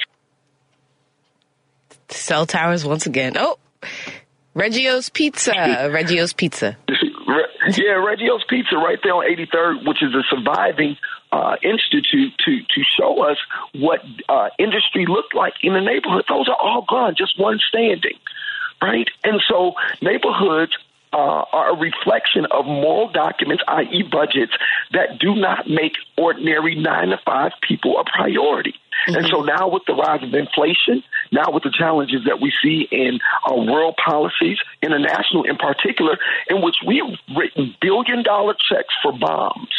cell 2.10 2.46
towers 2.46 2.86
once 2.86 3.06
again. 3.06 3.34
Oh, 3.38 3.58
Reggio's 4.54 5.10
Pizza. 5.10 5.52
Reggio's 5.92 6.34
Pizza. 6.34 6.78
Yeah, 7.74 7.94
Reggio's 7.94 8.44
Pizza 8.48 8.76
right 8.76 9.00
there 9.02 9.14
on 9.14 9.26
83rd, 9.26 9.88
which 9.88 10.04
is 10.04 10.14
a 10.14 10.24
surviving 10.30 10.98
uh, 11.32 11.56
institute 11.64 12.34
to 12.46 12.60
to 12.62 12.82
show 12.98 13.24
us 13.24 13.38
what 13.74 14.02
uh, 14.30 14.50
industry 14.60 15.06
looked 15.06 15.36
like 15.36 15.54
in 15.62 15.74
the 15.74 15.82
neighborhood. 15.82 16.26
Those 16.30 16.48
are 16.48 16.58
all 16.60 16.86
gone, 16.88 17.16
just 17.18 17.40
one 17.40 17.60
standing, 17.68 18.18
right? 18.82 19.10
And 19.24 19.42
so 19.48 19.74
neighborhoods 20.02 20.74
uh, 21.16 21.46
are 21.52 21.72
a 21.72 21.76
reflection 21.78 22.46
of 22.52 22.66
moral 22.66 23.10
documents, 23.10 23.64
i.e., 23.68 24.04
budgets, 24.04 24.54
that 24.92 25.18
do 25.20 25.36
not 25.36 25.68
make 25.70 25.94
ordinary 26.18 26.76
nine 26.76 27.10
to 27.10 27.20
five 27.26 27.54
people 27.62 27.98
a 27.98 28.04
priority. 28.04 28.76
Mm-hmm. 29.08 29.16
And 29.16 29.28
so 29.28 29.42
now, 29.42 29.68
with 29.70 29.84
the 29.88 29.94
rise 29.94 30.24
of 30.24 30.34
inflation, 30.34 31.04
now 31.32 31.52
with 31.52 31.64
the 31.64 31.72
challenges 31.72 32.22
that 32.26 32.42
we 32.42 32.54
see 32.64 32.88
in 32.92 33.20
our 33.48 33.58
world 33.58 33.96
policies, 34.04 34.58
international 34.82 35.44
in 35.44 35.58
particular, 35.58 36.18
in 36.50 36.62
which 36.62 36.76
we've 36.86 37.04
written 37.36 37.76
billion 37.82 38.24
dollar 38.24 38.56
checks 38.70 38.94
for 39.02 39.12
bombs. 39.18 39.70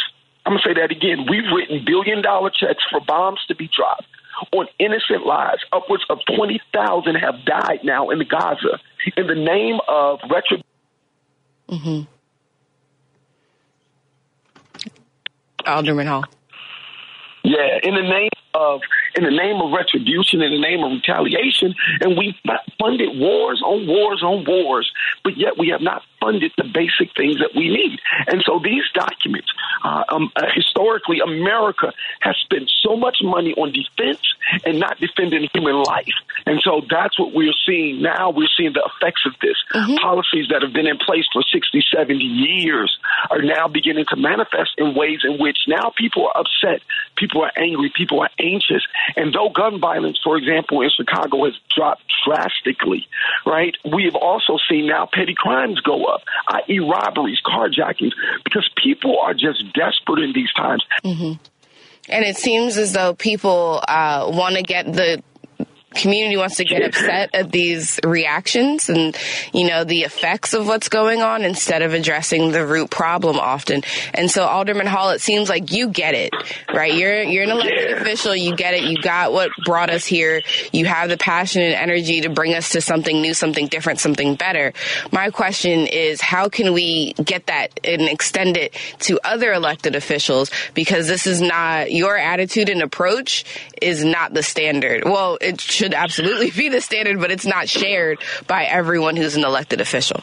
I'm 0.44 0.52
going 0.52 0.62
to 0.62 0.68
say 0.68 0.74
that 0.80 0.92
again. 0.92 1.26
We've 1.28 1.50
written 1.54 1.84
billion 1.84 2.22
dollar 2.22 2.50
checks 2.50 2.84
for 2.90 3.00
bombs 3.00 3.40
to 3.48 3.54
be 3.54 3.68
dropped 3.68 4.06
on 4.52 4.68
innocent 4.78 5.26
lives. 5.26 5.64
Upwards 5.72 6.04
of 6.08 6.18
20,000 6.36 7.14
have 7.16 7.44
died 7.44 7.80
now 7.82 8.10
in 8.10 8.18
the 8.18 8.24
Gaza 8.24 8.78
in 9.16 9.26
the 9.26 9.34
name 9.34 9.78
of 9.88 10.20
retribution 10.30 10.62
Mm-hmm. 11.68 12.02
Alderman 15.66 16.06
Hall. 16.06 16.24
Yeah, 17.42 17.78
in 17.82 17.94
the 17.94 18.02
name 18.02 18.30
of 18.54 18.80
in 19.14 19.24
the 19.24 19.30
name 19.30 19.60
of 19.60 19.72
retribution, 19.72 20.42
in 20.42 20.52
the 20.52 20.60
name 20.60 20.82
of 20.84 20.92
retaliation, 20.92 21.74
and 22.00 22.16
we 22.16 22.34
funded 22.78 23.18
wars 23.18 23.62
on 23.64 23.86
wars 23.86 24.22
on 24.22 24.44
wars, 24.44 24.90
but 25.24 25.36
yet 25.36 25.58
we 25.58 25.68
have 25.68 25.80
not 25.80 26.02
funded 26.20 26.52
the 26.56 26.64
basic 26.64 27.14
things 27.16 27.38
that 27.38 27.54
we 27.54 27.68
need. 27.68 28.00
And 28.26 28.42
so 28.44 28.58
these 28.62 28.84
documents, 28.94 29.48
uh, 29.84 30.04
um, 30.08 30.32
uh, 30.36 30.46
historically, 30.54 31.20
America 31.20 31.92
has 32.20 32.36
spent 32.42 32.70
so 32.82 32.96
much 32.96 33.18
money 33.22 33.52
on 33.54 33.72
defense 33.72 34.20
and 34.64 34.78
not 34.80 34.98
defending 34.98 35.48
human 35.52 35.82
life. 35.82 36.14
And 36.46 36.60
so 36.62 36.82
that's 36.88 37.18
what 37.18 37.32
we're 37.32 37.54
seeing 37.66 38.02
now. 38.02 38.30
We're 38.30 38.48
seeing 38.56 38.72
the 38.72 38.88
effects 38.94 39.22
of 39.26 39.34
this. 39.40 39.56
Mm-hmm. 39.72 39.96
Policies 39.96 40.48
that 40.50 40.62
have 40.62 40.72
been 40.72 40.86
in 40.86 40.98
place 40.98 41.24
for 41.32 41.42
60, 41.42 41.84
70 41.94 42.18
years 42.22 42.96
are 43.30 43.42
now 43.42 43.68
beginning 43.68 44.06
to 44.10 44.16
manifest 44.16 44.70
in 44.78 44.94
ways 44.94 45.20
in 45.24 45.38
which 45.38 45.58
now 45.68 45.92
people 45.96 46.28
are 46.28 46.40
upset, 46.40 46.82
people 47.16 47.42
are 47.42 47.52
angry, 47.56 47.92
people 47.94 48.20
are 48.20 48.30
anxious. 48.52 48.86
And 49.16 49.34
though 49.34 49.50
gun 49.50 49.80
violence, 49.80 50.18
for 50.22 50.36
example, 50.36 50.82
in 50.82 50.90
Chicago 50.90 51.44
has 51.44 51.54
dropped 51.74 52.02
drastically, 52.24 53.06
right, 53.44 53.76
we 53.84 54.04
have 54.04 54.14
also 54.14 54.58
seen 54.68 54.86
now 54.86 55.08
petty 55.12 55.34
crimes 55.36 55.80
go 55.80 56.04
up, 56.04 56.22
i.e., 56.48 56.78
robberies, 56.80 57.40
carjackings, 57.44 58.12
because 58.44 58.68
people 58.82 59.18
are 59.20 59.34
just 59.34 59.64
desperate 59.74 60.22
in 60.22 60.32
these 60.32 60.52
times. 60.52 60.84
Mm-hmm. 61.04 61.32
And 62.08 62.24
it 62.24 62.36
seems 62.36 62.78
as 62.78 62.92
though 62.92 63.14
people 63.14 63.82
uh, 63.88 64.30
want 64.32 64.54
to 64.56 64.62
get 64.62 64.92
the 64.92 65.22
community 65.96 66.36
wants 66.36 66.56
to 66.56 66.64
get 66.64 66.82
upset 66.82 67.30
at 67.34 67.50
these 67.50 67.98
reactions 68.04 68.88
and, 68.88 69.16
you 69.52 69.66
know, 69.66 69.84
the 69.84 70.02
effects 70.02 70.54
of 70.54 70.66
what's 70.66 70.88
going 70.88 71.22
on 71.22 71.42
instead 71.42 71.82
of 71.82 71.94
addressing 71.94 72.52
the 72.52 72.64
root 72.64 72.90
problem 72.90 73.38
often. 73.38 73.82
And 74.14 74.30
so 74.30 74.44
Alderman 74.44 74.86
Hall, 74.86 75.10
it 75.10 75.20
seems 75.20 75.48
like 75.48 75.72
you 75.72 75.88
get 75.88 76.14
it, 76.14 76.32
right? 76.72 76.94
You're, 76.94 77.22
you're 77.22 77.44
an 77.44 77.50
elected 77.50 77.90
yeah. 77.90 77.96
official. 77.96 78.36
You 78.36 78.54
get 78.56 78.74
it. 78.74 78.84
You 78.84 79.00
got 79.00 79.32
what 79.32 79.50
brought 79.64 79.90
us 79.90 80.06
here. 80.06 80.42
You 80.72 80.86
have 80.86 81.08
the 81.08 81.16
passion 81.16 81.62
and 81.62 81.74
energy 81.74 82.20
to 82.22 82.28
bring 82.28 82.54
us 82.54 82.70
to 82.70 82.80
something 82.80 83.20
new, 83.20 83.34
something 83.34 83.66
different, 83.66 84.00
something 84.00 84.34
better. 84.36 84.72
My 85.12 85.30
question 85.30 85.86
is, 85.86 86.20
how 86.20 86.48
can 86.48 86.72
we 86.72 87.14
get 87.14 87.46
that 87.46 87.78
and 87.84 88.02
extend 88.02 88.56
it 88.56 88.74
to 89.00 89.18
other 89.24 89.52
elected 89.52 89.94
officials? 89.94 90.50
Because 90.74 91.08
this 91.08 91.26
is 91.26 91.40
not 91.40 91.92
your 91.92 92.16
attitude 92.16 92.68
and 92.68 92.82
approach 92.82 93.44
is 93.80 94.04
not 94.04 94.34
the 94.34 94.42
standard. 94.42 95.04
Well, 95.04 95.38
it 95.40 95.60
should 95.60 95.85
should 95.86 95.94
absolutely 95.94 96.50
be 96.50 96.68
the 96.68 96.80
standard, 96.80 97.20
but 97.20 97.30
it's 97.30 97.46
not 97.46 97.68
shared 97.68 98.18
by 98.48 98.64
everyone 98.64 99.14
who's 99.14 99.36
an 99.36 99.44
elected 99.44 99.80
official. 99.80 100.20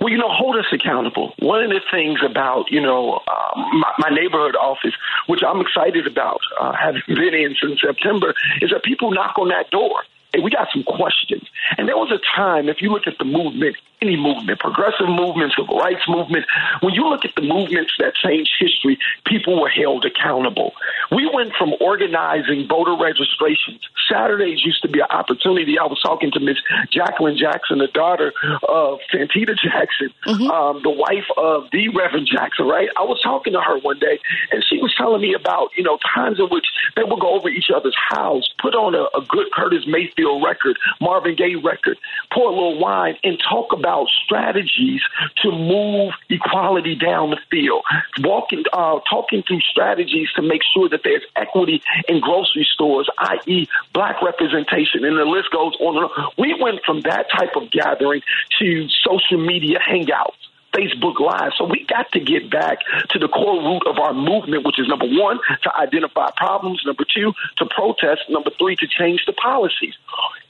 Well, 0.00 0.12
you 0.12 0.18
know, 0.18 0.28
hold 0.28 0.56
us 0.56 0.66
accountable. 0.70 1.32
One 1.38 1.64
of 1.64 1.70
the 1.70 1.80
things 1.90 2.20
about, 2.20 2.66
you 2.70 2.82
know, 2.82 3.20
uh, 3.26 3.56
my, 3.56 3.92
my, 3.98 4.10
neighborhood 4.10 4.54
office, 4.54 4.92
which 5.26 5.40
I'm 5.40 5.62
excited 5.62 6.06
about, 6.06 6.40
uh, 6.60 6.74
having 6.78 7.00
been 7.06 7.32
in 7.32 7.56
since 7.58 7.80
September, 7.80 8.34
is 8.60 8.68
that 8.68 8.84
people 8.84 9.12
knock 9.12 9.38
on 9.38 9.48
that 9.48 9.70
door. 9.70 10.04
Hey, 10.34 10.40
we 10.42 10.50
got 10.50 10.66
some 10.72 10.82
questions. 10.82 11.46
And 11.78 11.86
there 11.86 11.96
was 11.96 12.10
a 12.10 12.18
time, 12.34 12.68
if 12.68 12.82
you 12.82 12.90
look 12.90 13.06
at 13.06 13.18
the 13.18 13.24
movement, 13.24 13.76
any 14.02 14.16
movement, 14.16 14.58
progressive 14.58 15.08
movements, 15.08 15.54
civil 15.56 15.78
rights 15.78 16.02
movement, 16.08 16.44
when 16.80 16.92
you 16.92 17.08
look 17.08 17.24
at 17.24 17.30
the 17.36 17.42
movements 17.42 17.92
that 18.00 18.14
changed 18.14 18.50
history, 18.58 18.98
people 19.26 19.60
were 19.62 19.68
held 19.68 20.04
accountable. 20.04 20.72
We 21.12 21.30
went 21.32 21.52
from 21.56 21.74
organizing 21.80 22.66
voter 22.68 22.96
registrations. 23.00 23.80
Saturdays 24.10 24.64
used 24.64 24.82
to 24.82 24.88
be 24.88 24.98
an 24.98 25.06
opportunity. 25.10 25.78
I 25.78 25.84
was 25.84 26.00
talking 26.02 26.32
to 26.32 26.40
Miss 26.40 26.58
Jacqueline 26.90 27.38
Jackson, 27.38 27.78
the 27.78 27.86
daughter 27.86 28.32
of 28.68 28.98
Santita 29.12 29.54
Jackson, 29.56 30.10
mm-hmm. 30.26 30.50
um, 30.50 30.82
the 30.82 30.90
wife 30.90 31.30
of 31.38 31.70
the 31.70 31.88
Reverend 31.88 32.26
Jackson, 32.26 32.66
right? 32.66 32.88
I 32.98 33.02
was 33.02 33.20
talking 33.22 33.52
to 33.52 33.60
her 33.60 33.78
one 33.78 34.00
day, 34.00 34.18
and 34.50 34.64
she 34.68 34.78
was 34.78 34.92
telling 34.98 35.22
me 35.22 35.32
about, 35.32 35.70
you 35.76 35.84
know, 35.84 35.98
times 36.14 36.40
in 36.40 36.46
which 36.48 36.66
they 36.96 37.04
would 37.04 37.20
go 37.20 37.38
over 37.38 37.48
each 37.48 37.70
other's 37.74 37.96
house, 37.96 38.52
put 38.60 38.74
on 38.74 38.94
a, 38.94 39.04
a 39.16 39.24
good 39.28 39.46
Curtis 39.52 39.84
Mayfield 39.86 40.23
record, 40.32 40.78
Marvin 41.00 41.34
Gaye 41.36 41.56
record, 41.56 41.98
pour 42.32 42.48
a 42.48 42.52
little 42.52 42.78
wine, 42.78 43.16
and 43.22 43.38
talk 43.38 43.72
about 43.72 44.06
strategies 44.24 45.02
to 45.42 45.50
move 45.50 46.12
equality 46.30 46.94
down 46.94 47.30
the 47.30 47.38
field, 47.50 47.82
walking, 48.20 48.64
uh, 48.72 49.00
talking 49.08 49.42
through 49.46 49.60
strategies 49.60 50.28
to 50.36 50.42
make 50.42 50.62
sure 50.74 50.88
that 50.88 51.00
there's 51.04 51.24
equity 51.36 51.82
in 52.08 52.20
grocery 52.20 52.66
stores, 52.72 53.08
i.e., 53.18 53.66
black 53.92 54.22
representation, 54.22 55.04
and 55.04 55.18
the 55.18 55.24
list 55.24 55.50
goes 55.50 55.74
on 55.80 55.96
and 55.96 56.04
on. 56.06 56.32
We 56.38 56.56
went 56.60 56.80
from 56.84 57.00
that 57.02 57.26
type 57.30 57.56
of 57.56 57.70
gathering 57.70 58.22
to 58.60 58.88
social 59.04 59.38
media 59.38 59.78
hangouts 59.78 60.43
Facebook 60.74 61.20
Live. 61.20 61.52
So 61.56 61.64
we 61.64 61.86
got 61.86 62.10
to 62.12 62.20
get 62.20 62.50
back 62.50 62.78
to 63.10 63.18
the 63.18 63.28
core 63.28 63.62
root 63.62 63.86
of 63.86 63.98
our 63.98 64.12
movement, 64.12 64.66
which 64.66 64.78
is 64.78 64.88
number 64.88 65.06
one, 65.06 65.38
to 65.62 65.76
identify 65.76 66.30
problems, 66.36 66.82
number 66.84 67.04
two, 67.04 67.32
to 67.58 67.66
protest, 67.66 68.22
number 68.28 68.50
three, 68.58 68.76
to 68.76 68.86
change 68.86 69.22
the 69.26 69.32
policies. 69.32 69.94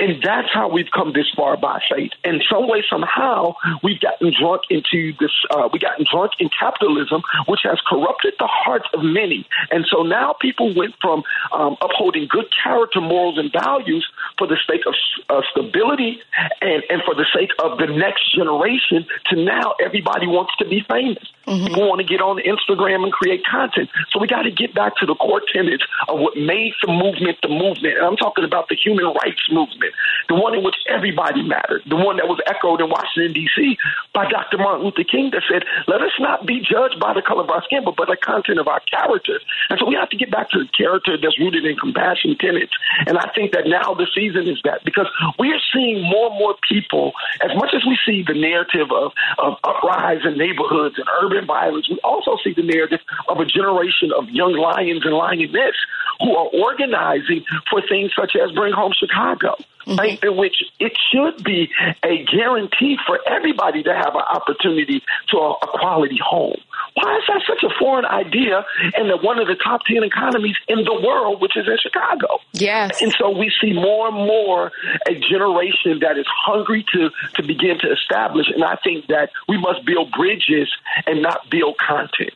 And 0.00 0.22
that's 0.22 0.48
how 0.52 0.68
we've 0.68 0.90
come 0.90 1.12
this 1.12 1.30
far 1.36 1.56
by 1.56 1.80
faith. 1.88 2.12
In 2.24 2.40
some 2.50 2.68
way, 2.68 2.82
somehow, 2.88 3.54
we've 3.82 4.00
gotten 4.00 4.32
drunk 4.38 4.62
into 4.70 5.12
this, 5.20 5.30
uh, 5.50 5.68
we 5.72 5.78
gotten 5.78 6.06
drunk 6.10 6.32
in 6.38 6.48
capitalism, 6.48 7.22
which 7.46 7.60
has 7.64 7.80
corrupted 7.86 8.34
the 8.38 8.46
hearts 8.46 8.86
of 8.94 9.02
many. 9.02 9.46
And 9.70 9.86
so 9.88 10.02
now 10.02 10.34
people 10.40 10.74
went 10.74 10.94
from 11.00 11.22
um, 11.52 11.76
upholding 11.80 12.26
good 12.28 12.46
character, 12.62 13.00
morals, 13.00 13.38
and 13.38 13.52
values 13.52 14.06
for 14.38 14.46
the 14.46 14.58
sake 14.66 14.82
of 14.86 14.94
uh, 15.30 15.42
stability 15.50 16.20
and, 16.60 16.82
and 16.90 17.02
for 17.04 17.14
the 17.14 17.26
sake 17.34 17.50
of 17.62 17.78
the 17.78 17.86
next 17.86 18.34
generation 18.34 19.06
to 19.30 19.36
now 19.38 19.74
everybody 19.82 20.26
wants 20.26 20.52
to 20.58 20.64
be 20.64 20.82
famous. 20.88 21.22
Mm-hmm. 21.46 21.66
People 21.66 21.88
want 21.88 22.00
to 22.00 22.08
get 22.08 22.20
on 22.20 22.40
Instagram 22.40 23.04
and 23.04 23.12
create 23.12 23.44
content. 23.44 23.90
So 24.10 24.18
we 24.18 24.26
got 24.26 24.42
to 24.42 24.50
get 24.50 24.74
back 24.74 24.96
to 24.96 25.06
the 25.06 25.14
core 25.14 25.42
tenets 25.52 25.84
of 26.08 26.18
what 26.18 26.36
made 26.36 26.72
the 26.82 26.90
movement 26.90 27.38
the 27.42 27.52
movement. 27.52 28.00
And 28.00 28.04
I'm 28.04 28.16
talking 28.16 28.44
about 28.44 28.68
the 28.68 28.76
human 28.76 29.04
rights 29.04 29.44
movement, 29.52 29.92
the 30.28 30.34
one 30.34 30.56
in 30.56 30.64
which 30.64 30.76
everybody 30.88 31.44
mattered, 31.44 31.84
the 31.86 32.00
one 32.00 32.16
that 32.16 32.26
was 32.26 32.40
echoed 32.48 32.80
in 32.80 32.88
Washington, 32.88 33.36
D.C. 33.36 33.76
by 34.16 34.24
Dr. 34.26 34.58
Martin 34.58 34.88
Luther 34.88 35.04
King 35.04 35.30
that 35.36 35.44
said, 35.46 35.62
let 35.86 36.00
us 36.00 36.16
not 36.18 36.46
be 36.48 36.64
judged 36.64 36.98
by 36.98 37.12
the 37.12 37.22
color 37.22 37.44
of 37.44 37.50
our 37.52 37.62
skin, 37.68 37.84
but 37.84 37.96
by 37.96 38.08
the 38.08 38.16
content 38.16 38.58
of 38.58 38.66
our 38.66 38.80
character. 38.88 39.38
And 39.68 39.78
so 39.78 39.84
we 39.84 39.94
have 40.00 40.08
to 40.10 40.16
get 40.16 40.32
back 40.32 40.50
to 40.56 40.64
the 40.64 40.70
character 40.72 41.20
that's 41.20 41.38
rooted 41.38 41.68
in 41.68 41.76
compassion 41.76 42.40
tenets. 42.40 42.72
And 43.04 43.20
I 43.20 43.28
think 43.36 43.52
that 43.52 43.68
now 43.68 43.92
the 43.92 44.08
season 44.16 44.23
is 44.32 44.60
that 44.64 44.84
because 44.84 45.08
we 45.38 45.52
are 45.52 45.60
seeing 45.72 46.02
more 46.02 46.30
and 46.30 46.38
more 46.38 46.54
people, 46.68 47.12
as 47.42 47.50
much 47.56 47.74
as 47.74 47.84
we 47.84 47.98
see 48.06 48.24
the 48.26 48.34
narrative 48.34 48.90
of, 48.92 49.12
of 49.38 49.58
uprising, 49.64 50.14
in 50.24 50.38
neighborhoods 50.38 50.96
and 50.96 51.06
urban 51.22 51.46
violence, 51.46 51.88
we 51.88 51.98
also 52.04 52.36
see 52.42 52.52
the 52.52 52.62
narrative 52.62 53.00
of 53.28 53.38
a 53.38 53.44
generation 53.44 54.12
of 54.16 54.28
young 54.30 54.52
lions 54.54 55.04
and 55.04 55.14
lioness 55.14 55.76
who 56.20 56.34
are 56.36 56.48
organizing 56.52 57.44
for 57.70 57.82
things 57.88 58.12
such 58.18 58.36
as 58.36 58.52
Bring 58.52 58.72
Home 58.72 58.92
Chicago. 58.96 59.56
Mm-hmm. 59.86 59.98
Right, 59.98 60.24
in 60.24 60.36
which 60.36 60.56
it 60.80 60.92
should 61.12 61.44
be 61.44 61.68
a 62.02 62.24
guarantee 62.24 62.96
for 63.06 63.20
everybody 63.28 63.82
to 63.82 63.92
have 63.92 64.14
an 64.14 64.22
opportunity 64.22 65.02
to 65.28 65.36
a, 65.36 65.50
a 65.50 65.78
quality 65.78 66.18
home. 66.24 66.56
Why 66.94 67.16
is 67.18 67.24
that 67.28 67.42
such 67.46 67.62
a 67.64 67.74
foreign 67.78 68.06
idea 68.06 68.64
in 68.96 69.08
the, 69.08 69.18
one 69.18 69.38
of 69.38 69.46
the 69.46 69.56
top 69.56 69.82
10 69.86 70.02
economies 70.02 70.56
in 70.68 70.84
the 70.84 71.00
world, 71.04 71.42
which 71.42 71.56
is 71.56 71.66
in 71.66 71.76
Chicago? 71.82 72.38
Yes. 72.52 73.02
And 73.02 73.14
so 73.18 73.36
we 73.36 73.52
see 73.60 73.74
more 73.74 74.08
and 74.08 74.16
more 74.16 74.72
a 75.06 75.14
generation 75.14 76.00
that 76.00 76.16
is 76.16 76.26
hungry 76.28 76.84
to, 76.94 77.10
to 77.34 77.42
begin 77.42 77.78
to 77.80 77.92
establish. 77.92 78.46
And 78.54 78.64
I 78.64 78.76
think 78.82 79.08
that 79.08 79.30
we 79.48 79.58
must 79.58 79.84
build 79.84 80.12
bridges 80.12 80.72
and 81.06 81.20
not 81.20 81.50
build 81.50 81.76
content. 81.76 82.32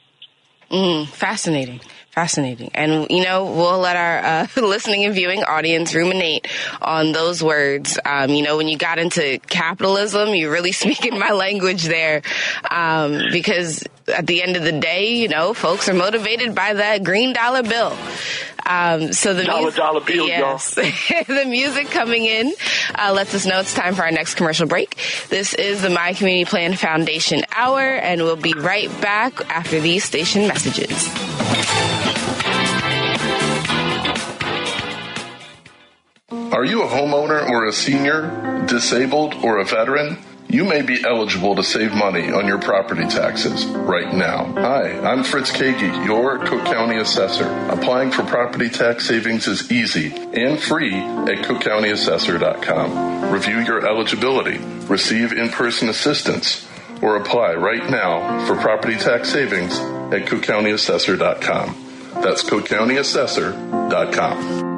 Mm, 0.70 1.08
fascinating 1.08 1.80
Fascinating. 2.18 2.72
And, 2.74 3.06
you 3.10 3.22
know, 3.22 3.44
we'll 3.44 3.78
let 3.78 3.94
our 3.94 4.18
uh, 4.18 4.46
listening 4.60 5.04
and 5.04 5.14
viewing 5.14 5.44
audience 5.44 5.94
ruminate 5.94 6.48
on 6.82 7.12
those 7.12 7.44
words. 7.44 7.96
Um, 8.04 8.30
you 8.30 8.42
know, 8.42 8.56
when 8.56 8.66
you 8.66 8.76
got 8.76 8.98
into 8.98 9.38
capitalism, 9.46 10.30
you 10.30 10.50
really 10.50 10.72
speak 10.82 11.06
in 11.06 11.16
my 11.16 11.30
language 11.30 11.84
there. 11.84 12.22
Um, 12.72 13.20
because 13.30 13.84
at 14.08 14.26
the 14.26 14.42
end 14.42 14.56
of 14.56 14.64
the 14.64 14.72
day, 14.72 15.14
you 15.14 15.28
know, 15.28 15.54
folks 15.54 15.88
are 15.88 15.94
motivated 15.94 16.56
by 16.56 16.74
that 16.74 17.04
green 17.04 17.34
dollar 17.34 17.62
bill. 17.62 17.96
Um, 18.66 19.12
so 19.12 19.32
the 19.32 19.44
dollar 19.44 19.60
music, 19.60 19.78
dollar 19.78 20.00
bill, 20.00 20.26
yes, 20.26 20.74
the 20.74 21.44
music 21.46 21.86
coming 21.86 22.26
in 22.26 22.52
uh, 22.96 23.12
lets 23.12 23.32
us 23.32 23.46
know 23.46 23.60
it's 23.60 23.74
time 23.74 23.94
for 23.94 24.02
our 24.02 24.10
next 24.10 24.34
commercial 24.34 24.66
break. 24.66 24.98
This 25.28 25.54
is 25.54 25.82
the 25.82 25.90
My 25.90 26.14
Community 26.14 26.46
Plan 26.46 26.74
Foundation 26.74 27.44
Hour, 27.54 27.80
and 27.80 28.22
we'll 28.22 28.34
be 28.34 28.54
right 28.54 28.90
back 29.00 29.40
after 29.48 29.78
these 29.78 30.02
station 30.02 30.48
messages. 30.48 31.47
Are 36.58 36.64
you 36.64 36.82
a 36.82 36.86
homeowner 36.88 37.48
or 37.48 37.66
a 37.66 37.72
senior, 37.72 38.64
disabled, 38.66 39.34
or 39.44 39.58
a 39.58 39.64
veteran? 39.64 40.18
You 40.48 40.64
may 40.64 40.82
be 40.82 41.04
eligible 41.04 41.54
to 41.56 41.62
save 41.62 41.94
money 41.94 42.32
on 42.32 42.46
your 42.46 42.58
property 42.58 43.06
taxes 43.06 43.66
right 43.66 44.12
now. 44.12 44.46
Hi, 44.54 44.98
I'm 44.98 45.22
Fritz 45.22 45.52
Kaegi, 45.52 46.04
your 46.06 46.38
Cook 46.38 46.64
County 46.64 46.96
assessor. 46.96 47.48
Applying 47.68 48.10
for 48.10 48.24
property 48.24 48.70
tax 48.70 49.06
savings 49.06 49.46
is 49.46 49.70
easy 49.70 50.12
and 50.12 50.58
free 50.58 50.94
at 50.96 51.44
cookcountyassessor.com. 51.44 53.30
Review 53.30 53.60
your 53.60 53.86
eligibility, 53.86 54.58
receive 54.86 55.32
in-person 55.32 55.88
assistance, 55.90 56.66
or 57.02 57.16
apply 57.16 57.54
right 57.54 57.88
now 57.90 58.44
for 58.46 58.56
property 58.56 58.96
tax 58.96 59.30
savings 59.30 59.78
at 60.12 60.26
cookcountyassessor.com. 60.26 61.86
That's 62.22 62.44
cookcountyassessor.com. 62.44 64.68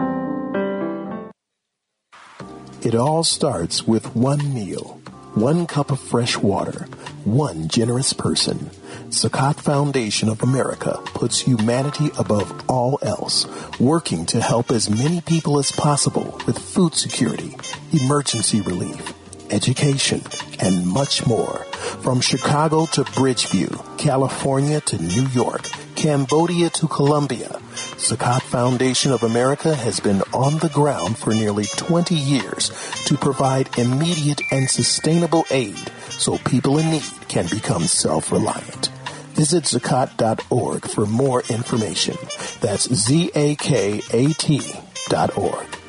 It 2.82 2.94
all 2.94 3.24
starts 3.24 3.86
with 3.86 4.16
one 4.16 4.54
meal 4.54 5.00
one 5.34 5.66
cup 5.66 5.92
of 5.92 6.00
fresh 6.00 6.36
water, 6.36 6.86
one 7.24 7.68
generous 7.68 8.12
person. 8.12 8.70
Zakat 9.10 9.60
Foundation 9.60 10.28
of 10.28 10.42
America 10.42 11.00
puts 11.06 11.40
humanity 11.40 12.10
above 12.18 12.64
all 12.68 12.98
else, 13.02 13.46
working 13.78 14.26
to 14.26 14.40
help 14.40 14.70
as 14.70 14.90
many 14.90 15.20
people 15.20 15.58
as 15.58 15.70
possible 15.70 16.40
with 16.46 16.58
food 16.58 16.94
security, 16.94 17.56
emergency 17.92 18.60
relief, 18.60 19.14
education, 19.50 20.22
and 20.58 20.86
much 20.86 21.26
more. 21.26 21.64
From 22.02 22.20
Chicago 22.20 22.86
to 22.86 23.02
Bridgeview, 23.04 23.98
California 23.98 24.80
to 24.82 25.02
New 25.02 25.26
York, 25.28 25.68
Cambodia 25.96 26.70
to 26.70 26.88
Colombia, 26.88 27.60
Zakat 27.96 28.42
Foundation 28.42 29.12
of 29.12 29.22
America 29.22 29.74
has 29.74 30.00
been 30.00 30.22
on 30.32 30.58
the 30.58 30.70
ground 30.70 31.18
for 31.18 31.34
nearly 31.34 31.64
20 31.64 32.14
years 32.14 32.70
to 33.04 33.16
provide 33.16 33.78
immediate 33.78 34.40
and 34.50 34.68
sustainable 34.68 35.44
aid 35.50 35.78
so 36.08 36.38
people 36.38 36.78
in 36.78 36.90
need 36.90 37.28
can 37.28 37.46
become 37.48 37.82
self-reliant. 37.82 38.88
Visit 39.34 39.64
zakat.org 39.64 40.86
for 40.86 41.06
more 41.06 41.42
information. 41.48 42.16
That's 42.60 42.92
Z-A-K-A-T 42.92 44.60
dot 45.08 45.36
org. 45.38 45.79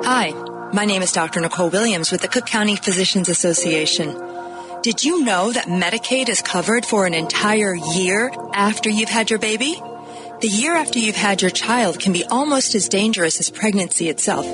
Hi, 0.00 0.30
my 0.72 0.84
name 0.84 1.02
is 1.02 1.10
Dr. 1.10 1.40
Nicole 1.40 1.70
Williams 1.70 2.12
with 2.12 2.22
the 2.22 2.28
Cook 2.28 2.46
County 2.46 2.76
Physicians 2.76 3.28
Association. 3.28 4.16
Did 4.80 5.04
you 5.04 5.24
know 5.24 5.50
that 5.50 5.66
Medicaid 5.66 6.28
is 6.28 6.40
covered 6.40 6.86
for 6.86 7.04
an 7.04 7.14
entire 7.14 7.74
year 7.74 8.32
after 8.54 8.88
you've 8.88 9.08
had 9.08 9.28
your 9.28 9.40
baby? 9.40 9.74
The 10.40 10.48
year 10.48 10.76
after 10.76 11.00
you've 11.00 11.16
had 11.16 11.42
your 11.42 11.50
child 11.50 11.98
can 11.98 12.12
be 12.12 12.24
almost 12.24 12.76
as 12.76 12.88
dangerous 12.88 13.40
as 13.40 13.50
pregnancy 13.50 14.08
itself. 14.08 14.46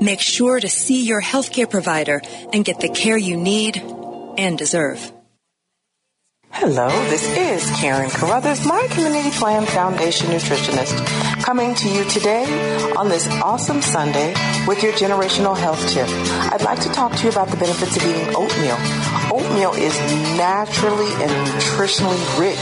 Make 0.00 0.20
sure 0.20 0.58
to 0.58 0.68
see 0.70 1.04
your 1.04 1.20
healthcare 1.20 1.68
provider 1.68 2.22
and 2.52 2.64
get 2.64 2.80
the 2.80 2.88
care 2.88 3.18
you 3.18 3.36
need 3.36 3.76
and 4.38 4.56
deserve. 4.56 5.12
Hello, 6.60 6.88
this 7.08 7.22
is 7.36 7.70
Karen 7.78 8.10
Carruthers, 8.10 8.66
my 8.66 8.84
Community 8.90 9.30
Plan 9.30 9.64
Foundation 9.64 10.26
nutritionist, 10.26 11.06
coming 11.44 11.72
to 11.76 11.88
you 11.88 12.02
today 12.06 12.42
on 12.96 13.08
this 13.08 13.28
awesome 13.28 13.80
Sunday 13.80 14.34
with 14.66 14.82
your 14.82 14.90
generational 14.94 15.56
health 15.56 15.78
tip. 15.88 16.08
I'd 16.52 16.62
like 16.62 16.80
to 16.80 16.88
talk 16.88 17.14
to 17.14 17.22
you 17.22 17.30
about 17.30 17.46
the 17.50 17.56
benefits 17.58 17.96
of 17.96 18.02
eating 18.02 18.34
oatmeal. 18.34 18.76
Oatmeal 19.30 19.72
is 19.74 19.96
naturally 20.36 21.06
and 21.22 21.30
nutritionally 21.30 22.18
rich. 22.40 22.58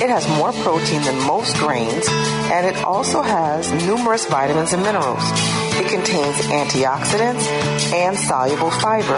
It 0.00 0.08
has 0.08 0.26
more 0.38 0.52
protein 0.64 1.02
than 1.02 1.26
most 1.26 1.58
grains, 1.58 2.06
and 2.08 2.66
it 2.66 2.82
also 2.84 3.20
has 3.20 3.70
numerous 3.84 4.24
vitamins 4.24 4.72
and 4.72 4.82
minerals. 4.82 5.20
It 5.76 5.88
contains 5.90 6.36
antioxidants 6.48 7.44
and 7.92 8.16
soluble 8.16 8.70
fiber. 8.70 9.16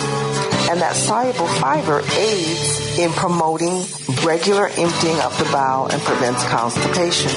And 0.69 0.81
that 0.81 0.97
soluble 0.97 1.47
fiber 1.47 2.03
aids 2.17 2.82
in 2.98 3.11
promoting 3.12 3.85
regular 4.24 4.66
emptying 4.68 5.18
of 5.20 5.37
the 5.38 5.48
bowel 5.52 5.88
and 5.88 6.00
prevents 6.02 6.44
constipation. 6.44 7.31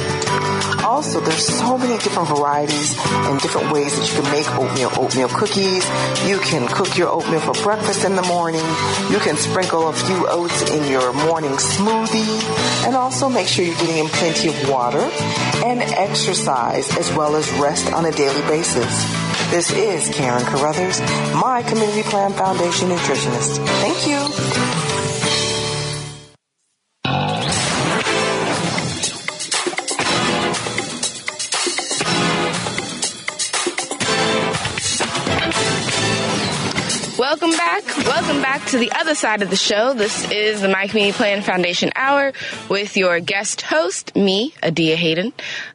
Also, 0.84 1.20
there's 1.20 1.46
so 1.46 1.78
many 1.78 1.98
different 1.98 2.28
varieties 2.30 2.96
and 3.08 3.40
different 3.40 3.72
ways 3.72 3.98
that 3.98 4.08
you 4.08 4.22
can 4.22 4.32
make 4.32 4.48
oatmeal. 4.52 4.92
Oatmeal 5.04 5.30
cookies. 5.30 5.84
You 6.28 6.38
can 6.40 6.68
cook 6.68 6.98
your 6.98 7.10
oatmeal 7.10 7.40
for 7.40 7.54
breakfast 7.64 8.06
in 8.06 8.16
the 8.16 8.22
morning. 8.24 8.64
You 9.10 9.20
can 9.20 9.36
sprinkle 9.36 9.90
a 9.90 9.94
few 9.94 10.28
oats 10.28 10.70
in 10.70 10.90
your 10.92 11.12
morning 11.12 11.52
smoothie. 11.54 12.86
And 12.86 12.96
also 12.96 13.30
make 13.30 13.48
sure 13.48 13.66
you're 13.66 13.76
getting 13.76 13.98
in 13.98 14.08
plenty 14.08 14.50
of 14.50 14.70
water 14.70 15.10
and 15.66 15.82
exercise 15.82 16.96
as 16.98 17.12
well 17.14 17.36
as 17.36 17.52
rest 17.54 17.92
on 17.92 18.06
a 18.06 18.12
daily 18.12 18.42
basis. 18.48 19.04
This 19.50 19.72
is 19.72 20.10
Karen 20.14 20.44
Carruthers, 20.46 21.00
my 21.34 21.64
Community 21.68 22.04
Plan 22.04 22.32
Foundation 22.34 22.90
nutritionist. 22.90 23.66
Thank 23.82 24.08
you. 24.08 24.95
Back 38.58 38.68
to 38.70 38.78
the 38.78 38.92
other 38.94 39.16
side 39.16 39.42
of 39.42 39.50
the 39.50 39.56
show. 39.58 39.94
This 39.94 40.32
is 40.32 40.62
the 40.62 40.70
My 40.70 40.88
Community 40.88 41.12
Plan 41.12 41.42
Foundation 41.42 41.92
Hour 41.94 42.32
with 42.70 42.96
your 42.96 43.20
guest 43.20 43.60
host, 43.60 44.16
me, 44.16 44.54
Adia 44.64 44.96
Hayden. 44.96 45.34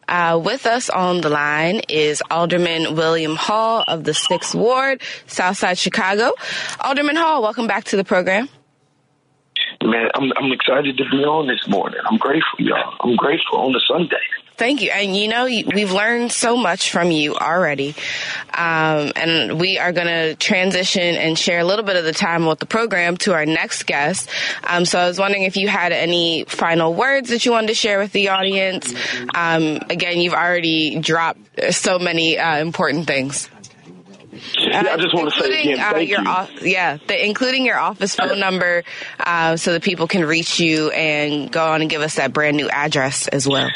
Uh, 0.08 0.40
with 0.42 0.64
us 0.64 0.88
on 0.88 1.20
the 1.20 1.28
line 1.28 1.82
is 1.90 2.22
Alderman 2.30 2.94
William 2.96 3.36
Hall 3.36 3.84
of 3.86 4.04
the 4.04 4.12
6th 4.12 4.54
Ward, 4.54 5.02
Southside 5.26 5.76
Chicago. 5.76 6.32
Alderman 6.80 7.16
Hall, 7.16 7.42
welcome 7.42 7.66
back 7.66 7.84
to 7.84 7.98
the 7.98 8.04
program. 8.04 8.48
Man, 9.84 10.08
I'm, 10.14 10.32
I'm 10.38 10.50
excited 10.50 10.96
to 10.96 11.04
be 11.10 11.18
on 11.18 11.48
this 11.48 11.68
morning. 11.68 12.00
I'm 12.10 12.16
grateful, 12.16 12.60
y'all. 12.60 12.94
I'm 13.00 13.16
grateful 13.16 13.58
on 13.58 13.72
the 13.72 13.82
Sunday. 13.86 14.16
Thank 14.60 14.82
you. 14.82 14.90
And 14.90 15.16
you 15.16 15.26
know, 15.26 15.46
we've 15.46 15.90
learned 15.90 16.32
so 16.32 16.54
much 16.54 16.90
from 16.90 17.10
you 17.10 17.34
already. 17.34 17.94
Um, 18.52 19.10
and 19.16 19.58
we 19.58 19.78
are 19.78 19.90
going 19.90 20.06
to 20.06 20.34
transition 20.34 21.16
and 21.16 21.38
share 21.38 21.60
a 21.60 21.64
little 21.64 21.82
bit 21.82 21.96
of 21.96 22.04
the 22.04 22.12
time 22.12 22.44
with 22.44 22.58
the 22.58 22.66
program 22.66 23.16
to 23.24 23.32
our 23.32 23.46
next 23.46 23.86
guest. 23.86 24.28
Um, 24.62 24.84
so 24.84 24.98
I 24.98 25.06
was 25.06 25.18
wondering 25.18 25.44
if 25.44 25.56
you 25.56 25.68
had 25.68 25.92
any 25.92 26.44
final 26.44 26.92
words 26.92 27.30
that 27.30 27.46
you 27.46 27.52
wanted 27.52 27.68
to 27.68 27.74
share 27.74 27.98
with 28.00 28.12
the 28.12 28.28
audience. 28.28 28.92
Um, 29.34 29.78
again, 29.88 30.18
you've 30.18 30.34
already 30.34 31.00
dropped 31.00 31.40
so 31.70 31.98
many 31.98 32.38
uh, 32.38 32.58
important 32.58 33.06
things. 33.06 33.48
Uh, 34.58 34.76
I 34.76 34.96
just 34.98 35.14
want 35.14 35.32
to 35.32 35.40
say 35.40 35.72
again, 35.72 35.80
uh, 35.80 35.92
thank 35.92 36.10
your 36.10 36.20
you. 36.20 36.28
off- 36.28 36.62
yeah, 36.62 36.98
the, 37.06 37.26
including 37.26 37.64
your 37.64 37.78
office 37.78 38.14
phone 38.14 38.38
number, 38.38 38.84
uh, 39.18 39.56
so 39.56 39.72
that 39.72 39.82
people 39.82 40.06
can 40.06 40.22
reach 40.26 40.60
you 40.60 40.90
and 40.90 41.50
go 41.50 41.64
on 41.64 41.80
and 41.80 41.88
give 41.88 42.02
us 42.02 42.16
that 42.16 42.34
brand 42.34 42.58
new 42.58 42.68
address 42.68 43.26
as 43.26 43.48
well. 43.48 43.70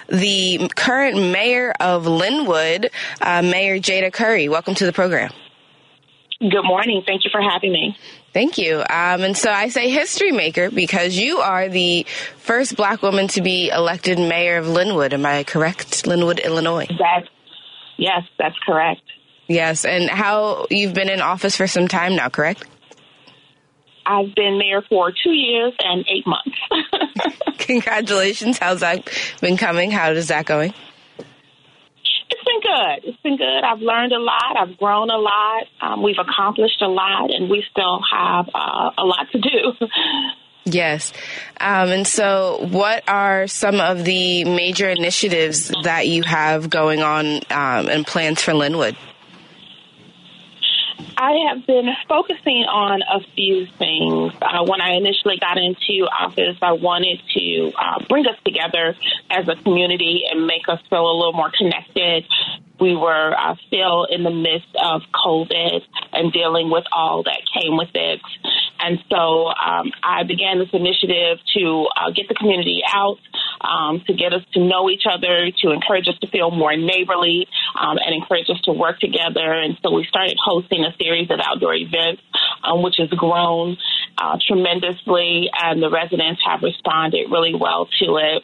the 0.09 0.71
current 0.75 1.17
mayor 1.17 1.73
of 1.81 2.07
Lynwood, 2.07 2.88
uh, 3.21 3.43
Mayor 3.43 3.79
Jada 3.79 4.11
Curry. 4.11 4.49
Welcome 4.49 4.75
to 4.77 4.87
the 4.87 4.93
program. 4.93 5.31
Good 6.41 6.62
morning. 6.62 7.03
Thank 7.07 7.25
you 7.25 7.31
for 7.31 7.43
having 7.43 7.73
me. 7.73 7.97
Thank 8.33 8.57
you. 8.57 8.79
Um, 8.79 9.23
and 9.23 9.37
so 9.37 9.51
I 9.51 9.69
say 9.69 9.91
history 9.91 10.33
maker 10.33 10.71
because 10.71 11.17
you 11.17 11.38
are 11.38 11.69
the 11.69 12.07
first 12.38 12.77
black 12.77 13.03
woman 13.03 13.29
to 13.29 13.43
be 13.43 13.69
elected 13.69 14.19
mayor 14.19 14.57
of 14.57 14.67
Lynwood. 14.67 15.12
Am 15.12 15.27
I 15.27 15.45
correct? 15.45 16.05
Lynwood, 16.05 16.43
Illinois. 16.45 16.87
That's, 16.88 17.29
yes, 17.97 18.23
that's 18.38 18.57
correct. 18.64 19.03
Yes, 19.49 19.85
and 19.85 20.11
how 20.11 20.67
you've 20.71 20.95
been 20.95 21.09
in 21.09 21.21
office 21.21 21.57
for 21.57 21.67
some 21.67 21.89
time 21.89 22.17
now, 22.17 22.29
correct? 22.29 22.67
I've 24.05 24.35
been 24.35 24.59
mayor 24.59 24.83
for 24.89 25.11
two 25.13 25.33
years 25.33 25.75
and 25.79 26.05
eight 26.09 26.27
months. 26.27 26.57
Congratulations. 27.59 28.59
How's 28.59 28.81
that 28.81 29.09
been 29.41 29.57
coming? 29.57 29.91
How 29.91 30.11
is 30.13 30.29
that 30.29 30.47
going? 30.47 30.73
It's 32.31 32.45
been 32.45 32.61
good. 32.61 33.09
It's 33.11 33.23
been 33.23 33.37
good. 33.37 33.65
I've 33.65 33.81
learned 33.81 34.13
a 34.13 34.19
lot. 34.19 34.57
I've 34.57 34.77
grown 34.79 35.11
a 35.11 35.17
lot. 35.17 35.65
Um, 35.81 36.03
we've 36.03 36.19
accomplished 36.19 36.81
a 36.83 36.89
lot, 36.89 37.31
and 37.31 37.51
we 37.51 37.65
still 37.71 38.01
have 38.13 38.49
uh, 38.55 38.91
a 38.99 39.05
lot 39.05 39.27
to 39.33 39.41
do. 39.41 39.87
Yes. 40.71 41.15
Um, 41.59 41.89
and 41.89 42.07
so, 42.07 42.59
what 42.71 43.03
are 43.09 43.47
some 43.47 43.81
of 43.81 44.05
the 44.05 44.45
major 44.45 44.87
initiatives 44.91 45.73
that 45.85 46.09
you 46.09 46.23
have 46.25 46.69
going 46.69 47.01
on 47.01 47.37
um, 47.49 47.89
and 47.89 48.07
plans 48.07 48.43
for 48.43 48.53
Lynwood? 48.53 48.95
I 51.17 51.49
have 51.49 51.67
been 51.67 51.89
focusing 52.09 52.65
on 52.65 53.03
a 53.03 53.21
few 53.35 53.67
things. 53.67 54.33
Uh, 54.41 54.65
when 54.65 54.81
I 54.81 54.93
initially 54.93 55.39
got 55.39 55.59
into 55.59 56.07
office, 56.07 56.57
I 56.63 56.73
wanted 56.73 57.21
to 57.35 57.73
uh, 57.77 58.05
bring 58.09 58.27
us 58.27 58.37
together 58.45 58.95
as 59.31 59.49
a 59.49 59.57
community 59.63 60.23
and 60.31 60.47
make 60.47 60.69
us 60.69 60.81
feel 60.89 61.11
a 61.11 61.17
little 61.17 61.33
more 61.33 61.51
connected 61.57 62.25
we 62.81 62.95
were 62.95 63.35
uh, 63.37 63.55
still 63.67 64.05
in 64.05 64.23
the 64.23 64.31
midst 64.31 64.69
of 64.81 65.03
COVID 65.14 65.83
and 66.12 66.33
dealing 66.33 66.71
with 66.71 66.85
all 66.93 67.23
that 67.25 67.41
came 67.53 67.77
with 67.77 67.91
it. 67.95 68.21
And 68.81 68.99
so 69.11 69.47
um, 69.49 69.91
I 70.03 70.23
began 70.23 70.59
this 70.59 70.69
initiative 70.73 71.38
to 71.57 71.87
uh, 71.97 72.11
get 72.14 72.29
the 72.29 72.35
community 72.35 72.83
out, 72.87 73.19
um, 73.61 74.03
to 74.07 74.14
get 74.14 74.33
us 74.33 74.43
to 74.55 74.61
know 74.61 74.88
each 74.88 75.03
other, 75.11 75.51
to 75.62 75.71
encourage 75.73 76.09
us 76.09 76.19
to 76.21 76.29
feel 76.29 76.51
more 76.51 76.77
neighborly, 76.77 77.49
um, 77.79 77.99
and 77.99 78.14
encourage 78.14 78.49
us 78.49 78.61
to 78.62 78.73
work 78.73 79.01
together. 79.01 79.53
And 79.53 79.77
so 79.83 79.93
we 79.93 80.07
started 80.09 80.37
hosting 80.43 80.85
a 80.85 80.95
series 81.03 81.29
of 81.31 81.41
outdoor 81.43 81.75
events, 81.75 82.23
um, 82.62 82.83
which 82.83 82.97
has 82.99 83.09
grown 83.11 83.77
uh, 84.17 84.38
tremendously, 84.47 85.51
and 85.61 85.83
the 85.83 85.91
residents 85.91 86.41
have 86.47 86.62
responded 86.62 87.31
really 87.31 87.55
well 87.55 87.88
to 87.99 88.17
it. 88.17 88.43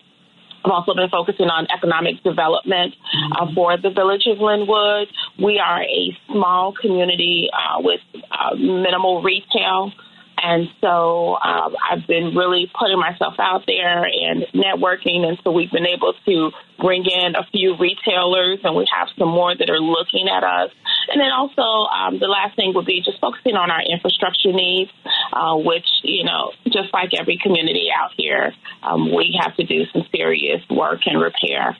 I've 0.64 0.70
also 0.70 0.94
been 0.94 1.11
focusing 1.11 1.46
on 1.46 1.66
economic 1.70 2.22
development 2.22 2.94
uh, 3.38 3.46
for 3.55 3.77
the 3.77 3.90
village 3.90 4.24
of 4.27 4.38
Lynwood. 4.38 5.07
We 5.38 5.59
are 5.59 5.83
a 5.83 6.16
small 6.33 6.72
community 6.72 7.50
uh, 7.53 7.81
with 7.81 8.00
uh, 8.31 8.55
minimal 8.57 9.22
retail. 9.22 9.92
And 10.37 10.68
so 10.81 11.37
um, 11.37 11.75
I've 11.90 12.07
been 12.07 12.35
really 12.35 12.70
putting 12.79 12.99
myself 12.99 13.35
out 13.38 13.64
there 13.66 14.05
and 14.05 14.44
networking. 14.55 15.25
And 15.27 15.38
so 15.42 15.53
we've 15.53 15.70
been 15.70 15.87
able 15.87 16.14
to 16.27 16.51
bring 16.79 17.05
in 17.07 17.35
a 17.37 17.47
few 17.53 17.77
retailers, 17.79 18.59
and 18.64 18.77
we 18.77 18.87
have 18.92 19.09
some 19.18 19.29
more 19.29 19.55
that 19.57 19.70
are 19.70 19.81
looking 19.81 20.29
at 20.29 20.44
us. 20.44 20.70
And 21.09 21.20
then 21.20 21.31
also, 21.31 21.88
um, 21.88 22.18
the 22.18 22.27
last 22.27 22.57
thing 22.57 22.73
would 22.75 22.87
be 22.87 23.01
just 23.05 23.20
focusing 23.20 23.55
on 23.55 23.70
our 23.70 23.83
infrastructure 23.83 24.53
needs, 24.53 24.90
uh, 25.33 25.57
which, 25.57 25.87
you 26.03 26.25
know, 26.25 26.53
just 26.66 26.92
like 26.92 27.11
every 27.18 27.38
community 27.42 27.88
out 27.94 28.11
here, 28.16 28.53
um, 28.83 29.14
we 29.14 29.38
have 29.40 29.55
to 29.57 29.64
do 29.64 29.85
some 29.92 30.03
serious 30.14 30.61
work 30.68 31.01
and 31.07 31.20
repair. 31.20 31.77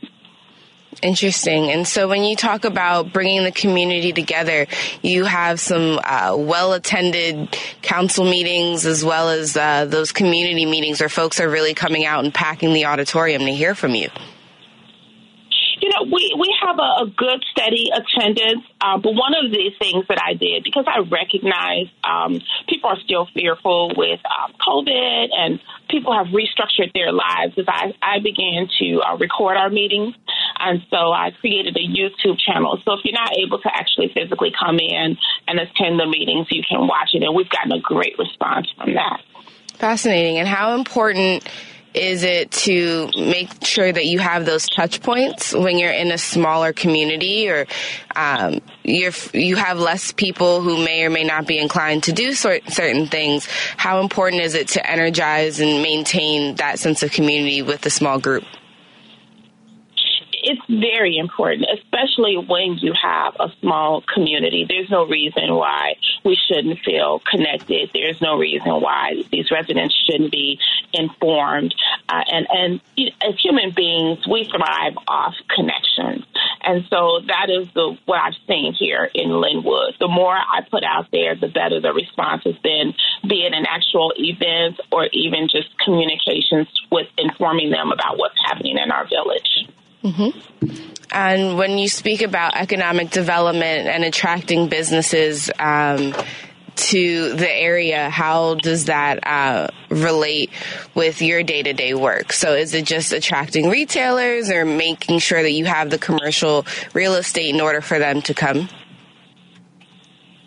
Interesting. 1.03 1.71
And 1.71 1.87
so 1.87 2.09
when 2.09 2.23
you 2.25 2.37
talk 2.37 2.65
about 2.65 3.13
bringing 3.13 3.45
the 3.45 3.53
community 3.53 4.13
together, 4.13 4.67
you 5.03 5.25
have 5.25 5.61
some 5.61 6.01
uh, 6.03 6.35
well 6.39 6.73
attended 6.73 7.57
council 7.83 8.25
meetings 8.25 8.87
as 8.87 9.05
well 9.05 9.29
as 9.29 9.57
uh, 9.57 9.85
those 9.85 10.13
community 10.13 10.67
meetings 10.67 11.01
where 11.01 11.09
folks 11.09 11.41
are 11.41 11.49
really 11.49 11.75
coming 11.75 12.05
out 12.05 12.25
and 12.25 12.33
packing 12.33 12.73
the 12.73 12.87
auditorium 12.87 13.43
to 13.43 13.53
hear 13.53 13.75
from 13.75 13.95
you. 13.95 14.09
You 15.85 15.91
know, 15.93 16.09
we, 16.09 16.33
we 16.41 16.49
have 16.65 16.79
a, 16.81 17.05
a 17.05 17.07
good, 17.15 17.45
steady 17.53 17.93
attendance. 17.93 18.65
Uh, 18.81 18.97
but 18.97 19.13
one 19.13 19.37
of 19.37 19.53
the 19.53 19.69
things 19.79 20.09
that 20.09 20.17
I 20.17 20.33
did, 20.33 20.65
because 20.65 20.87
I 20.89 21.05
recognize 21.05 21.93
um, 22.01 22.41
people 22.67 22.89
are 22.89 22.97
still 23.05 23.29
fearful 23.35 23.93
with 23.95 24.19
um, 24.25 24.57
COVID 24.65 25.29
and 25.37 25.61
people 25.91 26.17
have 26.17 26.33
restructured 26.33 26.89
their 26.95 27.13
lives, 27.13 27.53
is 27.59 27.67
I, 27.69 27.93
I 28.01 28.25
began 28.25 28.73
to 28.81 29.05
uh, 29.05 29.19
record 29.19 29.59
our 29.59 29.69
meetings. 29.69 30.15
And 30.59 30.81
so 30.89 31.13
I 31.13 31.33
created 31.39 31.77
a 31.77 31.85
YouTube 31.85 32.39
channel. 32.41 32.81
So 32.83 32.95
if 32.95 33.01
you're 33.05 33.13
not 33.13 33.37
able 33.37 33.61
to 33.61 33.69
actually 33.69 34.09
physically 34.09 34.53
come 34.57 34.79
in 34.81 35.19
and 35.47 35.61
attend 35.61 36.01
the 36.01 36.07
meetings, 36.09 36.47
you 36.49 36.63
can 36.67 36.89
watch 36.89 37.11
it. 37.13 37.23
And 37.23 37.37
we've 37.37 37.51
gotten 37.51 37.73
a 37.73 37.81
great 37.81 38.17
response 38.19 38.73
from 38.79 38.95
that. 38.95 39.21
Fascinating. 39.77 40.39
And 40.39 40.49
how 40.49 40.77
important 40.77 41.47
is 41.95 42.25
it 42.25 42.51
to 42.51 43.09
make 43.17 43.65
sure 43.65 43.91
that 43.93 44.05
you 44.05 44.19
have 44.19 44.45
those 44.45 44.69
touch 44.69 45.01
points 45.01 45.53
when 45.53 45.79
you're 45.79 45.93
in 45.93 46.11
a 46.11 46.19
smaller 46.19 46.73
community 46.73 47.49
or 47.49 47.67
um, 48.17 48.61
you're, 48.83 49.13
you 49.33 49.57
have 49.57 49.79
less 49.79 50.13
people 50.13 50.61
who 50.61 50.85
may 50.85 51.05
or 51.05 51.11
may 51.11 51.25
not 51.25 51.47
be 51.47 51.59
inclined 51.59 52.03
to 52.05 52.13
do 52.13 52.33
sort, 52.35 52.63
certain 52.69 53.07
things? 53.07 53.47
How 53.77 54.01
important 54.01 54.43
is 54.43 54.55
it 54.55 54.69
to 54.69 54.91
energize 54.91 55.61
and 55.61 55.83
maintain 55.83 56.57
that 56.57 56.79
sense 56.79 57.03
of 57.03 57.13
community 57.13 57.63
with 57.63 57.87
a 57.87 57.91
small 57.91 58.19
group? 58.19 58.45
It's 60.45 60.63
very 60.69 61.17
important, 61.17 61.67
especially 61.73 62.37
when 62.37 62.79
you 62.79 62.93
have 63.01 63.35
a 63.41 63.49
small 63.61 64.03
community. 64.03 64.67
There's 64.69 64.91
no 64.91 65.07
reason 65.07 65.55
why 65.55 65.95
we 66.25 66.37
shouldn't 66.37 66.81
feel 66.81 67.21
connected. 67.31 67.91
There's 67.93 68.21
no 68.21 68.37
reason 68.39 68.69
why 68.69 69.23
these 69.33 69.51
residents 69.51 69.95
shouldn't 70.07 70.31
be 70.31 70.59
informed. 70.93 71.75
Uh, 72.09 72.23
and 72.31 72.47
and 72.51 72.81
you 72.97 73.07
know, 73.07 73.31
as 73.31 73.41
human 73.41 73.71
beings, 73.71 74.27
we 74.31 74.45
thrive 74.45 74.95
off 75.09 75.35
connections. 75.49 76.25
And 76.63 76.85
so 76.91 77.21
that 77.27 77.49
is 77.51 77.69
the 77.75 77.97
what 78.05 78.21
I've 78.21 78.39
seen 78.47 78.75
here 78.75 79.11
in 79.15 79.29
Lynwood. 79.29 79.99
The 79.99 80.09
more 80.09 80.35
I 80.35 80.61
put 80.71 80.85
out 80.85 81.09
there, 81.11 81.35
the 81.35 81.49
better 81.49 81.81
the 81.81 81.93
response 81.93 82.43
has 82.45 82.57
been, 82.59 82.95
be 83.27 83.47
it 83.47 83.55
an 83.55 83.65
actual 83.69 84.13
event 84.17 84.81
or 84.93 85.09
even 85.13 85.49
just 85.49 85.69
communications 85.83 86.69
with 86.91 87.09
informing 87.17 87.71
them 87.71 87.93
about 87.93 88.19
what's 88.19 88.39
happening 88.45 88.77
in 88.79 88.91
our 88.91 89.07
village. 89.09 89.69
Mm-hmm. 90.05 90.95
And 91.11 91.57
when 91.57 91.79
you 91.79 91.89
speak 91.89 92.23
about 92.23 92.57
economic 92.57 93.11
development 93.11 93.89
and 93.89 94.05
attracting 94.05 94.69
businesses 94.69 95.51
um, 95.59 96.15
to 96.77 97.33
the 97.35 97.51
area, 97.51 98.11
how 98.11 98.57
does 98.57 98.87
that 98.87 99.27
uh, 99.27 99.69
relate 99.89 100.51
with 100.95 101.23
your 101.23 101.43
day 101.43 101.63
to 101.63 101.73
day 101.73 101.95
work? 101.95 102.33
So, 102.33 102.53
is 102.53 102.75
it 102.75 102.85
just 102.85 103.13
attracting 103.13 103.71
retailers 103.71 104.51
or 104.51 104.65
making 104.65 105.21
sure 105.21 105.43
that 105.43 105.53
you 105.53 105.65
have 105.65 105.91
the 105.91 105.99
commercial 105.99 106.67
real 106.93 107.15
estate 107.15 107.55
in 107.55 107.61
order 107.61 107.81
for 107.81 107.99
them 107.99 108.21
to 108.23 108.35
come? 108.35 108.69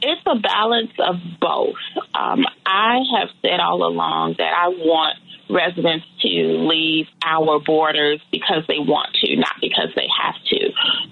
It's 0.02 0.22
a 0.28 0.40
balance 0.40 0.92
of 1.00 1.16
both. 1.40 1.76
Um, 2.14 2.46
I 2.66 3.00
have 3.20 3.30
said 3.42 3.60
all 3.60 3.84
along 3.84 4.36
that 4.38 4.54
I 4.54 4.68
want 4.68 5.18
residents 5.50 6.06
to 6.22 6.30
leave 6.68 7.08
our 7.24 7.60
borders 7.60 8.22
because 8.32 8.64
they 8.68 8.80
want 8.80 9.14
to, 9.22 9.36
not 9.36 9.56
because 9.62 9.90
they 9.96 10.08
have 10.08 10.36
to. 10.50 10.60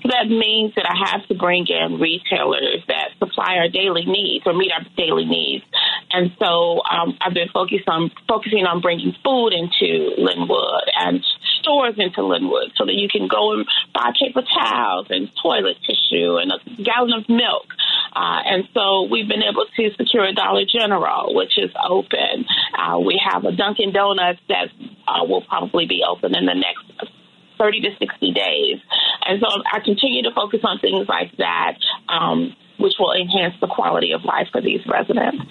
So 0.04 0.10
that 0.10 0.28
means 0.28 0.74
that 0.76 0.86
I 0.86 1.12
have 1.12 1.28
to 1.28 1.36
bring 1.36 1.66
in 1.68 2.00
retailers 2.00 2.84
that 2.88 3.10
supply 3.20 3.58
our 3.58 3.70
daily 3.70 4.06
needs 4.06 4.46
or 4.46 4.54
meet 4.54 4.72
our 4.72 4.86
daily 4.98 5.26
needs. 5.26 5.64
And 6.12 6.32
so 6.40 6.82
um, 6.90 7.18
I've 7.22 7.34
been 7.34 7.50
focused 7.50 7.88
on 7.88 8.12
focusing 8.28 8.66
on 8.66 8.82
bringing 8.82 9.16
food 9.24 9.54
into 9.54 10.16
Lynwood 10.20 10.88
and 10.98 11.24
stores 11.60 11.96
into 11.98 12.22
Lynwood 12.22 12.72
so 12.76 12.86
that 12.86 12.94
you 12.94 13.10
can 13.10 13.28
go 13.28 13.54
and 13.54 13.66
buy 13.94 14.12
paper 14.20 14.42
towels 14.42 15.08
and 15.10 15.30
toilet 15.42 15.78
tissue 15.86 16.38
and 16.38 16.52
a 16.52 16.84
gallon 16.84 17.14
of 17.14 17.28
milk. 17.28 17.68
Uh, 18.16 18.40
and 18.46 18.64
so 18.74 19.08
we've 19.12 19.28
been 19.28 19.44
able 19.44 19.66
to 19.76 19.90
secure 19.98 20.24
a 20.24 20.34
Dollar 20.34 20.64
General, 20.66 21.36
which 21.36 21.58
is 21.58 21.72
open. 21.84 22.46
Uh, 22.78 23.00
we 23.00 23.20
have 23.20 23.44
a 23.44 23.52
Dunkin' 23.52 23.92
Donuts 23.92 24.40
that 24.48 24.70
uh, 25.08 25.26
will 25.26 25.42
probably 25.42 25.86
be 25.86 26.02
open 26.08 26.34
in 26.34 26.46
the 26.46 26.56
next 26.56 27.12
30 27.58 27.82
to 27.82 27.90
60 28.00 28.32
days. 28.32 28.80
And 29.26 29.42
so 29.42 29.48
I 29.72 29.80
continue 29.84 30.24
to 30.24 30.32
focus 30.34 30.62
on 30.64 30.80
things 30.80 31.08
like 31.08 31.36
that, 31.38 31.78
um, 32.08 32.56
which 32.80 32.94
will 33.00 33.14
enhance 33.14 33.56
the 33.60 33.68
quality 33.68 34.14
of 34.14 34.24
life 34.24 34.48
for 34.52 34.62
these 34.62 34.82
residents. 34.88 35.44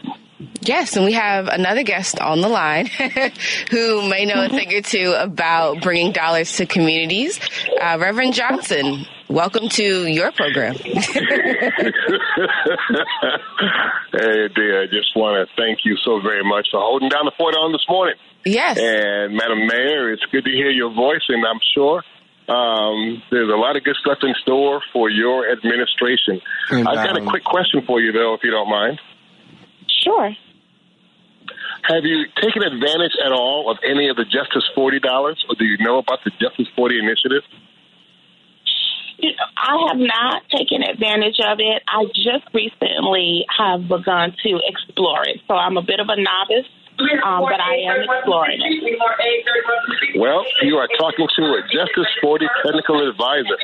Yes, 0.61 0.97
and 0.97 1.05
we 1.05 1.13
have 1.13 1.49
another 1.49 1.83
guest 1.83 2.19
on 2.21 2.41
the 2.41 2.49
line 2.49 2.87
who 3.71 4.09
may 4.09 4.25
know 4.25 4.45
a 4.45 4.49
thing 4.49 4.73
or 4.73 4.81
two 4.81 5.15
about 5.17 5.83
bringing 5.83 6.13
dollars 6.13 6.57
to 6.57 6.67
communities. 6.67 7.39
Uh, 7.81 7.99
Reverend 8.01 8.35
Johnson, 8.35 9.07
welcome 9.29 9.69
to 9.69 10.07
your 10.07 10.33
program. 10.33 10.75
hey, 10.77 10.91
dear, 14.55 14.83
I 14.83 14.87
just 14.87 15.15
want 15.17 15.49
to 15.49 15.55
thank 15.57 15.81
you 15.85 15.97
so 16.05 16.21
very 16.21 16.45
much 16.45 16.69
for 16.71 16.81
holding 16.81 17.09
down 17.09 17.25
the 17.25 17.33
fort 17.37 17.55
on 17.55 17.73
this 17.73 17.85
morning. 17.89 18.17
Yes. 18.45 18.79
And 18.79 19.35
Madam 19.35 19.67
Mayor, 19.67 20.13
it's 20.13 20.25
good 20.31 20.45
to 20.45 20.51
hear 20.51 20.71
your 20.71 20.93
voice, 20.93 21.23
and 21.29 21.45
I'm 21.47 21.61
sure 21.75 22.03
um, 22.49 23.23
there's 23.31 23.49
a 23.49 23.57
lot 23.57 23.77
of 23.77 23.85
good 23.85 23.97
stuff 23.97 24.19
in 24.23 24.35
store 24.43 24.83
for 24.93 25.09
your 25.09 25.51
administration. 25.51 26.41
I've 26.71 26.85
got 26.85 27.17
a 27.17 27.25
quick 27.25 27.45
question 27.45 27.83
for 27.87 28.01
you, 28.01 28.13
though, 28.13 28.35
if 28.35 28.45
you 28.45 28.51
don't 28.51 28.69
mind. 28.69 29.01
Sure. 29.89 30.31
Have 31.85 32.05
you 32.05 32.25
taken 32.41 32.63
advantage 32.63 33.13
at 33.25 33.33
all 33.33 33.71
of 33.71 33.79
any 33.85 34.09
of 34.09 34.17
the 34.17 34.25
Justice 34.25 34.65
$40, 34.77 35.05
or 35.49 35.55
do 35.59 35.65
you 35.65 35.79
know 35.79 35.99
about 35.99 36.21
the 36.25 36.31
Justice 36.41 36.69
40 36.77 36.99
initiative? 36.99 37.43
I 39.57 39.89
have 39.89 39.99
not 39.99 40.43
taken 40.51 40.83
advantage 40.83 41.41
of 41.41 41.59
it. 41.61 41.83
I 41.89 42.05
just 42.15 42.47
recently 42.53 43.47
have 43.59 43.89
begun 43.89 44.35
to 44.43 44.61
explore 44.67 45.25
it. 45.25 45.41
So 45.49 45.55
I'm 45.55 45.77
a 45.77 45.83
bit 45.83 46.01
of 46.01 46.09
a 46.09 46.17
novice 46.17 46.71
um, 46.99 47.43
but 47.43 47.59
I 47.59 47.75
am 47.91 48.07
exploring 48.07 48.61
it. 48.63 50.21
Well, 50.21 50.45
you 50.63 50.77
are 50.77 50.89
talking 50.99 51.27
to 51.37 51.43
a 51.43 51.63
Justice 51.63 52.11
40 52.23 52.47
technical 52.65 53.09
advisor. 53.09 53.59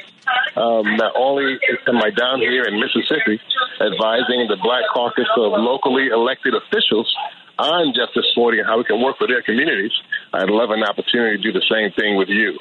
Um, 0.57 0.97
not 0.97 1.15
only 1.17 1.59
am 1.87 1.97
I 1.99 2.11
down 2.11 2.41
here 2.41 2.65
in 2.65 2.81
Mississippi 2.81 3.41
advising 3.81 4.49
the 4.49 4.59
Black 4.63 4.83
Caucus 4.93 5.29
of 5.37 5.53
locally 5.63 6.09
elected 6.09 6.55
officials 6.55 7.15
on 7.59 7.95
Justice 7.95 8.27
40 8.35 8.61
and 8.61 8.67
how 8.67 8.79
we 8.79 8.85
can 8.85 9.01
work 9.01 9.21
with 9.21 9.31
their 9.31 9.43
communities, 9.43 9.93
I'd 10.33 10.51
love 10.51 10.71
an 10.71 10.83
opportunity 10.83 11.37
to 11.37 11.43
do 11.43 11.53
the 11.53 11.65
same 11.71 11.93
thing 11.93 12.17
with 12.17 12.29
you. 12.29 12.59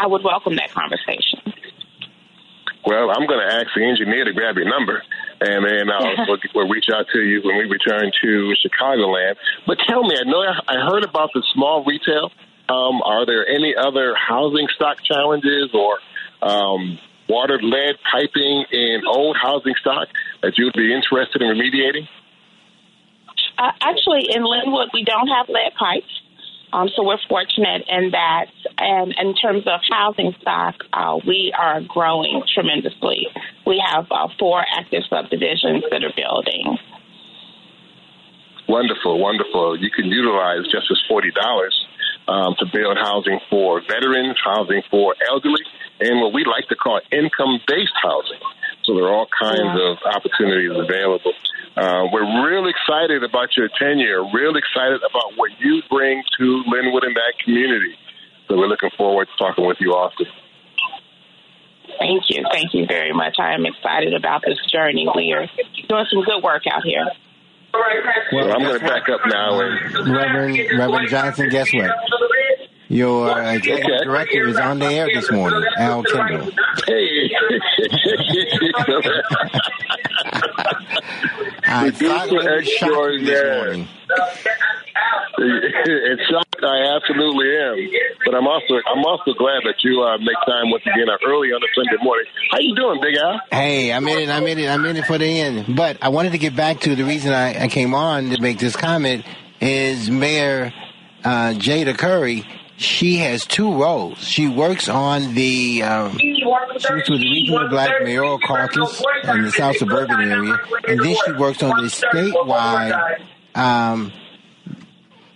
I 0.00 0.06
would 0.06 0.22
welcome 0.22 0.56
that 0.56 0.70
conversation. 0.70 1.40
Well, 2.86 3.10
I'm 3.10 3.26
going 3.26 3.40
to 3.40 3.54
ask 3.54 3.66
the 3.74 3.84
engineer 3.84 4.24
to 4.24 4.32
grab 4.32 4.56
your 4.56 4.68
number 4.68 5.02
and 5.40 5.64
then 5.64 5.90
uh, 5.94 6.24
we'll, 6.26 6.38
we'll, 6.54 6.68
reach 6.68 6.86
out 6.92 7.06
to 7.12 7.20
you 7.20 7.42
when 7.42 7.56
we 7.56 7.64
return 7.64 8.10
to 8.22 8.54
Chicagoland. 8.64 9.36
But 9.66 9.78
tell 9.86 10.02
me, 10.02 10.16
I 10.18 10.24
know 10.24 10.42
I 10.42 10.90
heard 10.90 11.04
about 11.04 11.30
the 11.34 11.42
small 11.54 11.84
retail. 11.84 12.30
Um, 12.68 13.00
are 13.02 13.24
there 13.24 13.46
any 13.46 13.74
other 13.76 14.14
housing 14.14 14.68
stock 14.74 14.98
challenges 15.02 15.70
or 15.72 15.98
um, 16.42 16.98
water 17.28 17.58
lead 17.62 17.96
piping 18.10 18.64
in 18.72 19.02
old 19.06 19.36
housing 19.40 19.74
stock 19.80 20.08
that 20.42 20.58
you'd 20.58 20.74
be 20.74 20.92
interested 20.94 21.42
in 21.42 21.48
remediating? 21.48 22.08
Uh, 23.56 23.72
actually, 23.80 24.28
in 24.30 24.42
Lynwood, 24.42 24.88
we 24.92 25.02
don't 25.02 25.28
have 25.28 25.48
lead 25.48 25.72
pipes. 25.78 26.22
Um, 26.72 26.88
so 26.94 27.02
we're 27.02 27.18
fortunate 27.28 27.82
in 27.88 28.10
that, 28.10 28.46
and 28.76 29.14
in 29.18 29.34
terms 29.34 29.64
of 29.66 29.80
housing 29.90 30.34
stock, 30.40 30.74
uh, 30.92 31.18
we 31.26 31.52
are 31.58 31.80
growing 31.80 32.42
tremendously. 32.52 33.26
We 33.66 33.82
have 33.84 34.06
uh, 34.10 34.28
four 34.38 34.62
active 34.76 35.02
subdivisions 35.08 35.84
that 35.90 36.04
are 36.04 36.12
building. 36.14 36.76
Wonderful, 38.68 39.18
wonderful. 39.18 39.80
You 39.80 39.90
can 39.90 40.06
utilize 40.06 40.64
Justice 40.70 41.02
40 41.08 41.30
dollars 41.32 41.86
um, 42.28 42.54
to 42.60 42.66
build 42.70 42.96
housing 43.00 43.40
for 43.50 43.80
veterans, 43.80 44.36
housing 44.44 44.82
for 44.90 45.16
elderly, 45.28 45.64
and 46.00 46.20
what 46.20 46.32
we 46.32 46.44
like 46.44 46.68
to 46.68 46.76
call 46.76 47.00
income-based 47.10 47.96
housing. 48.00 48.40
So 48.84 48.94
there 48.94 49.04
are 49.04 49.12
all 49.12 49.28
kinds 49.28 49.74
yeah. 49.74 49.92
of 49.92 49.98
opportunities 50.04 50.70
available. 50.76 51.32
Uh, 51.76 52.04
we're 52.12 52.28
real 52.44 52.68
excited 52.68 53.24
about 53.24 53.56
your 53.56 53.68
tenure, 53.78 54.22
real 54.32 54.56
excited 54.56 55.00
about 55.00 55.36
what 55.36 55.50
you 55.58 55.82
bring 55.90 56.22
to 56.38 56.62
Lynwood 56.68 57.06
and 57.06 57.16
that 57.16 57.34
community. 57.44 57.96
So 58.48 58.56
we're 58.56 58.68
looking 58.68 58.90
forward 58.96 59.28
to 59.28 59.44
talking 59.44 59.66
with 59.66 59.78
you 59.80 59.92
often. 59.92 60.26
Thank 61.98 62.24
you. 62.28 62.44
Thank 62.50 62.74
you 62.74 62.86
very 62.86 63.12
much. 63.12 63.36
I 63.38 63.54
am 63.54 63.66
excited 63.66 64.14
about 64.14 64.42
this 64.46 64.58
journey. 64.70 65.08
We 65.14 65.32
are 65.32 65.46
doing 65.88 66.06
some 66.10 66.22
good 66.22 66.42
work 66.42 66.62
out 66.70 66.84
here. 66.84 67.06
Well, 68.32 68.52
I'm 68.52 68.62
going 68.62 68.80
to 68.80 68.86
back 68.86 69.08
up 69.08 69.20
now. 69.26 69.60
And 69.60 70.14
Reverend 70.14 70.58
Reverend 70.78 71.08
Johnson, 71.08 71.48
guess 71.50 71.72
what? 71.72 71.90
Your 72.88 73.30
uh, 73.30 73.52
executive 73.52 74.04
director 74.04 74.48
is 74.48 74.56
on 74.56 74.78
the 74.78 74.86
air 74.86 75.08
this 75.12 75.30
morning, 75.30 75.62
Al 75.76 76.02
Kendall. 76.04 76.50
Hey. 76.86 77.30
I 81.70 81.90
were 82.30 82.62
shocked 82.62 83.20
this 83.20 83.44
morning. 83.44 83.88
it's 85.38 86.47
absolutely 87.28 87.56
am, 87.56 87.90
but 88.24 88.34
I'm 88.34 88.46
also 88.46 88.74
I'm 88.86 89.04
also 89.04 89.32
glad 89.34 89.62
that 89.64 89.76
you 89.82 90.02
uh, 90.02 90.18
make 90.18 90.36
time 90.46 90.70
once 90.70 90.82
again 90.82 91.06
early 91.26 91.48
on 91.48 91.62
a 91.62 91.66
Sunday 91.74 92.02
morning. 92.02 92.26
How 92.50 92.58
you 92.58 92.74
doing, 92.74 93.00
Big 93.00 93.16
Al? 93.16 93.40
Hey, 93.50 93.92
I'm 93.92 94.06
in 94.08 94.18
it. 94.18 94.28
I'm 94.28 94.46
in 94.46 94.58
it. 94.58 94.68
I'm 94.68 94.84
in 94.84 94.96
it 94.96 95.06
for 95.06 95.18
the 95.18 95.26
end. 95.26 95.76
But 95.76 95.98
I 96.02 96.08
wanted 96.08 96.32
to 96.32 96.38
get 96.38 96.56
back 96.56 96.80
to 96.80 96.94
the 96.94 97.04
reason 97.04 97.32
I, 97.32 97.64
I 97.64 97.68
came 97.68 97.94
on 97.94 98.30
to 98.30 98.40
make 98.40 98.58
this 98.58 98.76
comment 98.76 99.24
is 99.60 100.10
Mayor 100.10 100.72
uh, 101.24 101.54
Jada 101.54 101.96
Curry 101.96 102.46
she 102.76 103.16
has 103.16 103.44
two 103.44 103.74
roles. 103.74 104.18
She 104.18 104.46
works 104.46 104.88
on 104.88 105.34
the 105.34 105.82
um, 105.82 106.16
she 106.16 106.44
works 106.46 106.88
with 106.88 107.06
the 107.06 107.28
regional 107.28 107.68
black 107.68 107.90
mayoral 108.04 108.38
caucus 108.38 109.02
in 109.24 109.42
the 109.42 109.50
South 109.50 109.76
Suburban 109.78 110.20
area, 110.20 110.60
and 110.86 111.00
then 111.00 111.16
she 111.24 111.32
works 111.32 111.60
on 111.60 111.70
the 111.70 111.88
statewide 111.88 113.20
um, 113.56 114.12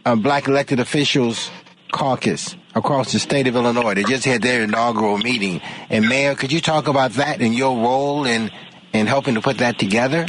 uh, 0.05 0.15
black 0.15 0.47
elected 0.47 0.79
officials 0.79 1.51
caucus 1.93 2.57
across 2.75 3.13
the 3.13 3.21
state 3.21 3.47
of 3.47 3.55
Illinois. 3.55 3.95
They 3.95 4.03
just 4.03 4.25
had 4.25 4.43
their 4.43 4.65
inaugural 4.65 5.19
meeting. 5.19 5.61
And 5.91 6.09
Mayor, 6.09 6.35
could 6.35 6.51
you 6.51 6.61
talk 6.61 6.89
about 6.89 7.13
that 7.13 7.41
and 7.41 7.55
your 7.55 7.77
role 7.77 8.27
in 8.27 8.51
in 8.93 9.07
helping 9.07 9.35
to 9.35 9.41
put 9.41 9.59
that 9.59 9.79
together? 9.79 10.27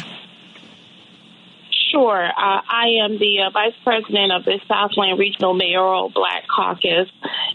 Sure. 1.92 2.26
Uh, 2.26 2.62
I 2.68 3.04
am 3.04 3.20
the 3.20 3.46
uh, 3.46 3.50
vice 3.52 3.76
president 3.84 4.32
of 4.32 4.46
the 4.46 4.60
Southland 4.68 5.20
Regional 5.20 5.54
Mayoral 5.54 6.10
Black 6.10 6.44
Caucus, 6.48 7.10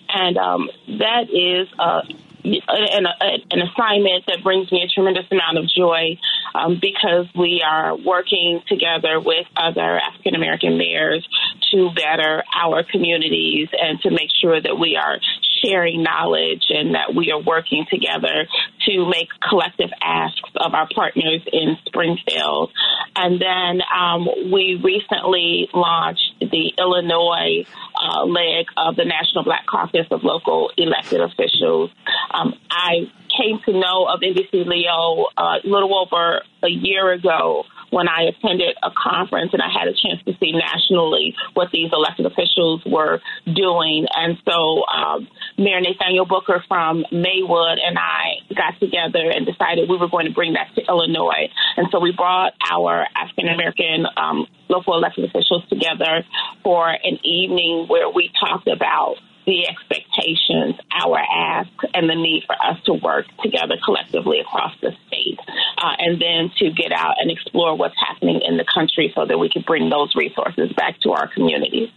and 0.09 0.37
um, 0.37 0.71
that 0.87 1.27
is 1.31 1.67
uh, 1.79 2.03
an, 2.45 3.07
an, 3.51 3.63
assignment 3.63 4.27
that 4.27 4.43
brings 4.45 4.71
me 4.71 4.83
a 4.83 4.89
tremendous 4.89 5.27
amount 5.31 5.59
of 5.59 5.65
joy 5.69 6.19
um, 6.55 6.79
because 6.81 7.27
we 7.35 7.63
are 7.67 7.97
working 7.97 8.61
together 8.69 9.21
with 9.21 9.47
other 9.57 9.99
African 9.99 10.35
American 10.35 10.79
mayors 10.79 11.27
to 11.73 11.91
better 11.95 12.43
our 12.55 12.83
communities 12.85 13.69
and 13.73 14.01
to 14.01 14.11
make 14.11 14.31
sure 14.41 14.61
that 14.61 14.79
we 14.79 14.97
are 14.97 15.19
sharing 15.63 16.03
knowledge 16.03 16.65
and 16.71 16.95
that 16.95 17.15
we 17.15 17.31
are 17.33 17.41
working 17.41 17.85
together 17.91 18.47
to 18.87 19.09
make 19.09 19.29
collective 19.49 19.91
asks 20.03 20.51
of 20.57 20.75
our 20.75 20.89
partners 20.95 21.43
in 21.53 21.77
Springfield. 21.87 22.71
And 23.17 23.41
then 23.41 23.81
um, 23.95 24.27
we 24.53 24.81
recently 24.83 25.69
launched 25.75 26.35
the 26.41 26.73
Illinois 26.79 27.65
uh, 28.01 28.25
leg 28.25 28.67
of 28.77 28.97
the 28.97 29.05
National 29.05 29.45
Black 29.45 29.67
Caucus 29.67 30.07
of 30.11 30.23
Local 30.23 30.71
Elected 30.77 31.21
Officials. 31.21 31.91
Um, 32.31 32.55
I 32.71 33.11
came 33.39 33.61
to 33.67 33.73
know 33.73 34.07
of 34.07 34.21
NBC-LEO 34.21 35.27
uh, 35.37 35.43
a 35.65 35.69
little 35.69 35.97
over 35.97 36.43
a 36.63 36.69
year 36.69 37.13
ago 37.13 37.65
when 37.91 38.09
I 38.09 38.29
attended 38.29 38.77
a 38.83 38.91
conference 38.91 39.53
and 39.53 39.63
I 39.63 39.71
had 39.73 39.89
a 39.89 39.95
chance 39.95 40.23
to 40.27 40.33
see 40.41 40.53
nationally 40.53 41.35
what 41.55 41.69
these 41.73 41.91
elected 41.93 42.27
officials 42.27 42.83
were 42.85 43.21
doing. 43.47 44.07
And 44.15 44.37
so 44.45 44.85
um, 44.87 45.29
Mayor 45.57 45.81
Nathaniel 45.81 46.27
Booker 46.27 46.63
from 46.69 47.05
Maywood 47.13 47.79
and 47.79 47.99
I 47.99 48.45
got 48.55 48.79
together 48.81 49.31
and 49.31 49.47
decided 49.47 49.89
we 49.89 49.97
were 49.97 50.09
going 50.09 50.27
to 50.27 50.33
bring 50.33 50.55
that 50.55 50.75
to 50.75 50.83
Illinois. 50.87 51.49
And 51.77 51.89
so 51.91 52.01
we 52.01 52.13
brought 52.13 52.53
our 52.71 53.07
African 53.17 53.49
American 53.49 54.07
um, 54.17 54.47
local 54.69 54.95
elected 54.95 55.25
officials 55.25 55.65
together 55.69 56.25
for 56.63 56.89
an 56.91 57.19
evening 57.25 57.87
where 57.89 58.11
we 58.11 58.31
talked 58.39 58.69
about 58.69 59.17
the 59.49 59.65
expectations, 59.65 60.77
our 60.93 61.17
ask, 61.17 61.73
and 61.97 62.05
the 62.05 62.15
need 62.15 62.45
for 62.45 62.53
us 62.61 62.77
to 62.85 62.93
work 62.93 63.25
together 63.41 63.81
collectively 63.83 64.41
across 64.41 64.77
the 64.85 64.93
state, 65.09 65.41
uh, 65.81 65.97
and 65.97 66.21
then 66.21 66.53
to 66.61 66.69
get 66.69 66.93
out 66.93 67.17
and 67.17 67.33
explore 67.33 67.75
what's 67.75 67.97
happening 67.97 68.45
in 68.45 68.59
the 68.59 68.67
country 68.69 69.11
so 69.17 69.25
that 69.25 69.39
we 69.39 69.49
can 69.49 69.65
bring 69.65 69.89
those 69.89 70.13
resources 70.15 70.69
back 70.77 71.01
to 71.01 71.17
our 71.17 71.33
communities. 71.33 71.89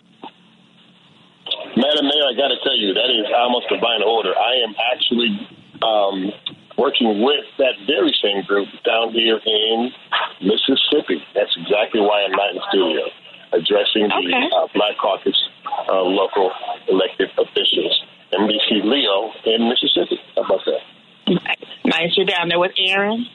Madam 1.75 2.07
Mayor, 2.07 2.31
I 2.31 2.35
got 2.39 2.55
to 2.55 2.59
tell 2.63 2.77
you, 2.79 2.95
that 2.95 3.11
is 3.11 3.27
almost 3.35 3.67
divine 3.67 3.99
order. 3.99 4.31
I 4.31 4.63
am 4.63 4.71
actually 4.95 5.35
um, 5.83 6.31
working 6.77 7.19
with 7.19 7.43
that 7.59 7.75
very 7.83 8.15
same 8.23 8.47
group 8.47 8.71
down 8.87 9.11
here 9.11 9.39
in 9.43 9.91
Mississippi. 10.39 11.19
That's 11.35 11.51
exactly 11.59 11.99
why 11.99 12.23
I'm 12.23 12.31
not 12.31 12.55
in 12.55 12.61
studio 12.71 13.11
addressing 13.53 14.07
the 14.07 14.49
uh, 14.55 14.67
Black 14.73 14.97
Caucus 14.97 15.49
uh, 15.89 16.01
local 16.01 16.51
elected 16.87 17.29
officials. 17.37 18.03
NBC-LEO 18.33 19.31
in 19.45 19.67
Mississippi. 19.67 20.19
How 20.35 20.43
about 20.43 20.61
that? 20.65 21.57
Nice. 21.85 22.15
You're 22.15 22.25
down 22.25 22.47
there 22.47 22.59
with 22.59 22.71
Aaron? 22.77 23.25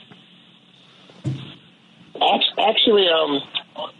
Actually, 2.58 3.06
um, 3.08 3.42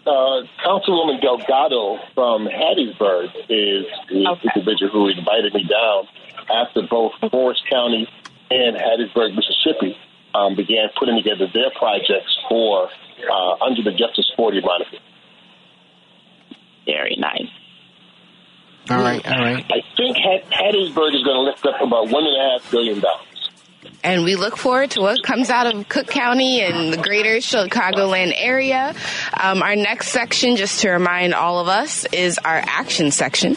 uh, 0.06 0.42
Councilwoman 0.64 1.20
Delgado 1.20 1.98
from 2.14 2.48
Hattiesburg 2.48 3.28
is 3.48 3.86
the 4.08 4.26
okay. 4.30 4.48
individual 4.54 4.90
who 4.90 5.08
invited 5.08 5.52
me 5.52 5.64
down 5.68 6.08
after 6.50 6.82
both 6.88 7.12
Forrest 7.30 7.62
County 7.70 8.08
and 8.50 8.76
Hattiesburg, 8.76 9.34
Mississippi, 9.34 9.96
um, 10.34 10.56
began 10.56 10.88
putting 10.98 11.16
together 11.16 11.46
their 11.52 11.70
projects 11.78 12.38
for 12.48 12.88
uh, 13.30 13.64
under 13.64 13.82
the 13.82 13.92
Justice 13.92 14.30
40 14.36 14.60
moniker. 14.60 14.98
Very 16.87 17.16
nice. 17.18 17.51
All 18.89 18.99
right, 18.99 19.26
all 19.26 19.45
right. 19.45 19.64
I 19.68 19.82
think 19.97 20.16
Hattiesburg 20.16 21.14
is 21.14 21.24
going 21.24 21.37
to 21.37 21.41
lift 21.41 21.66
up 21.66 21.80
about 21.82 22.09
one 22.09 22.24
and 22.24 22.37
a 22.37 22.59
half 22.59 22.70
billion 22.70 23.01
dollars 23.01 23.26
and 24.07 24.22
we 24.22 24.37
look 24.37 24.57
forward 24.57 24.93
to 24.93 25.01
what 25.01 25.22
comes 25.24 25.51
out 25.51 25.66
of 25.66 25.89
Cook 25.89 26.07
County 26.07 26.61
and 26.61 26.93
the 26.93 26.97
greater 26.97 27.39
Chicagoland 27.39 28.34
area. 28.37 28.95
Um, 29.39 29.62
our 29.62 29.74
next 29.74 30.11
section, 30.11 30.57
just 30.57 30.80
to 30.82 30.91
remind 30.91 31.34
all 31.34 31.59
of 31.59 31.66
us, 31.66 32.05
is 32.12 32.39
our 32.39 32.62
action 32.64 33.11
section. 33.11 33.57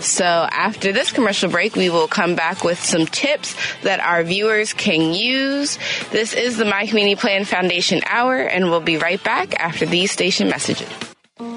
So 0.00 0.24
after 0.24 0.92
this 0.92 1.12
commercial 1.12 1.50
break, 1.50 1.76
we 1.76 1.90
will 1.90 2.08
come 2.08 2.34
back 2.34 2.64
with 2.64 2.82
some 2.82 3.04
tips 3.04 3.54
that 3.82 4.00
our 4.00 4.22
viewers 4.22 4.72
can 4.72 5.12
use. 5.12 5.78
This 6.10 6.32
is 6.32 6.56
the 6.56 6.64
My 6.64 6.86
Community 6.86 7.16
Plan 7.16 7.44
Foundation 7.44 8.00
Hour, 8.06 8.38
and 8.38 8.70
we'll 8.70 8.80
be 8.80 8.96
right 8.96 9.22
back 9.22 9.54
after 9.60 9.84
these 9.84 10.10
station 10.10 10.48
messages. 10.48 11.09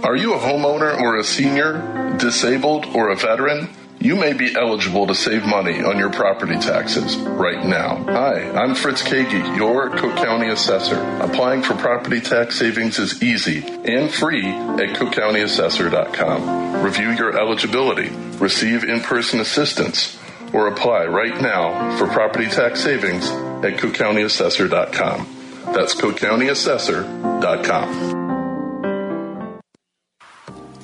Are 0.03 0.15
you 0.15 0.33
a 0.33 0.39
homeowner 0.39 0.99
or 0.99 1.17
a 1.17 1.23
senior, 1.23 2.17
disabled, 2.17 2.87
or 2.93 3.09
a 3.09 3.15
veteran? 3.15 3.69
you 4.03 4.15
may 4.17 4.33
be 4.33 4.53
eligible 4.53 5.07
to 5.07 5.15
save 5.15 5.45
money 5.45 5.81
on 5.81 5.97
your 5.97 6.09
property 6.09 6.59
taxes 6.59 7.15
right 7.15 7.65
now. 7.65 8.03
Hi, 8.03 8.51
I'm 8.51 8.75
Fritz 8.75 9.01
Kaegi, 9.01 9.55
your 9.55 9.91
Cook 9.91 10.17
County 10.17 10.49
assessor. 10.49 10.99
Applying 11.21 11.63
for 11.63 11.75
property 11.75 12.19
tax 12.19 12.59
savings 12.59 12.99
is 12.99 13.23
easy 13.23 13.59
and 13.59 14.13
free 14.13 14.45
at 14.45 14.97
cookcountyassessor.com. 14.97 16.83
Review 16.83 17.11
your 17.11 17.39
eligibility, 17.39 18.09
receive 18.39 18.83
in-person 18.83 19.39
assistance, 19.39 20.19
or 20.51 20.67
apply 20.67 21.05
right 21.05 21.39
now 21.41 21.95
for 21.97 22.07
property 22.07 22.47
tax 22.47 22.83
savings 22.83 23.29
at 23.29 23.77
cookcountyassessor.com. 23.77 25.73
That's 25.73 25.95
cookcountyassessor.com. 25.95 28.22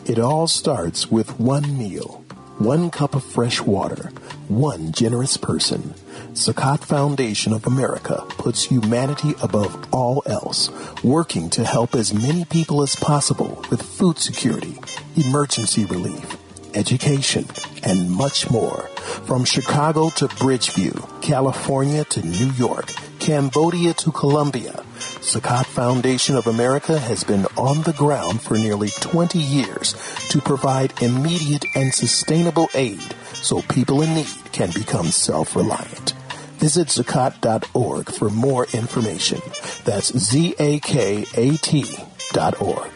It 0.09 0.17
all 0.17 0.47
starts 0.47 1.11
with 1.11 1.39
one 1.39 1.77
meal 1.77 2.25
one 2.57 2.89
cup 2.89 3.13
of 3.13 3.23
fresh 3.23 3.61
water, 3.61 4.11
one 4.47 4.91
generous 4.91 5.37
person. 5.37 5.93
Zakat 6.33 6.79
Foundation 6.79 7.53
of 7.53 7.67
America 7.67 8.25
puts 8.29 8.63
humanity 8.63 9.35
above 9.43 9.87
all 9.93 10.23
else, 10.25 10.71
working 11.03 11.51
to 11.51 11.63
help 11.63 11.93
as 11.93 12.11
many 12.11 12.43
people 12.43 12.81
as 12.81 12.95
possible 12.95 13.63
with 13.69 13.83
food 13.83 14.17
security, 14.17 14.79
emergency 15.15 15.85
relief, 15.85 16.37
education, 16.73 17.45
and 17.83 18.09
much 18.09 18.49
more. 18.49 18.89
From 19.27 19.45
Chicago 19.45 20.09
to 20.17 20.27
Bridgeview, 20.27 21.21
California 21.21 22.03
to 22.05 22.25
New 22.25 22.51
York, 22.53 22.91
Cambodia 23.19 23.93
to 23.93 24.11
Colombia, 24.11 24.83
Zakat 25.21 25.65
Foundation 25.65 26.37
of 26.37 26.47
America 26.47 26.97
has 26.97 27.25
been 27.25 27.45
on 27.57 27.81
the 27.83 27.93
ground 27.93 28.41
for 28.41 28.57
nearly 28.57 28.87
20 29.01 29.37
years 29.37 29.93
to 30.29 30.39
provide 30.39 30.93
immediate 31.01 31.65
and 31.75 31.93
sustainable 31.93 32.69
aid 32.73 33.03
so 33.33 33.61
people 33.63 34.01
in 34.01 34.13
need 34.15 34.27
can 34.53 34.71
become 34.71 35.07
self-reliant. 35.07 36.13
Visit 36.57 36.87
zakat.org 36.87 38.09
for 38.11 38.29
more 38.29 38.65
information. 38.73 39.41
That's 39.83 40.17
Z-A-K-A-T 40.17 41.85
dot 42.31 42.61
org. 42.61 42.91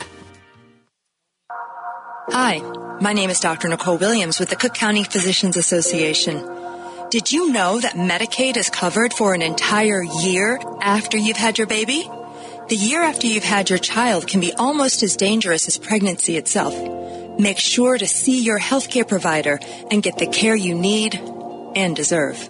Hi, 2.29 2.61
my 3.01 3.13
name 3.13 3.29
is 3.29 3.39
Dr. 3.41 3.67
Nicole 3.67 3.97
Williams 3.97 4.39
with 4.39 4.49
the 4.49 4.55
Cook 4.55 4.73
County 4.73 5.03
Physicians 5.03 5.57
Association. 5.57 6.52
Did 7.13 7.31
you 7.31 7.53
know 7.53 7.79
that 7.79 7.93
Medicaid 7.93 8.57
is 8.57 8.71
covered 8.71 9.13
for 9.13 9.35
an 9.35 9.43
entire 9.43 10.01
year 10.01 10.59
after 10.81 11.15
you've 11.15 11.37
had 11.37 11.59
your 11.59 11.67
baby? 11.67 12.09
The 12.69 12.75
year 12.75 13.03
after 13.03 13.27
you've 13.27 13.43
had 13.43 13.69
your 13.69 13.77
child 13.77 14.27
can 14.27 14.39
be 14.39 14.53
almost 14.53 15.03
as 15.03 15.15
dangerous 15.15 15.67
as 15.67 15.77
pregnancy 15.77 16.37
itself. 16.37 16.73
Make 17.37 17.59
sure 17.59 17.99
to 17.99 18.07
see 18.07 18.41
your 18.41 18.57
healthcare 18.57 19.07
provider 19.07 19.59
and 19.91 20.01
get 20.01 20.17
the 20.17 20.25
care 20.25 20.55
you 20.55 20.73
need 20.73 21.13
and 21.75 21.95
deserve. 21.95 22.49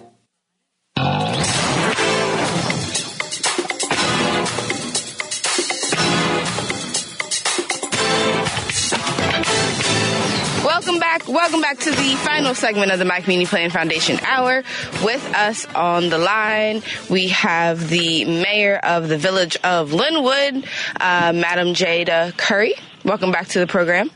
Welcome 10.84 11.00
back 11.00 11.26
Welcome 11.26 11.62
back 11.62 11.78
to 11.78 11.90
the 11.92 12.14
final 12.16 12.54
segment 12.54 12.92
of 12.92 12.98
the 12.98 13.06
My 13.06 13.22
Community 13.22 13.48
Plan 13.48 13.70
Foundation 13.70 14.20
Hour. 14.20 14.64
With 15.02 15.34
us 15.34 15.64
on 15.74 16.10
the 16.10 16.18
line, 16.18 16.82
we 17.08 17.28
have 17.28 17.88
the 17.88 18.26
mayor 18.26 18.76
of 18.76 19.08
the 19.08 19.16
village 19.16 19.56
of 19.64 19.92
Lynwood, 19.92 20.66
uh, 21.00 21.32
Madam 21.32 21.68
Jada 21.68 22.36
Curry. 22.36 22.74
Welcome 23.02 23.32
back 23.32 23.48
to 23.48 23.60
the 23.60 23.66
program. 23.66 24.10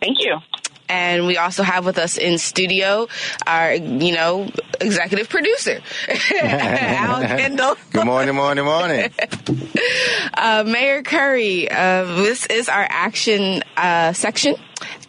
Thank 0.00 0.18
you. 0.24 0.38
And 0.88 1.28
we 1.28 1.36
also 1.36 1.62
have 1.62 1.86
with 1.86 1.98
us 1.98 2.18
in 2.18 2.36
studio 2.38 3.06
our, 3.46 3.74
you 3.74 4.12
know, 4.12 4.50
executive 4.80 5.28
producer, 5.28 5.80
Al 6.42 7.20
Kendall. 7.20 7.76
Good 7.92 8.06
morning, 8.06 8.34
morning, 8.34 8.64
morning. 8.64 9.08
uh, 10.34 10.64
Mayor 10.66 11.04
Curry, 11.04 11.70
uh, 11.70 12.04
this 12.16 12.46
is 12.46 12.68
our 12.68 12.86
action 12.90 13.62
uh, 13.76 14.12
section 14.14 14.56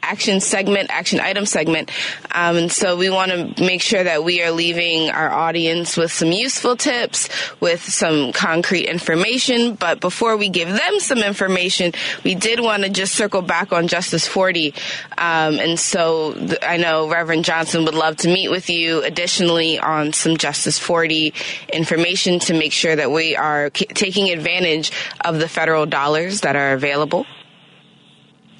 action 0.04 0.40
segment, 0.40 0.90
action 0.92 1.20
item 1.20 1.46
segment. 1.46 1.90
Um, 2.32 2.58
and 2.58 2.72
so 2.72 2.98
we 2.98 3.10
want 3.10 3.32
to 3.32 3.64
make 3.64 3.82
sure 3.82 4.04
that 4.04 4.24
we 4.24 4.44
are 4.44 4.52
leaving 4.52 5.10
our 5.10 5.32
audience 5.32 5.96
with 5.98 6.12
some 6.12 6.32
useful 6.32 6.76
tips, 6.76 7.30
with 7.60 7.82
some 7.82 8.34
concrete 8.34 8.86
information. 8.86 9.76
But 9.76 10.00
before 10.02 10.38
we 10.38 10.50
give 10.50 10.68
them 10.70 11.00
some 11.00 11.20
information, 11.20 11.94
we 12.24 12.36
did 12.36 12.60
want 12.60 12.84
to 12.84 12.90
just 12.90 13.16
circle 13.16 13.42
back 13.42 13.72
on 13.72 13.88
Justice 13.88 14.28
40. 14.28 14.74
Um, 15.18 15.60
and 15.60 15.80
so 15.80 16.34
th- 16.34 16.60
I 16.62 16.78
know 16.78 17.10
Reverend 17.10 17.46
Johnson 17.46 17.86
would 17.86 17.96
love 17.96 18.18
to 18.18 18.28
meet 18.28 18.50
with 18.50 18.70
you 18.70 19.02
additionally 19.04 19.80
on 19.80 20.14
some 20.14 20.38
Justice 20.38 20.78
40 20.78 21.34
information 21.72 22.40
to 22.40 22.54
make 22.54 22.74
sure 22.74 22.96
that 22.96 23.10
we 23.12 23.36
are 23.36 23.72
c- 23.74 23.86
taking 23.86 24.30
advantage 24.32 24.92
of 25.24 25.40
the 25.40 25.48
federal 25.48 25.86
dollars 25.86 26.42
that 26.42 26.56
are 26.56 26.74
available. 26.74 27.26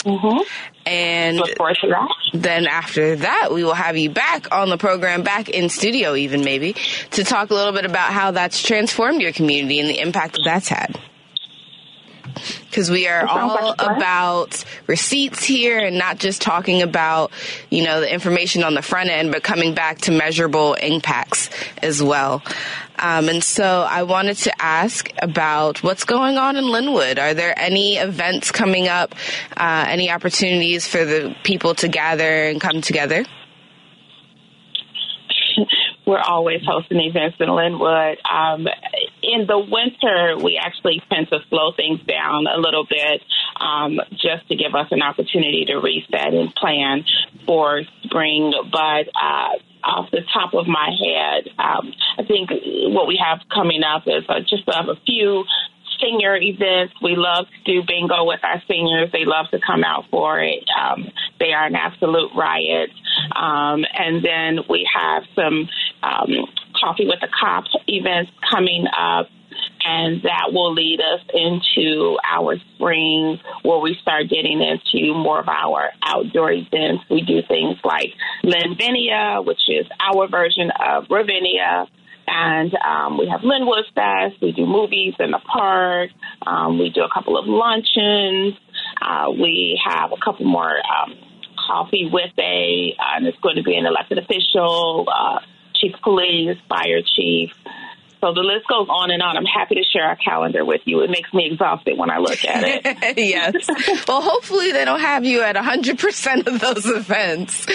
Mm-hmm. 0.04 0.42
And 0.86 1.42
then 2.34 2.68
after 2.68 3.16
that, 3.18 3.50
we 3.54 3.64
will 3.64 3.74
have 3.74 3.98
you 3.98 4.10
back 4.10 4.54
on 4.54 4.70
the 4.70 4.78
program, 4.78 5.24
back 5.24 5.50
in 5.50 5.70
studio, 5.70 6.16
even 6.16 6.44
maybe, 6.44 6.76
to 7.12 7.24
talk 7.24 7.50
a 7.52 7.54
little 7.54 7.72
bit 7.72 7.86
about 7.86 8.12
how 8.12 8.32
that's 8.32 8.62
transformed 8.62 9.22
your 9.22 9.32
community 9.32 9.80
and 9.80 9.90
the 9.90 10.00
impact 10.00 10.34
that 10.36 10.44
that's 10.44 10.68
had. 10.68 11.00
Because 12.70 12.90
we 12.90 13.08
are 13.08 13.26
all 13.28 13.48
like 13.50 13.82
about 13.82 14.64
receipts 14.88 15.44
here 15.44 15.80
and 15.80 15.98
not 15.98 16.18
just 16.18 16.42
talking 16.42 16.82
about, 16.82 17.32
you 17.70 17.84
know, 17.84 18.02
the 18.02 18.12
information 18.12 18.64
on 18.64 18.74
the 18.74 18.82
front 18.82 19.10
end, 19.10 19.32
but 19.32 19.44
coming 19.44 19.74
back 19.74 20.00
to 20.00 20.12
measurable 20.12 20.74
impacts 20.76 21.50
as 21.82 22.02
well. 22.02 22.42
Um, 23.00 23.28
and 23.28 23.44
so 23.44 23.86
I 23.90 24.04
wanted 24.04 24.38
to 24.38 24.62
ask 24.62 25.10
about 25.22 25.84
what's 25.84 26.06
going 26.06 26.38
on 26.38 26.56
in 26.56 26.66
Lynwood. 26.66 27.20
Are 27.20 27.34
there 27.34 27.58
any 27.58 27.98
events 27.98 28.52
coming 28.52 28.88
up, 28.88 29.16
uh, 29.58 29.86
any 29.88 30.10
opportunities 30.12 30.88
for 30.88 31.04
the 31.04 31.36
people 31.44 31.76
to 31.76 31.88
gather 31.88 32.46
and 32.46 32.62
come 32.62 32.82
together? 32.82 33.26
We're 36.06 36.20
always 36.20 36.62
hosting 36.66 37.00
events 37.00 37.38
in 37.40 37.48
Lynwood. 37.48 38.18
Um, 38.30 38.68
in 39.22 39.48
the 39.48 39.60
winter, 39.60 40.38
we 40.44 40.60
actually 40.62 41.02
tend 41.10 41.30
to 41.30 41.40
slow 41.50 41.72
things 41.76 42.02
down 42.08 42.46
a 42.48 42.58
little 42.58 42.86
bit 42.86 43.22
um, 43.60 44.00
just 44.12 44.48
to 44.50 44.56
give 44.56 44.76
us 44.76 44.88
an 44.92 45.02
opportunity 45.02 45.66
to 45.66 45.78
reset 45.78 46.34
and 46.34 46.54
plan 46.56 47.06
for 47.46 47.82
spring. 48.04 48.54
But 48.72 49.08
uh, 49.16 49.56
off 49.84 50.12
the 50.12 50.22
top 50.34 50.54
of 50.54 50.68
my 50.68 50.90
head, 50.92 51.50
um, 51.58 51.94
I 52.18 52.24
think 52.24 52.50
what 52.94 53.08
we 53.08 53.20
have 53.24 53.40
coming 53.54 53.84
up 53.84 54.04
is 54.08 54.24
uh, 54.28 54.40
just 54.42 54.64
have 54.74 54.90
a 54.90 55.00
few 55.06 55.46
senior 56.04 56.36
events. 56.36 56.94
We 57.02 57.16
love 57.16 57.46
to 57.66 57.72
do 57.72 57.86
bingo 57.88 58.26
with 58.26 58.40
our 58.44 58.62
seniors. 58.68 59.12
They 59.12 59.26
love 59.26 59.48
to 59.52 59.60
come 59.66 59.84
out 59.84 60.06
for 60.12 60.40
it. 60.40 60.64
Um, 60.80 61.10
they 61.40 61.54
are 61.54 61.66
an 61.66 61.76
absolute 61.76 62.32
riot. 62.36 62.90
Um, 63.36 63.86
and 63.94 64.24
then 64.24 64.66
we 64.70 64.88
have 64.94 65.24
some 65.36 65.70
um, 66.04 66.30
coffee 66.80 67.06
with 67.08 67.20
the 67.22 67.30
cop 67.40 67.66
events 67.88 68.32
coming 68.52 68.86
up 68.88 69.28
and 69.86 70.22
that 70.24 70.52
will 70.52 70.74
lead 70.74 71.00
us 71.02 71.20
into 71.34 72.18
our 72.24 72.56
spring 72.76 73.40
where 73.64 73.80
we 73.80 73.98
start 74.02 74.30
getting 74.30 74.62
into 74.62 75.14
more 75.14 75.40
of 75.40 75.50
our 75.50 75.92
outdoor 76.04 76.52
events. 76.52 77.04
We 77.10 77.22
do 77.22 77.42
things 77.48 77.78
like 77.84 78.14
Lynvinia, 78.44 79.46
which 79.46 79.62
is 79.68 79.86
our 80.00 80.28
version 80.28 80.72
of 80.80 81.06
Ravinia. 81.10 81.88
And 82.28 82.74
um, 82.76 83.18
we 83.18 83.28
have 83.28 83.42
Lynwood 83.42 83.84
Fest. 83.94 84.42
We 84.42 84.52
do 84.52 84.66
movies 84.66 85.14
in 85.20 85.32
the 85.32 85.40
park. 85.40 86.10
Um, 86.46 86.80
we 86.80 86.90
do 86.90 87.02
a 87.04 87.10
couple 87.14 87.38
of 87.38 87.46
luncheons. 87.48 88.56
Uh, 89.02 89.32
we 89.32 89.80
have 89.86 90.12
a 90.12 90.18
couple 90.24 90.46
more 90.46 90.78
um, 90.78 91.16
coffee 91.68 92.10
with 92.12 92.32
a, 92.40 92.96
uh, 92.98 93.18
and 93.18 93.28
it's 93.28 93.40
going 93.40 93.58
to 93.58 93.64
be 93.64 93.76
an 93.76 93.86
elected 93.86 94.18
official, 94.18 95.08
uh, 95.14 95.40
chief 95.76 95.94
police, 96.04 96.58
fire 96.70 97.02
chief. 97.16 97.52
So 98.24 98.34
the 98.34 98.40
list 98.40 98.68
goes 98.70 98.88
on 98.90 99.12
and 99.12 99.22
on. 99.22 99.36
I'm 99.36 99.44
happy 99.44 99.76
to 99.76 99.84
share 99.84 100.06
our 100.06 100.16
calendar 100.16 100.64
with 100.64 100.80
you. 100.86 101.02
It 101.02 101.10
makes 101.10 101.34
me 101.34 101.46
exhausted 101.52 101.98
when 101.98 102.10
I 102.10 102.20
look 102.20 102.46
at 102.46 102.64
it. 102.64 103.18
yes. 103.18 103.54
Well, 104.08 104.22
hopefully 104.22 104.72
they 104.72 104.86
don't 104.86 105.02
have 105.02 105.26
you 105.26 105.42
at 105.42 105.58
100% 105.58 106.48
of 106.48 106.62
those 106.62 106.86
events. 106.86 107.68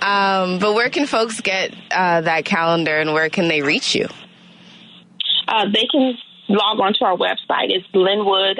Um, 0.00 0.58
but 0.58 0.72
where 0.72 0.88
can 0.88 1.06
folks 1.06 1.42
get 1.42 1.74
uh, 1.90 2.22
that 2.22 2.46
calendar 2.46 2.98
and 2.98 3.12
where 3.12 3.28
can 3.28 3.48
they 3.48 3.60
reach 3.60 3.94
you? 3.94 4.08
Uh, 5.46 5.66
they 5.66 5.86
can 5.92 6.16
log 6.48 6.80
on 6.80 6.94
to 6.94 7.04
our 7.04 7.18
website. 7.18 7.68
It's 7.68 7.86
lynwoodil.us. 7.88 8.56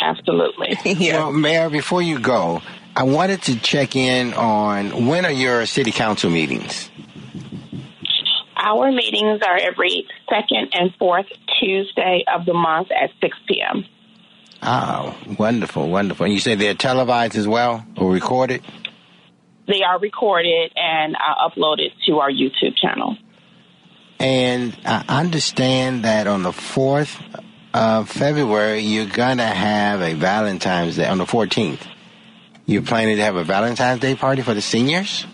Absolutely. 0.01 0.77
yeah. 0.85 1.17
Well, 1.17 1.31
Mayor, 1.31 1.69
before 1.69 2.01
you 2.01 2.19
go, 2.19 2.61
I 2.95 3.03
wanted 3.03 3.41
to 3.43 3.59
check 3.59 3.95
in 3.95 4.33
on 4.33 5.07
when 5.07 5.25
are 5.25 5.31
your 5.31 5.65
city 5.65 5.91
council 5.91 6.29
meetings? 6.29 6.89
Our 8.55 8.91
meetings 8.91 9.41
are 9.45 9.57
every 9.57 10.07
second 10.29 10.69
and 10.73 10.93
fourth 10.97 11.25
Tuesday 11.59 12.23
of 12.33 12.45
the 12.45 12.53
month 12.53 12.89
at 12.91 13.09
6 13.19 13.37
p.m. 13.47 13.85
Oh, 14.65 15.17
wonderful, 15.37 15.89
wonderful. 15.89 16.25
And 16.25 16.33
you 16.33 16.39
say 16.39 16.55
they're 16.55 16.73
televised 16.73 17.35
as 17.35 17.47
well 17.47 17.85
or 17.97 18.11
recorded? 18.11 18.63
They 19.67 19.81
are 19.81 19.99
recorded 19.99 20.71
and 20.75 21.15
uh, 21.15 21.49
uploaded 21.49 21.89
to 22.07 22.19
our 22.19 22.31
YouTube 22.31 22.75
channel. 22.75 23.17
And 24.19 24.77
I 24.85 25.03
understand 25.19 26.05
that 26.05 26.27
on 26.27 26.43
the 26.43 26.51
4th 26.51 27.21
of 27.73 28.09
February, 28.09 28.79
you're 28.79 29.05
going 29.05 29.37
to 29.37 29.45
have 29.45 30.01
a 30.01 30.13
Valentine's 30.13 30.95
Day 30.95 31.07
on 31.07 31.17
the 31.17 31.25
14th. 31.25 31.85
You're 32.65 32.83
planning 32.83 33.17
to 33.17 33.23
have 33.23 33.35
a 33.35 33.43
Valentine's 33.43 33.99
Day 33.99 34.15
party 34.15 34.41
for 34.41 34.53
the 34.53 34.61
seniors? 34.61 35.25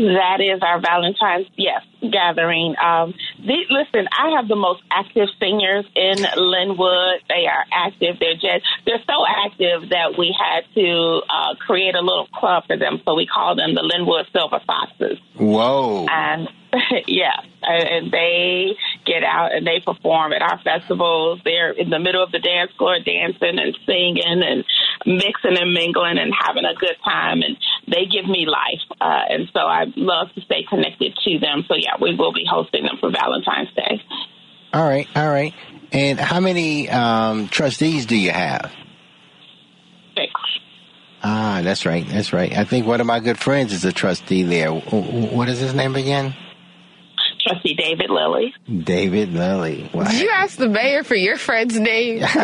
That 0.00 0.40
is 0.40 0.62
our 0.62 0.80
Valentine's, 0.80 1.46
yes, 1.56 1.82
gathering. 2.00 2.74
Um, 2.82 3.12
the, 3.38 3.56
listen, 3.68 4.08
I 4.16 4.36
have 4.36 4.48
the 4.48 4.56
most 4.56 4.82
active 4.90 5.28
seniors 5.38 5.84
in 5.94 6.16
Lynwood. 6.16 7.16
They 7.28 7.44
are 7.46 7.64
active. 7.70 8.16
They're 8.18 8.34
just, 8.34 8.64
they're 8.86 9.04
so 9.06 9.24
active 9.28 9.90
that 9.90 10.16
we 10.16 10.34
had 10.34 10.64
to 10.74 11.20
uh, 11.28 11.54
create 11.56 11.94
a 11.94 12.00
little 12.00 12.28
club 12.32 12.64
for 12.66 12.78
them. 12.78 13.02
So 13.04 13.14
we 13.14 13.26
call 13.26 13.56
them 13.56 13.74
the 13.74 13.82
Lynwood 13.82 14.32
Silver 14.32 14.60
Foxes. 14.66 15.18
Whoa. 15.36 16.06
And 16.08 16.48
yeah, 17.06 17.40
and 17.62 18.12
they 18.12 18.76
get 19.04 19.24
out 19.24 19.52
and 19.52 19.66
they 19.66 19.80
perform 19.84 20.32
at 20.32 20.42
our 20.42 20.60
festivals. 20.62 21.40
They're 21.44 21.72
in 21.72 21.90
the 21.90 21.98
middle 21.98 22.22
of 22.22 22.30
the 22.30 22.38
dance 22.38 22.70
floor 22.78 22.98
dancing 23.04 23.58
and 23.58 23.76
singing 23.86 24.42
and 24.42 24.64
mixing 25.06 25.58
and 25.58 25.72
mingling 25.74 26.18
and 26.18 26.32
having 26.32 26.64
a 26.64 26.74
good 26.74 26.96
time. 27.04 27.42
And 27.42 27.56
they 27.88 28.06
give 28.06 28.28
me 28.28 28.46
life. 28.46 28.84
Uh, 29.00 29.22
and 29.28 29.48
so 29.52 29.60
I 29.60 29.86
love 29.96 30.28
to 30.34 30.40
stay 30.42 30.64
connected 30.68 31.16
to 31.24 31.38
them. 31.38 31.64
So 31.66 31.74
yeah, 31.74 31.96
we 32.00 32.14
will 32.14 32.32
be 32.32 32.44
hosting 32.48 32.84
them 32.84 32.96
for 33.00 33.10
Valentine's 33.10 33.74
Day. 33.74 34.02
All 34.72 34.86
right, 34.86 35.08
all 35.16 35.28
right. 35.28 35.54
And 35.92 36.20
how 36.20 36.38
many 36.38 36.88
um, 36.88 37.48
trustees 37.48 38.06
do 38.06 38.16
you 38.16 38.30
have? 38.30 38.70
Six. 40.16 40.32
Ah, 41.22 41.60
that's 41.62 41.84
right, 41.84 42.06
that's 42.08 42.32
right. 42.32 42.56
I 42.56 42.64
think 42.64 42.86
one 42.86 43.00
of 43.00 43.06
my 43.06 43.20
good 43.20 43.38
friends 43.38 43.72
is 43.72 43.84
a 43.84 43.92
trustee 43.92 44.44
there. 44.44 44.70
What 44.72 45.48
is 45.48 45.58
his 45.58 45.74
name 45.74 45.96
again? 45.96 46.34
Trustee 47.46 47.74
David 47.74 48.10
Lilly. 48.10 48.54
David 48.84 49.32
Lilly. 49.32 49.90
Wow. 49.92 50.04
Did 50.04 50.20
you 50.20 50.30
ask 50.30 50.56
the 50.56 50.68
mayor 50.68 51.04
for 51.04 51.14
your 51.14 51.36
friend's 51.36 51.78
name? 51.78 52.20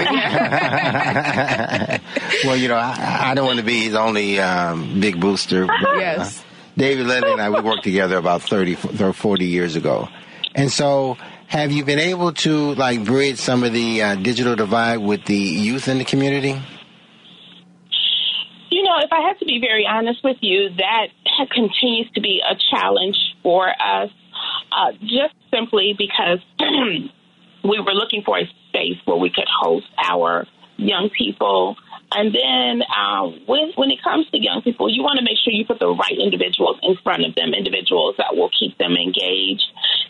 well, 2.44 2.57
you 2.57 2.68
know, 2.68 2.76
I, 2.76 3.30
I, 3.30 3.34
don't 3.34 3.47
want 3.47 3.59
to 3.59 3.64
be 3.64 3.84
his 3.84 3.94
only 3.94 4.38
um, 4.40 5.01
big 5.01 5.20
booster. 5.20 5.66
But, 5.66 5.88
uh, 5.88 5.99
yes. 5.99 6.40
Uh, 6.40 6.42
David 6.76 7.07
Lilly 7.07 7.32
and 7.32 7.40
I, 7.40 7.51
we 7.51 7.61
worked 7.61 7.84
together 7.84 8.16
about 8.16 8.42
30, 8.42 8.76
or 9.01 9.12
40 9.12 9.47
years 9.47 9.76
ago. 9.76 10.09
And 10.55 10.70
so, 10.70 11.16
have 11.49 11.72
you 11.72 11.84
been 11.84 11.99
able 11.99 12.32
to, 12.32 12.74
like, 12.74 13.05
bridge 13.05 13.38
some 13.38 13.64
of 13.64 13.72
the 13.72 14.03
uh, 14.03 14.14
digital 14.16 14.57
divide 14.57 14.99
with 14.99 15.24
the 15.24 15.36
youth 15.36 15.88
in 15.88 15.99
the 15.99 16.05
community? 16.05 16.61
You 18.70 18.82
know, 18.82 18.99
if 18.99 19.12
I 19.12 19.28
have 19.28 19.38
to 19.38 19.47
be 19.47 19.59
very 19.61 19.86
honest 19.88 20.22
with 20.22 20.36
you, 20.40 20.70
that 20.76 21.07
continues 21.51 22.11
to 22.14 22.20
be 22.20 22.42
a 22.47 22.57
challenge 22.70 23.16
for 23.42 23.68
us 23.68 24.11
uh, 24.73 24.93
just 25.01 25.35
simply 25.53 25.95
because 25.97 26.39
we 26.61 27.81
were 27.81 27.95
looking 27.95 28.23
for 28.25 28.39
a 28.39 28.47
space 28.69 28.99
where 29.05 29.17
we 29.17 29.31
could 29.31 29.49
host 29.49 29.87
our 29.99 30.47
young 30.77 31.11
people 31.17 31.77
and 32.12 32.35
then 32.35 32.83
um, 32.97 33.41
when, 33.47 33.73
when 33.75 33.91
it 33.91 34.03
comes 34.03 34.31
to 34.31 34.39
young 34.39 34.62
people, 34.62 34.89
you 34.93 35.03
want 35.03 35.19
to 35.19 35.25
make 35.25 35.39
sure 35.43 35.53
you 35.53 35.67
put 35.67 35.81
the 35.81 35.89
right 35.91 36.17
individuals 36.19 36.79
in 36.83 36.97
front 37.03 37.27
of 37.27 37.35
them, 37.35 37.53
individuals 37.53 38.14
that 38.19 38.37
will 38.37 38.51
keep 38.51 38.79
them 38.79 38.95
engaged. 38.95 39.67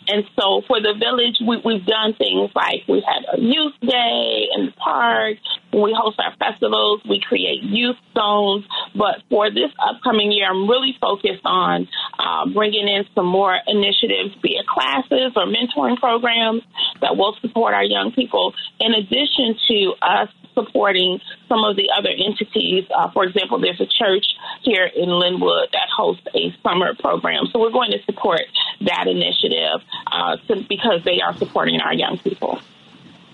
And 0.07 0.23
so 0.39 0.61
for 0.67 0.79
the 0.79 0.93
village, 0.97 1.35
we, 1.45 1.61
we've 1.63 1.85
done 1.85 2.13
things 2.13 2.51
like 2.55 2.87
we 2.87 3.03
had 3.05 3.25
a 3.33 3.41
youth 3.41 3.73
day 3.81 4.47
in 4.55 4.67
the 4.67 4.71
park. 4.71 5.37
We 5.73 5.95
host 5.97 6.19
our 6.19 6.33
festivals, 6.39 7.01
we 7.07 7.19
create 7.19 7.61
youth 7.63 7.97
zones. 8.13 8.65
But 8.95 9.23
for 9.29 9.49
this 9.49 9.71
upcoming 9.77 10.31
year, 10.31 10.49
I'm 10.49 10.67
really 10.67 10.95
focused 10.99 11.43
on 11.45 11.87
uh, 12.17 12.47
bringing 12.53 12.87
in 12.87 13.05
some 13.13 13.27
more 13.27 13.55
initiatives, 13.67 14.35
be 14.41 14.55
it 14.55 14.65
classes 14.65 15.33
or 15.35 15.45
mentoring 15.45 15.97
programs 15.97 16.63
that 17.01 17.17
will 17.17 17.35
support 17.41 17.73
our 17.73 17.83
young 17.83 18.11
people, 18.11 18.53
in 18.79 18.93
addition 18.93 19.55
to 19.67 19.93
us 20.01 20.29
supporting 20.57 21.19
some 21.47 21.63
of 21.63 21.75
the 21.75 21.89
other 21.97 22.09
entities. 22.09 22.85
Uh, 22.89 23.11
for 23.11 23.25
example, 23.25 23.59
there's 23.59 23.79
a 23.79 23.85
church 23.85 24.25
here 24.63 24.85
in 24.85 25.09
Lynwood 25.09 25.71
that 25.71 25.87
hosts 25.95 26.25
a 26.33 26.55
summer 26.63 26.95
program. 26.95 27.45
So 27.51 27.59
we're 27.59 27.71
going 27.71 27.91
to 27.91 28.03
support 28.05 28.41
that 28.81 29.05
initiative 29.07 29.85
uh, 30.07 30.37
to, 30.47 30.65
because 30.67 31.03
they 31.05 31.21
are 31.21 31.35
supporting 31.37 31.79
our 31.81 31.93
young 31.93 32.17
people. 32.17 32.59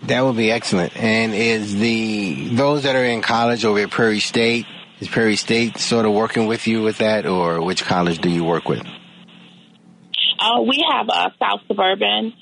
That 0.04 0.22
would 0.22 0.36
be 0.36 0.52
excellent. 0.52 0.98
And 0.98 1.34
is 1.34 1.76
the 1.76 2.50
those 2.50 2.84
that 2.84 2.96
are 2.96 3.06
in 3.06 3.22
college 3.22 3.64
over 3.64 3.80
at 3.80 3.90
Prairie 3.90 4.20
State, 4.20 4.66
is 5.00 5.08
Prairie 5.08 5.38
State 5.38 5.78
sort 5.78 6.06
of 6.06 6.12
working 6.12 6.46
with 6.46 6.68
you 6.68 6.82
with 6.82 6.98
that, 6.98 7.26
or 7.26 7.62
which 7.62 7.86
college 7.86 8.20
do 8.20 8.30
you 8.30 8.44
work 8.44 8.68
with? 8.68 8.86
Uh, 10.40 10.62
we 10.62 10.84
have 10.92 11.08
uh, 11.08 11.30
South 11.40 11.62
Suburban, 11.68 12.34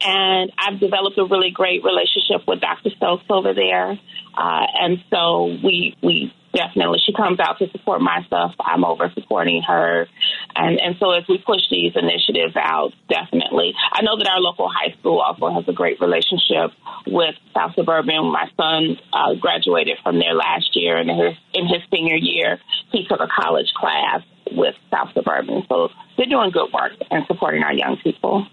and 0.00 0.52
I've 0.58 0.80
developed 0.80 1.18
a 1.18 1.24
really 1.24 1.50
great 1.50 1.84
relationship 1.84 2.46
with 2.48 2.60
Dr. 2.60 2.88
Stokes 2.96 3.24
over 3.28 3.52
there. 3.52 3.98
Uh, 4.36 4.66
and 4.80 4.98
so 5.10 5.56
we 5.62 5.96
we 6.02 6.32
definitely 6.52 6.98
she 7.04 7.12
comes 7.12 7.38
out 7.40 7.58
to 7.58 7.68
support 7.70 8.00
my 8.00 8.22
stuff. 8.26 8.54
I'm 8.60 8.84
over 8.84 9.10
supporting 9.14 9.62
her, 9.66 10.06
and 10.54 10.80
and 10.80 10.96
so 10.98 11.10
as 11.12 11.24
we 11.28 11.38
push 11.38 11.62
these 11.70 11.92
initiatives 11.94 12.56
out, 12.56 12.92
definitely. 13.08 13.74
I 13.92 14.02
know 14.02 14.16
that 14.18 14.28
our 14.28 14.40
local 14.40 14.68
high 14.68 14.94
school 14.98 15.20
also 15.20 15.52
has 15.54 15.64
a 15.68 15.72
great 15.72 16.00
relationship 16.00 16.72
with 17.06 17.34
South 17.54 17.74
Suburban. 17.74 18.32
My 18.32 18.48
son 18.56 18.98
uh, 19.12 19.34
graduated 19.34 19.98
from 20.02 20.18
there 20.18 20.34
last 20.34 20.70
year, 20.74 20.96
and 20.96 21.10
in 21.10 21.16
his 21.16 21.36
in 21.54 21.66
his 21.66 21.82
senior 21.92 22.16
year, 22.16 22.58
he 22.92 23.06
took 23.06 23.20
a 23.20 23.28
college 23.28 23.72
class 23.74 24.22
with 24.52 24.74
South 24.90 25.08
Suburban. 25.14 25.64
So 25.68 25.88
they're 26.16 26.26
doing 26.26 26.50
good 26.50 26.72
work 26.72 26.92
and 27.10 27.24
supporting 27.26 27.62
our 27.62 27.72
young 27.72 27.96
people. 28.02 28.46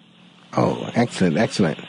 Oh, 0.54 0.90
excellent, 0.96 1.38
excellent. 1.38 1.80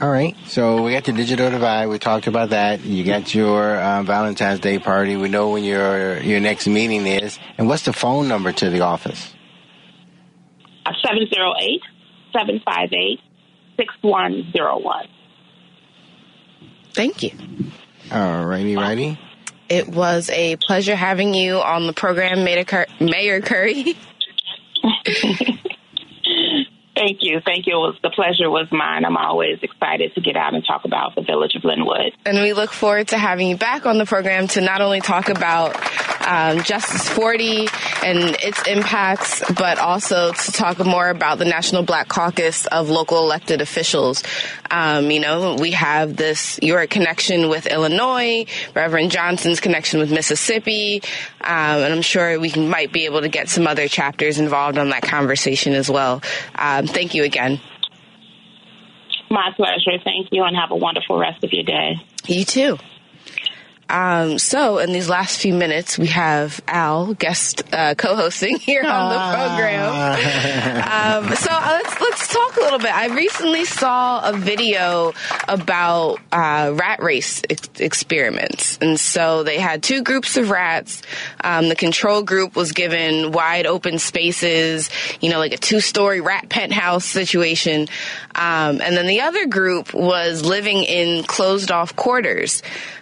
All 0.00 0.10
right. 0.10 0.36
So 0.46 0.82
we 0.82 0.92
got 0.92 1.04
the 1.04 1.12
digital 1.12 1.50
divide. 1.50 1.86
We 1.86 1.98
talked 1.98 2.26
about 2.26 2.50
that. 2.50 2.84
You 2.84 3.04
got 3.04 3.32
your 3.34 3.76
uh, 3.76 4.02
Valentine's 4.02 4.60
Day 4.60 4.78
party. 4.78 5.16
We 5.16 5.28
know 5.28 5.50
when 5.50 5.62
your 5.62 6.20
your 6.20 6.40
next 6.40 6.66
meeting 6.66 7.06
is. 7.06 7.38
And 7.56 7.68
what's 7.68 7.84
the 7.84 7.92
phone 7.92 8.26
number 8.26 8.52
to 8.52 8.70
the 8.70 8.80
office? 8.80 9.34
708 10.84 11.80
758 12.32 13.20
6101. 13.76 15.06
Thank 16.92 17.22
you. 17.22 17.30
All 18.12 18.44
righty, 18.44 18.76
righty. 18.76 19.18
It 19.68 19.88
was 19.88 20.28
a 20.30 20.56
pleasure 20.56 20.94
having 20.94 21.34
you 21.34 21.56
on 21.56 21.86
the 21.86 21.92
program, 21.92 22.44
Mayor 22.44 23.40
Curry. 23.40 23.96
Thank 27.04 27.18
you. 27.20 27.40
Thank 27.44 27.66
you. 27.66 27.74
Was, 27.74 27.98
the 28.02 28.08
pleasure 28.08 28.48
was 28.48 28.66
mine. 28.72 29.04
I'm 29.04 29.18
always 29.18 29.58
excited 29.60 30.14
to 30.14 30.22
get 30.22 30.36
out 30.36 30.54
and 30.54 30.64
talk 30.64 30.86
about 30.86 31.14
the 31.14 31.20
village 31.20 31.54
of 31.54 31.60
Lynwood. 31.60 32.12
And 32.24 32.38
we 32.38 32.54
look 32.54 32.72
forward 32.72 33.08
to 33.08 33.18
having 33.18 33.48
you 33.48 33.58
back 33.58 33.84
on 33.84 33.98
the 33.98 34.06
program 34.06 34.48
to 34.48 34.62
not 34.62 34.80
only 34.80 35.02
talk 35.02 35.28
about 35.28 35.76
um, 36.24 36.62
Justice 36.62 37.08
40 37.08 37.68
and 38.02 38.36
its 38.42 38.66
impacts, 38.66 39.42
but 39.54 39.78
also 39.78 40.32
to 40.32 40.52
talk 40.52 40.84
more 40.84 41.08
about 41.08 41.38
the 41.38 41.44
National 41.44 41.82
Black 41.82 42.08
Caucus 42.08 42.66
of 42.66 42.90
local 42.90 43.18
elected 43.18 43.60
officials. 43.60 44.22
Um, 44.70 45.10
you 45.10 45.20
know, 45.20 45.56
we 45.60 45.72
have 45.72 46.16
this, 46.16 46.58
your 46.62 46.86
connection 46.86 47.48
with 47.48 47.66
Illinois, 47.66 48.46
Reverend 48.74 49.10
Johnson's 49.10 49.60
connection 49.60 50.00
with 50.00 50.10
Mississippi, 50.10 51.02
um, 51.40 51.82
and 51.82 51.92
I'm 51.94 52.02
sure 52.02 52.38
we 52.40 52.50
can, 52.50 52.68
might 52.68 52.92
be 52.92 53.04
able 53.04 53.20
to 53.20 53.28
get 53.28 53.48
some 53.48 53.66
other 53.66 53.88
chapters 53.88 54.38
involved 54.38 54.78
on 54.78 54.90
that 54.90 55.02
conversation 55.02 55.74
as 55.74 55.90
well. 55.90 56.22
Um, 56.54 56.86
thank 56.86 57.14
you 57.14 57.24
again. 57.24 57.60
My 59.30 59.50
pleasure. 59.56 59.98
Thank 60.04 60.28
you, 60.30 60.44
and 60.44 60.56
have 60.56 60.70
a 60.70 60.76
wonderful 60.76 61.18
rest 61.18 61.42
of 61.42 61.52
your 61.52 61.64
day. 61.64 61.96
You 62.26 62.44
too. 62.44 62.78
Um, 63.94 64.38
so, 64.40 64.78
in 64.78 64.90
these 64.90 65.08
last 65.08 65.38
few 65.38 65.54
minutes, 65.54 65.96
we 65.96 66.08
have 66.08 66.60
Al 66.66 67.14
guest 67.14 67.62
uh, 67.72 67.94
co-hosting 67.94 68.56
here 68.58 68.82
on 68.84 69.08
the 69.08 69.36
program. 69.36 71.26
um, 71.28 71.36
so 71.36 71.48
uh, 71.52 71.80
let's 71.80 72.00
let's 72.00 72.32
talk 72.32 72.56
a 72.56 72.60
little 72.60 72.80
bit. 72.80 72.92
I 72.92 73.14
recently 73.14 73.64
saw 73.64 74.28
a 74.28 74.36
video 74.36 75.12
about 75.46 76.18
uh, 76.32 76.74
rat 76.74 77.04
race 77.04 77.42
ex- 77.48 77.70
experiments, 77.78 78.78
and 78.82 78.98
so 78.98 79.44
they 79.44 79.60
had 79.60 79.84
two 79.84 80.02
groups 80.02 80.36
of 80.36 80.50
rats. 80.50 81.02
Um, 81.44 81.68
the 81.68 81.76
control 81.76 82.24
group 82.24 82.56
was 82.56 82.72
given 82.72 83.30
wide 83.30 83.66
open 83.66 84.00
spaces, 84.00 84.90
you 85.20 85.30
know, 85.30 85.38
like 85.38 85.52
a 85.52 85.58
two-story 85.58 86.20
rat 86.20 86.48
penthouse 86.48 87.04
situation, 87.04 87.82
um, 88.34 88.80
and 88.80 88.96
then 88.96 89.06
the 89.06 89.20
other 89.20 89.46
group 89.46 89.94
was 89.94 90.44
living 90.44 90.82
in 90.82 91.22
closed-off 91.22 91.94
quarters. 91.94 92.60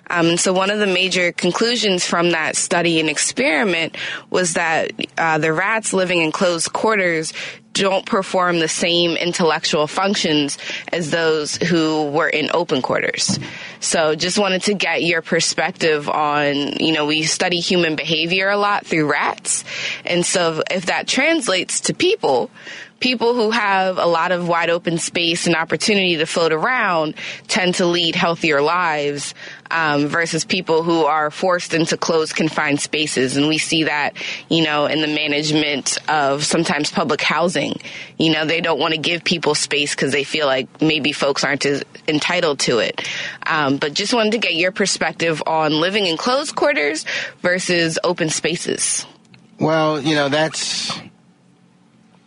Um, 0.09 0.37
so 0.37 0.53
one 0.53 0.71
of 0.71 0.79
the 0.79 0.87
major 0.87 1.33
conclusions 1.33 2.07
from 2.07 2.31
that 2.31 2.57
study 2.57 3.01
and 3.01 3.09
experiment 3.09 3.97
was 4.31 4.55
that 4.55 4.93
uh, 5.17 5.39
the 5.39 5.53
rats 5.53 5.93
living 5.93 6.21
in 6.21 6.33
closed 6.33 6.73
quarters 6.73 7.33
don't 7.73 8.05
perform 8.05 8.59
the 8.59 8.69
same 8.69 9.17
intellectual 9.17 9.87
functions 9.87 10.59
as 10.93 11.11
those 11.11 11.57
who 11.57 12.11
were 12.11 12.29
in 12.29 12.51
open 12.53 12.83
quarters. 12.83 13.39
So 13.81 14.15
just 14.15 14.39
wanted 14.39 14.63
to 14.65 14.75
get 14.75 15.03
your 15.03 15.23
perspective 15.23 16.09
on, 16.09 16.55
you 16.79 16.93
know, 16.93 17.07
we 17.07 17.23
study 17.23 17.61
human 17.61 17.97
behavior 17.97 18.51
a 18.51 18.59
lot 18.59 18.87
through 18.87 19.11
rats. 19.11 19.65
And 20.05 20.25
so 20.25 20.63
if 20.71 20.87
that 20.87 21.09
translates 21.09 21.81
to 21.83 21.95
people, 21.95 22.51
people 23.03 23.35
who 23.35 23.51
have 23.51 23.99
a 23.99 24.07
lot 24.07 24.31
of 24.33 24.49
wide 24.49 24.71
open 24.71 24.97
space 24.97 25.47
and 25.47 25.57
opportunity 25.57 26.17
to 26.17 26.25
float 26.25 26.53
around 26.53 27.15
tend 27.49 27.75
to 27.75 27.85
lead 27.85 28.15
healthier 28.15 28.63
lives 28.63 29.35
um, 29.71 30.07
versus 30.07 30.45
people 30.45 30.83
who 30.83 31.05
are 31.05 31.31
forced 31.31 31.75
into 31.75 31.97
closed 31.97 32.37
confined 32.37 32.81
spaces. 32.81 33.37
And 33.37 33.49
we 33.49 33.59
see 33.59 33.85
that 33.85 34.17
you 34.49 34.63
know 34.63 34.87
in 34.87 35.01
the 35.01 35.09
management 35.09 35.99
of 36.09 36.45
sometimes 36.45 36.91
public 36.91 37.21
housing. 37.21 37.75
You 38.19 38.33
know 38.33 38.47
they 38.47 38.61
don't 38.61 38.79
want 38.79 38.95
to 38.95 39.01
give 39.01 39.25
people 39.25 39.55
space 39.55 39.95
because 39.95 40.13
they 40.13 40.25
feel 40.25 40.47
like 40.47 40.81
maybe 40.81 41.13
folks 41.13 41.43
aren't 41.43 41.67
entitled 42.07 42.61
to 42.61 42.79
it. 42.79 43.07
Um, 43.45 43.79
but 43.79 43.95
just 43.95 44.15
wanted 44.15 44.33
to 44.33 44.39
get 44.39 44.55
your 44.55 44.73
perspective 44.73 45.43
on 45.47 45.73
living 45.73 46.07
in 46.07 46.17
closed 46.17 46.55
quarters 46.55 47.05
versus 47.41 47.99
open 48.05 48.29
spaces. 48.29 49.05
Well 49.59 50.01
you 50.01 50.15
know 50.15 50.29
that's 50.29 50.93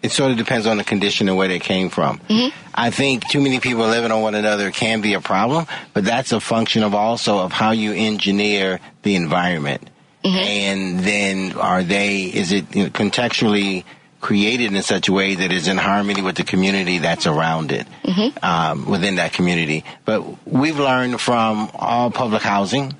it 0.05 0.11
sort 0.11 0.29
of 0.29 0.37
depends 0.37 0.67
on 0.67 0.77
the 0.77 0.83
condition 0.83 1.27
and 1.27 1.35
where 1.35 1.47
they 1.47 1.57
came 1.57 1.89
from. 1.89 2.19
Mm-hmm. 2.29 2.55
I 2.75 2.91
think 2.91 3.27
too 3.27 3.41
many 3.41 3.59
people 3.59 3.87
living 3.87 4.11
on 4.11 4.21
one 4.21 4.35
another 4.35 4.69
can 4.69 5.01
be 5.01 5.15
a 5.15 5.19
problem, 5.19 5.65
but 5.93 6.05
that's 6.05 6.31
a 6.31 6.39
function 6.39 6.83
of 6.83 6.93
also 6.93 7.39
of 7.39 7.51
how 7.51 7.71
you 7.71 7.91
engineer 7.91 8.79
the 9.01 9.15
environment. 9.15 9.89
Mm-hmm. 10.23 10.37
And 10.37 10.99
then 10.99 11.53
are 11.53 11.81
they, 11.81 12.23
is 12.23 12.51
it 12.51 12.75
you 12.75 12.83
know, 12.83 12.89
contextually 12.89 13.83
created 14.21 14.73
in 14.73 14.81
such 14.83 15.07
a 15.07 15.11
way 15.11 15.33
that 15.35 15.51
is 15.51 15.67
in 15.67 15.77
harmony 15.77 16.21
with 16.21 16.35
the 16.35 16.43
community 16.43 16.99
that's 16.99 17.25
around 17.25 17.71
it, 17.71 17.87
mm-hmm. 18.03 18.45
um, 18.45 18.85
within 18.85 19.15
that 19.15 19.33
community? 19.33 19.83
But 20.03 20.47
we've 20.47 20.77
learned 20.77 21.19
from 21.19 21.71
all 21.73 22.11
public 22.11 22.43
housing. 22.43 22.95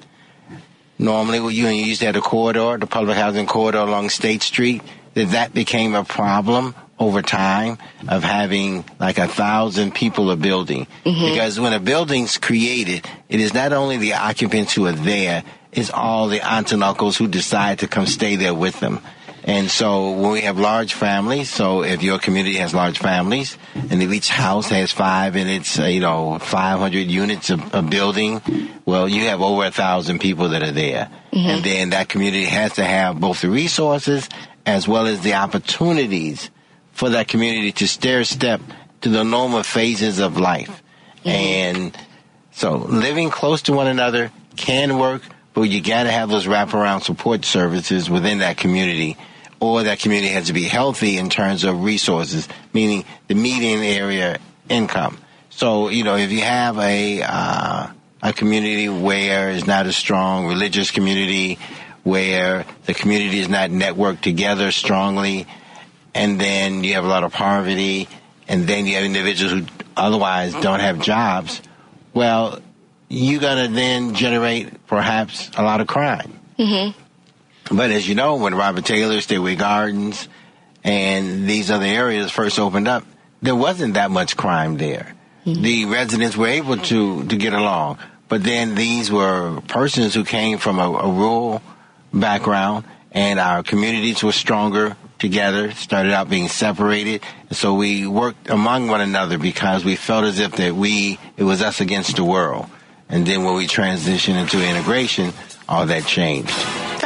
Normally, 0.98 1.38
you, 1.54 1.68
you 1.68 1.86
used 1.86 2.00
to 2.00 2.08
have 2.08 2.16
a 2.16 2.22
corridor, 2.22 2.78
the 2.78 2.88
public 2.88 3.18
housing 3.18 3.46
corridor 3.46 3.80
along 3.80 4.10
State 4.10 4.42
Street, 4.42 4.82
that 5.14 5.32
that 5.32 5.54
became 5.54 5.96
a 5.96 6.04
problem 6.04 6.74
over 6.98 7.22
time 7.22 7.78
of 8.08 8.24
having 8.24 8.86
like 9.00 9.18
a 9.18 9.28
thousand 9.28 9.94
people 9.94 10.32
a 10.32 10.36
building. 10.36 10.88
Mm-hmm. 11.06 11.34
Because 11.34 11.60
when 11.60 11.74
a 11.74 11.80
building's 11.80 12.38
created, 12.38 13.08
it 13.28 13.40
is 13.40 13.54
not 13.54 13.74
only 13.74 13.98
the 13.98 14.14
occupants 14.14 14.74
who 14.74 14.86
are 14.88 14.94
there, 14.94 15.44
it's 15.72 15.92
all 15.92 16.28
the 16.30 16.42
aunts 16.42 16.72
and 16.72 16.84
uncles 16.84 17.18
who 17.18 17.28
decide 17.28 17.80
to 17.80 17.88
come 17.88 18.06
stay 18.06 18.38
there 18.38 18.54
with 18.54 18.80
them. 18.80 19.02
And 19.48 19.70
so 19.70 20.12
when 20.12 20.32
we 20.32 20.42
have 20.42 20.58
large 20.58 20.96
families, 20.96 21.52
so 21.52 21.84
if 21.84 22.02
your 22.02 22.18
community 22.18 22.56
has 22.56 22.74
large 22.74 22.98
families, 22.98 23.60
and 23.76 24.02
if 24.02 24.12
each 24.12 24.30
house 24.30 24.70
has 24.70 24.92
five 24.92 25.36
and 25.36 25.48
it's, 25.48 25.78
uh, 25.78 25.84
you 25.84 26.00
know, 26.00 26.40
500 26.40 26.98
units 26.98 27.52
of, 27.52 27.76
of, 27.76 27.88
building, 27.88 28.42
well, 28.86 29.08
you 29.08 29.26
have 29.26 29.44
over 29.44 29.66
a 29.66 29.72
thousand 29.72 30.18
people 30.18 30.50
that 30.50 30.64
are 30.64 30.72
there. 30.72 31.12
Mm-hmm. 31.32 31.48
And 31.48 31.64
then 31.64 31.90
that 31.92 32.10
community 32.10 32.46
has 32.46 32.74
to 32.74 32.84
have 32.84 33.20
both 33.20 33.42
the 33.42 33.50
resources 33.52 34.28
as 34.66 34.88
well 34.88 35.06
as 35.06 35.22
the 35.22 35.36
opportunities 35.36 36.50
for 36.96 37.10
that 37.10 37.28
community 37.28 37.74
to 37.74 37.88
stair 37.88 38.24
step 38.24 38.62
to 39.02 39.10
the 39.10 39.24
normal 39.24 39.62
phases 39.62 40.20
of 40.20 40.38
life. 40.40 40.82
Mm-hmm. 41.20 41.30
And 41.30 41.98
so 42.52 42.78
living 42.78 43.30
close 43.30 43.64
to 43.64 43.74
one 43.74 43.88
another 43.88 44.32
can 44.56 44.98
work, 44.98 45.22
but 45.54 45.64
you 45.64 45.82
gotta 45.82 46.10
have 46.10 46.30
those 46.30 46.48
wraparound 46.48 47.04
support 47.04 47.44
services 47.44 48.10
within 48.10 48.40
that 48.40 48.58
community. 48.58 49.18
Or 49.60 49.84
that 49.84 50.00
community 50.00 50.34
has 50.34 50.48
to 50.48 50.54
be 50.54 50.64
healthy 50.64 51.18
in 51.18 51.30
terms 51.30 51.64
of 51.64 51.84
resources, 51.84 52.48
meaning 52.74 53.04
the 53.28 53.36
median 53.36 53.84
area 53.84 54.38
income. 54.70 55.18
So, 55.50 55.90
you 55.90 56.04
know, 56.04 56.16
if 56.16 56.32
you 56.32 56.42
have 56.42 56.78
a, 56.78 57.22
uh, 57.24 57.88
a 58.22 58.34
community 58.34 58.90
where 58.90 59.52
it's 59.52 59.68
not 59.68 59.86
a 59.86 59.94
strong 59.94 60.48
religious 60.48 60.92
community, 60.92 61.58
where 62.04 62.66
the 62.86 62.94
community 62.94 63.40
is 63.40 63.50
not 63.50 63.70
networked 63.70 64.22
together 64.22 64.72
strongly, 64.72 65.48
and 66.16 66.40
then 66.40 66.84
you 66.84 66.94
have 66.94 67.04
a 67.04 67.08
lot 67.08 67.24
of 67.24 67.34
poverty, 67.34 68.08
and 68.48 68.66
then 68.66 68.88
you 68.88 68.96
have 68.96 69.04
individuals 69.04 69.52
who 69.52 69.66
otherwise 69.98 70.54
don't 70.54 70.80
have 70.80 71.02
jobs, 71.02 71.62
well, 72.14 72.60
you're 73.10 73.42
going 73.42 73.68
to 73.68 73.74
then 73.74 74.16
generate 74.16 74.88
perhaps 74.88 75.52
a 75.58 75.62
lot 75.62 75.82
of 75.82 75.88
crime. 75.88 76.40
Mm-hmm. 76.58 77.76
But 77.76 77.92
as 77.92 78.08
you 78.08 78.16
know, 78.16 78.38
when 78.38 78.56
Robert 78.56 78.86
Taylor, 78.86 79.18
Stateway 79.18 79.58
Gardens, 79.58 80.28
and 80.84 81.50
these 81.50 81.70
other 81.70 81.86
areas 81.86 82.32
first 82.32 82.60
opened 82.60 82.88
up, 82.88 83.04
there 83.42 83.56
wasn't 83.56 83.96
that 83.96 84.10
much 84.10 84.38
crime 84.38 84.78
there. 84.78 85.16
Mm-hmm. 85.46 85.62
The 85.62 85.86
residents 85.86 86.38
were 86.38 86.48
able 86.48 86.78
to, 86.78 87.26
to 87.26 87.36
get 87.36 87.54
along. 87.54 88.00
But 88.30 88.44
then 88.44 88.76
these 88.76 89.12
were 89.12 89.62
persons 89.68 90.14
who 90.14 90.24
came 90.24 90.60
from 90.60 90.80
a, 90.80 90.90
a 90.90 91.12
rural 91.12 91.62
background, 92.14 92.86
and 93.12 93.40
our 93.40 93.64
communities 93.64 94.24
were 94.24 94.32
stronger 94.32 94.96
together, 95.20 95.72
started 95.72 96.14
out 96.14 96.30
being 96.30 96.48
separated. 96.48 97.22
So 97.52 97.74
we 97.74 98.08
worked 98.08 98.50
among 98.50 98.88
one 98.88 99.02
another 99.02 99.38
because 99.38 99.86
we 99.86 99.96
felt 99.96 100.26
as 100.26 100.40
if 100.40 100.54
that 100.54 100.76
we, 100.76 101.20
it 101.38 101.44
was 101.44 101.62
us 101.62 101.82
against 101.82 102.16
the 102.16 102.24
world. 102.24 102.68
And 103.10 103.26
then 103.26 103.44
when 103.44 103.56
we 103.56 103.68
transitioned 103.68 104.42
into 104.42 104.68
integration, 104.68 105.34
all 105.70 105.86
that 105.86 106.06
changed. 106.06 106.54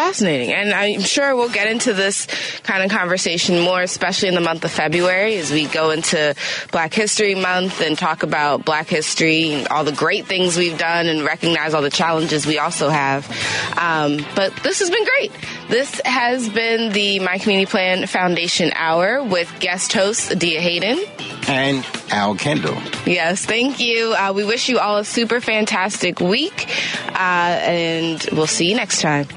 Fascinating. 0.10 0.52
And 0.52 0.74
I'm 0.74 1.02
sure 1.02 1.36
we'll 1.36 1.50
get 1.50 1.68
into 1.68 1.94
this 1.94 2.26
kind 2.64 2.84
of 2.84 2.90
conversation 2.90 3.60
more, 3.60 3.80
especially 3.80 4.30
in 4.30 4.34
the 4.34 4.42
month 4.42 4.66
of 4.66 4.72
February 4.72 5.38
as 5.38 5.52
we 5.52 5.68
go 5.68 5.92
into 5.92 6.34
Black 6.72 6.96
History 6.96 7.36
Month 7.36 7.80
and 7.80 7.96
talk 7.96 8.24
about 8.24 8.66
Black 8.66 8.88
history 8.88 9.54
and 9.54 9.68
all 9.68 9.84
the 9.84 9.92
great 9.92 10.26
things 10.26 10.58
we've 10.58 10.80
done 10.80 11.06
and 11.06 11.24
recognize 11.24 11.76
all 11.76 11.84
the 11.84 11.92
challenges 11.92 12.48
we 12.48 12.58
also 12.58 12.90
have. 12.90 13.30
Um, 13.78 14.26
but 14.34 14.52
this 14.64 14.80
has 14.80 14.90
been 14.90 15.06
great. 15.06 15.32
This 15.70 16.02
has 16.04 16.50
been 16.50 16.92
the 16.92 17.20
My 17.20 17.38
Community 17.38 17.70
Plan 17.70 18.08
Foundation 18.08 18.72
Hour 18.74 19.24
with 19.24 19.60
guest 19.60 19.94
host 19.94 20.40
Dia 20.40 20.60
Hayden. 20.60 21.04
And 21.48 21.86
Al 22.10 22.34
Kendall. 22.34 22.82
Yes, 23.06 23.46
thank 23.46 23.80
you. 23.80 24.16
Uh, 24.18 24.34
we 24.36 24.44
wish 24.44 24.70
you 24.70 24.80
all 24.80 24.98
a 24.98 25.06
super 25.06 25.40
fantastic 25.40 26.20
week, 26.20 26.68
uh, 27.10 27.60
and 27.62 28.28
we'll 28.32 28.48
see 28.48 28.70
you 28.70 28.76
next 28.76 29.02
time. 29.02 29.28